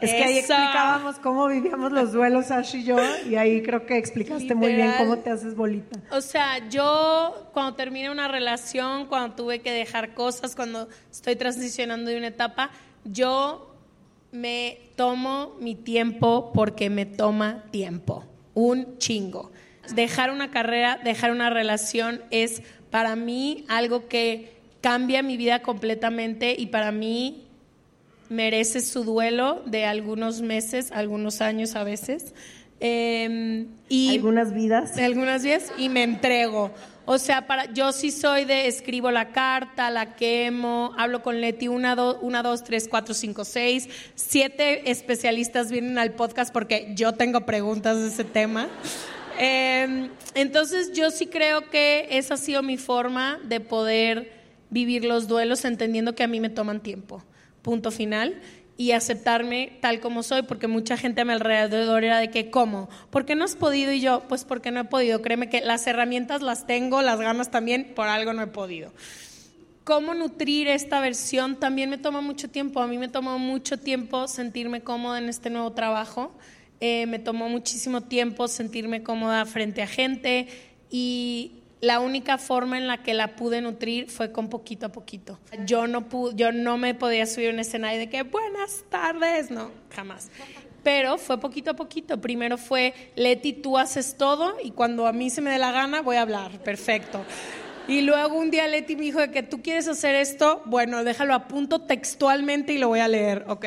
[0.01, 0.53] Es que ahí Eso.
[0.53, 2.97] explicábamos cómo vivíamos los duelos, Ash y yo,
[3.27, 5.99] y ahí creo que explicaste muy bien cómo te haces bolita.
[6.11, 12.11] O sea, yo cuando terminé una relación, cuando tuve que dejar cosas, cuando estoy transicionando
[12.11, 12.69] de una etapa,
[13.03, 13.75] yo
[14.31, 19.51] me tomo mi tiempo porque me toma tiempo, un chingo.
[19.95, 22.61] Dejar una carrera, dejar una relación es
[22.91, 27.46] para mí algo que cambia mi vida completamente y para mí
[28.29, 32.33] merece su duelo de algunos meses, algunos años a veces.
[32.79, 34.97] Eh, y Algunas vidas.
[34.97, 36.71] algunas vidas y me entrego.
[37.05, 41.69] O sea, para, yo sí soy de escribo la carta, la quemo, hablo con Leti,
[41.69, 43.87] una, do- una, dos, tres, cuatro, cinco, seis.
[44.15, 48.67] Siete especialistas vienen al podcast porque yo tengo preguntas de ese tema.
[49.39, 54.33] Eh, entonces, yo sí creo que esa ha sido mi forma de poder
[54.69, 57.23] vivir los duelos, entendiendo que a mí me toman tiempo.
[57.68, 58.39] Punto final
[58.77, 62.88] y aceptarme tal como soy, porque mucha gente a mi alrededor era de que, ¿cómo?
[63.10, 63.91] ¿Por qué no has podido?
[63.91, 65.22] Y yo, pues porque no he podido.
[65.22, 68.94] Créeme que las herramientas las tengo, las ganas también, por algo no he podido.
[69.84, 71.60] ¿Cómo nutrir esta versión?
[71.60, 72.80] También me toma mucho tiempo.
[72.80, 76.31] A mí me tomó mucho tiempo sentirme cómoda en este nuevo trabajo.
[76.80, 80.48] Eh, me tomó muchísimo tiempo sentirme cómoda frente a gente
[80.89, 85.39] y la única forma en la que la pude nutrir fue con poquito a poquito.
[85.65, 89.51] Yo no, pu- yo no me podía subir a un escenario de que buenas tardes,
[89.51, 90.29] no, jamás.
[90.83, 92.19] Pero fue poquito a poquito.
[92.21, 96.01] Primero fue, Leti, tú haces todo y cuando a mí se me dé la gana
[96.01, 96.59] voy a hablar.
[96.63, 97.23] Perfecto.
[97.89, 101.33] Y luego un día Leti me dijo de que tú quieres hacer esto, bueno, déjalo
[101.33, 103.65] a punto textualmente y lo voy a leer, ok.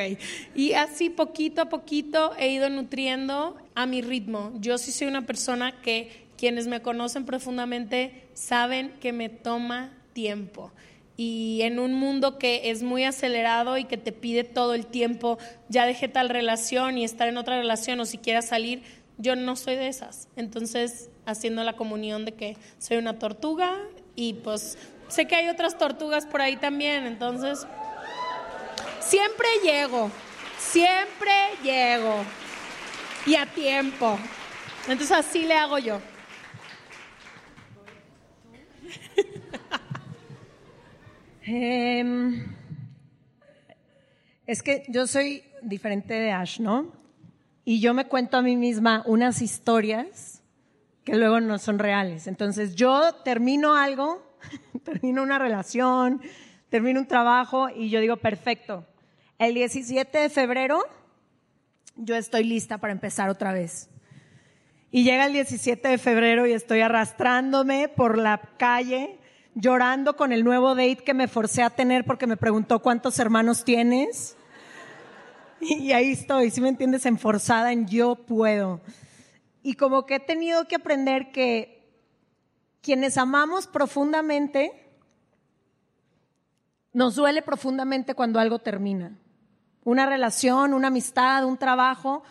[0.53, 4.51] Y así poquito a poquito he ido nutriendo a mi ritmo.
[4.59, 10.71] Yo sí soy una persona que quienes me conocen profundamente saben que me toma tiempo.
[11.15, 15.37] Y en un mundo que es muy acelerado y que te pide todo el tiempo,
[15.69, 18.81] ya dejé tal relación y estar en otra relación o si quieras salir,
[19.19, 20.29] yo no soy de esas.
[20.35, 23.77] Entonces, haciendo la comunión de que soy una tortuga
[24.15, 27.67] y pues sé que hay otras tortugas por ahí también, entonces
[28.99, 30.09] siempre llego,
[30.57, 31.31] siempre
[31.61, 32.15] llego
[33.27, 34.17] y a tiempo.
[34.87, 36.01] Entonces así le hago yo.
[41.43, 42.55] Em,
[44.45, 46.93] es que yo soy diferente de Ash, ¿no?
[47.65, 50.41] Y yo me cuento a mí misma unas historias
[51.03, 52.27] que que luego no son reales.
[52.27, 54.23] Entonces yo termino algo,
[54.83, 56.21] termino una relación,
[56.69, 58.85] termino un trabajo y yo digo, perfecto,
[59.39, 60.83] el 17 de febrero
[61.95, 63.90] yo estoy lista para empezar otra vez.
[64.93, 69.17] Y llega el 17 de febrero y estoy arrastrándome por la calle,
[69.55, 73.63] llorando con el nuevo date que me forcé a tener porque me preguntó cuántos hermanos
[73.63, 74.35] tienes.
[75.61, 78.81] Y ahí estoy, si me entiendes, enforzada en yo puedo.
[79.63, 81.87] Y como que he tenido que aprender que
[82.81, 84.71] quienes amamos profundamente,
[86.93, 89.17] nos duele profundamente cuando algo termina.
[89.85, 92.23] Una relación, una amistad, un trabajo.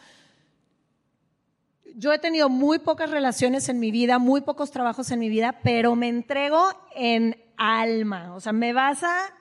[2.00, 5.60] Yo he tenido muy pocas relaciones en mi vida, muy pocos trabajos en mi vida,
[5.62, 6.66] pero me entrego
[6.96, 8.34] en alma.
[8.34, 9.34] O sea, me vas a,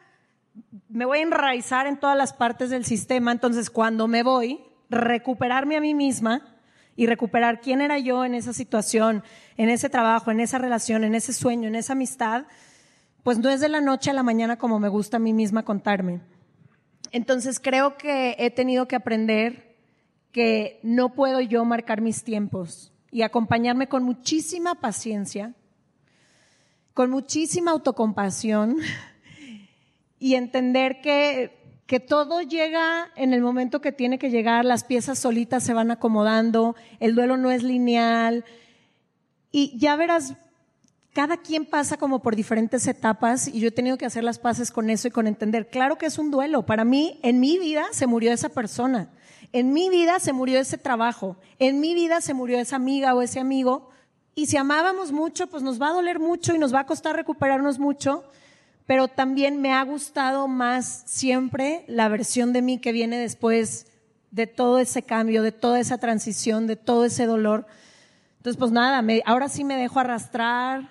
[0.90, 3.32] me voy a enraizar en todas las partes del sistema.
[3.32, 4.60] Entonces, cuando me voy,
[4.90, 6.58] recuperarme a mí misma
[6.98, 9.24] y recuperar quién era yo en esa situación,
[9.56, 12.44] en ese trabajo, en esa relación, en ese sueño, en esa amistad,
[13.24, 15.64] pues no es de la noche a la mañana como me gusta a mí misma
[15.64, 16.20] contarme.
[17.14, 19.69] Entonces creo que he tenido que aprender
[20.32, 25.54] que no puedo yo marcar mis tiempos y acompañarme con muchísima paciencia,
[26.94, 28.78] con muchísima autocompasión
[30.20, 35.18] y entender que, que todo llega en el momento que tiene que llegar, las piezas
[35.18, 38.46] solitas se van acomodando, el duelo no es lineal
[39.52, 40.36] y ya verás
[41.14, 44.72] cada quien pasa como por diferentes etapas y yo he tenido que hacer las paces
[44.72, 46.66] con eso y con entender, claro que es un duelo.
[46.66, 49.10] Para mí, en mi vida se murió esa persona,
[49.52, 53.22] en mi vida se murió ese trabajo, en mi vida se murió esa amiga o
[53.22, 53.90] ese amigo.
[54.36, 57.16] Y si amábamos mucho, pues nos va a doler mucho y nos va a costar
[57.16, 58.24] recuperarnos mucho,
[58.86, 63.88] pero también me ha gustado más siempre la versión de mí que viene después
[64.32, 67.66] de todo ese cambio, de toda esa transición, de todo ese dolor.
[68.38, 70.90] Entonces, pues nada, me, ahora sí me dejo arrastrar,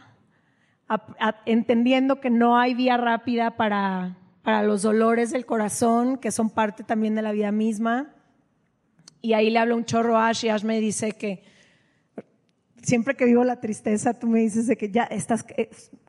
[1.45, 6.83] entendiendo que no hay vía rápida para, para los dolores del corazón, que son parte
[6.83, 8.15] también de la vida misma.
[9.21, 11.43] Y ahí le hablo un chorro a Ash y Ash me dice que
[12.83, 15.45] siempre que vivo la tristeza, tú me dices de que ya estás,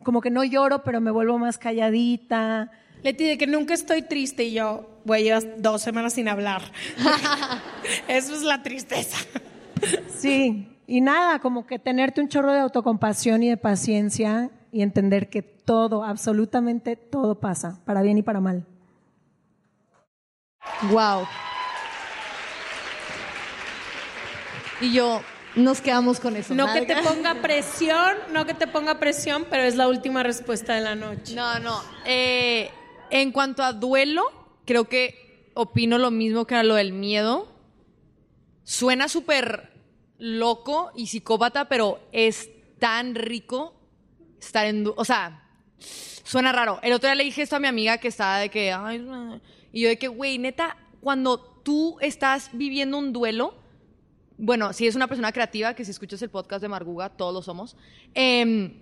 [0.03, 2.71] como que no lloro, pero me vuelvo más calladita.
[3.03, 6.61] Leti, de que nunca estoy triste y yo, voy llevar dos semanas sin hablar.
[8.07, 9.17] Eso es la tristeza.
[10.17, 15.29] Sí, y nada, como que tenerte un chorro de autocompasión y de paciencia y entender
[15.29, 18.65] que todo, absolutamente todo pasa, para bien y para mal.
[20.91, 21.25] Wow.
[24.81, 25.21] Y yo,
[25.55, 26.53] nos quedamos con eso.
[26.53, 30.73] No que te ponga presión, no que te ponga presión, pero es la última respuesta
[30.73, 31.35] de la noche.
[31.35, 31.81] No, no.
[32.05, 32.69] Eh,
[33.09, 34.23] en cuanto a duelo,
[34.65, 37.51] creo que opino lo mismo que a lo del miedo.
[38.63, 39.73] Suena súper
[40.17, 42.49] loco y psicópata, pero es
[42.79, 43.73] tan rico
[44.39, 44.89] estar en...
[44.95, 45.43] O sea,
[46.23, 46.79] suena raro.
[46.83, 48.71] El otro día le dije esto a mi amiga que estaba de que...
[48.71, 49.05] Ay,
[49.71, 53.55] y yo de que, güey, neta, cuando tú estás viviendo un duelo,
[54.39, 57.41] bueno, si es una persona creativa, que si escuchas el podcast de Marguga, todos lo
[57.41, 57.75] somos,
[58.13, 58.73] em,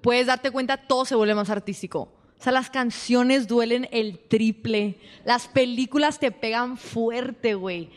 [0.00, 2.08] puedes darte cuenta, todo se vuelve más artístico.
[2.38, 4.98] O sea, las canciones duelen el triple.
[5.24, 7.90] Las películas te pegan fuerte, güey.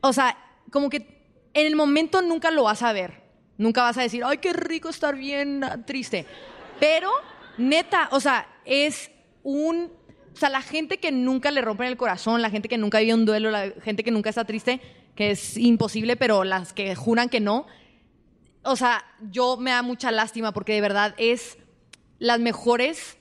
[0.00, 0.36] O sea,
[0.70, 0.96] como que
[1.52, 3.22] en el momento nunca lo vas a ver.
[3.58, 6.26] Nunca vas a decir, ay, qué rico estar bien triste.
[6.80, 7.10] Pero,
[7.58, 9.10] neta, o sea, es
[9.42, 9.90] un...
[10.34, 13.14] O sea, la gente que nunca le rompen el corazón, la gente que nunca vive
[13.14, 14.82] un duelo, la gente que nunca está triste,
[15.16, 17.66] que es imposible, pero las que juran que no,
[18.62, 21.58] o sea, yo me da mucha lástima porque de verdad es
[22.18, 23.16] los mejores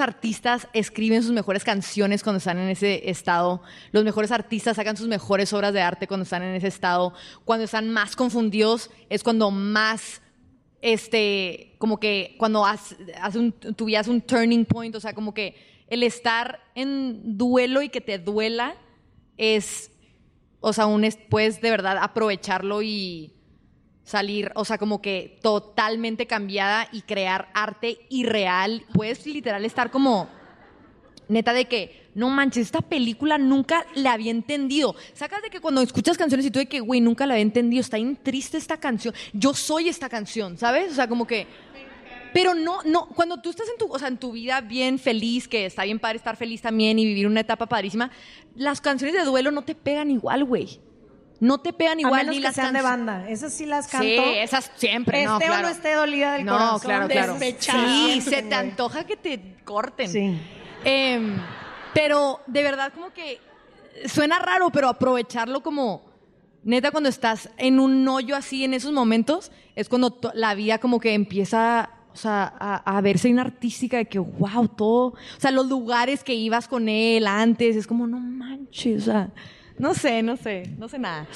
[0.00, 3.62] artistas escriben sus mejores canciones cuando están en ese estado.
[3.92, 7.14] Los mejores artistas sacan sus mejores obras de arte cuando están en ese estado.
[7.44, 10.20] Cuando están más confundidos es cuando más,
[10.82, 12.96] este, como que cuando hace,
[13.38, 14.94] un turning point.
[14.94, 15.54] O sea, como que
[15.88, 18.74] el estar en duelo y que te duela
[19.36, 19.90] es,
[20.60, 23.32] o sea, un, puedes de verdad aprovecharlo y
[24.04, 28.84] salir, o sea, como que totalmente cambiada y crear arte irreal.
[28.92, 30.28] Puedes literal estar como
[31.28, 34.94] neta de que, no manches, esta película nunca la había entendido.
[35.12, 37.80] Sacas de que cuando escuchas canciones y tú de que, güey, nunca la había entendido,
[37.80, 39.14] está bien triste esta canción.
[39.32, 40.92] Yo soy esta canción, ¿sabes?
[40.92, 41.46] O sea, como que...
[42.32, 45.48] Pero no, no, cuando tú estás en tu, o sea, en tu vida bien feliz,
[45.48, 48.10] que está bien padre estar feliz también y vivir una etapa padrísima,
[48.54, 50.80] las canciones de duelo no te pegan igual, güey
[51.40, 53.28] no te pegan igual a menos ni que las sean de banda.
[53.28, 54.06] Esas sí las canto.
[54.06, 55.60] Sí, esas siempre, no, Esté claro.
[55.60, 56.80] o no esté dolida del no, corazón.
[56.80, 57.32] claro, claro.
[57.34, 57.86] despechada.
[57.86, 60.08] Sí, se te antoja que te corten.
[60.08, 60.38] Sí.
[60.84, 61.36] Em,
[61.92, 63.40] pero de verdad como que
[64.06, 66.04] suena raro, pero aprovecharlo como
[66.64, 71.00] neta, cuando estás en un hoyo así en esos momentos, es cuando la vida como
[71.00, 75.50] que empieza, o sea, a, a verse una artística de que, wow, todo, o sea,
[75.50, 79.30] los lugares que ibas con él antes, es como, no manches, o sea,
[79.78, 81.26] no sé, no sé, no sé nada.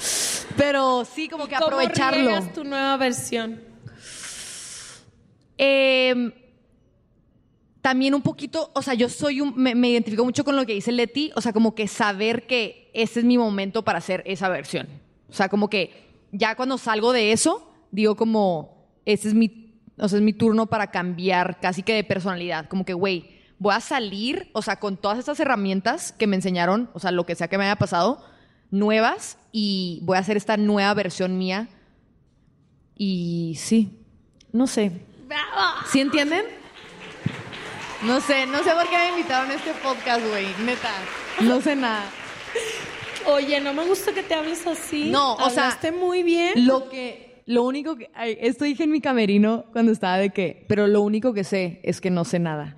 [0.57, 2.19] Pero sí, como que ¿Cómo aprovecharlo.
[2.19, 3.61] riegas tu nueva versión?
[5.59, 6.33] Eh,
[7.83, 10.73] también un poquito, o sea, yo soy un, me, me identifico mucho con lo que
[10.73, 14.49] dice Leti, o sea, como que saber que ese es mi momento para hacer esa
[14.49, 14.87] versión.
[15.29, 19.60] O sea, como que ya cuando salgo de eso, digo como, ese es mi,
[20.01, 22.67] o sea, es mi turno para cambiar casi que de personalidad.
[22.67, 26.89] Como que, güey, voy a salir, o sea, con todas estas herramientas que me enseñaron,
[26.93, 28.25] o sea, lo que sea que me haya pasado,
[28.71, 31.69] nuevas, y voy a hacer esta nueva versión mía.
[32.97, 33.99] Y sí,
[34.51, 34.91] no sé.
[35.91, 36.45] ¿Sí entienden?
[38.01, 40.89] No sé, no sé por qué me invitaron a este podcast, güey, neta.
[41.41, 42.05] No sé nada.
[43.27, 45.11] Oye, no me gusta que te hables así.
[45.11, 46.65] No, o sea, muy bien.
[46.65, 50.65] Lo que, lo único que, ay, esto dije en mi camerino cuando estaba de que,
[50.67, 52.77] pero lo único que sé es que no sé nada.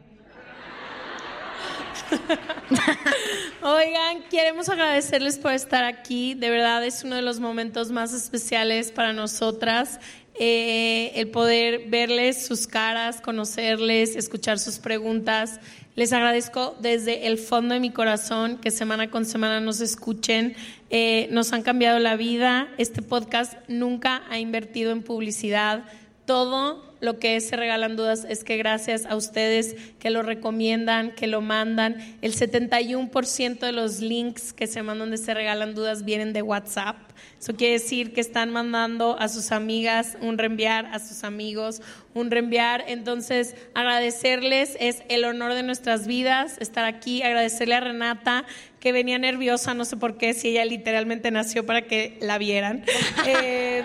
[3.61, 6.33] Oigan, queremos agradecerles por estar aquí.
[6.33, 9.99] De verdad es uno de los momentos más especiales para nosotras.
[10.39, 15.59] Eh, el poder verles sus caras, conocerles, escuchar sus preguntas.
[15.95, 20.55] Les agradezco desde el fondo de mi corazón que semana con semana nos escuchen.
[20.89, 22.67] Eh, nos han cambiado la vida.
[22.79, 25.83] Este podcast nunca ha invertido en publicidad.
[26.25, 31.27] Todo lo que Se Regalan Dudas es que gracias a ustedes que lo recomiendan, que
[31.27, 36.33] lo mandan, el 71% de los links que se mandan de Se Regalan Dudas vienen
[36.33, 36.97] de WhatsApp.
[37.39, 41.81] Eso quiere decir que están mandando a sus amigas un reenviar, a sus amigos
[42.13, 42.85] un reenviar.
[42.87, 47.21] Entonces, agradecerles es el honor de nuestras vidas estar aquí.
[47.21, 48.45] Agradecerle a Renata
[48.79, 52.83] que venía nerviosa, no sé por qué, si ella literalmente nació para que la vieran.
[53.25, 53.81] Eh,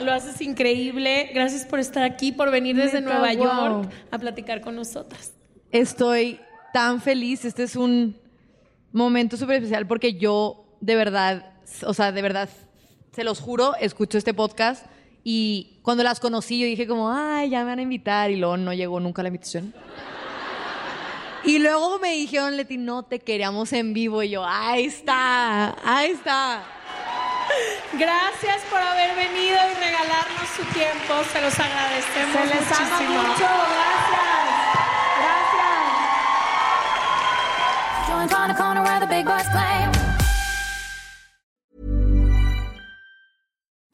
[0.00, 1.30] lo haces increíble.
[1.34, 3.44] Gracias por estar aquí, por venir desde Neta, Nueva wow.
[3.44, 5.34] York a platicar con nosotras.
[5.70, 6.40] Estoy
[6.72, 7.44] tan feliz.
[7.44, 8.16] Este es un
[8.92, 11.52] momento súper especial porque yo, de verdad,
[11.84, 12.48] o sea, de verdad,
[13.18, 14.86] se los juro, escucho este podcast
[15.24, 18.56] y cuando las conocí yo dije como, ay, ya me van a invitar y luego
[18.56, 19.74] no llegó nunca la invitación.
[21.42, 24.22] Y luego me dijeron, Leti, no te queríamos en vivo.
[24.22, 26.62] Y yo, ahí está, ahí está.
[27.94, 31.14] Gracias por haber venido y regalarnos su tiempo.
[31.32, 32.36] Se los agradecemos.
[32.36, 33.22] Se les ama muchísimo.
[33.22, 33.48] mucho.
[33.74, 34.28] Gracias.
[39.90, 39.97] Join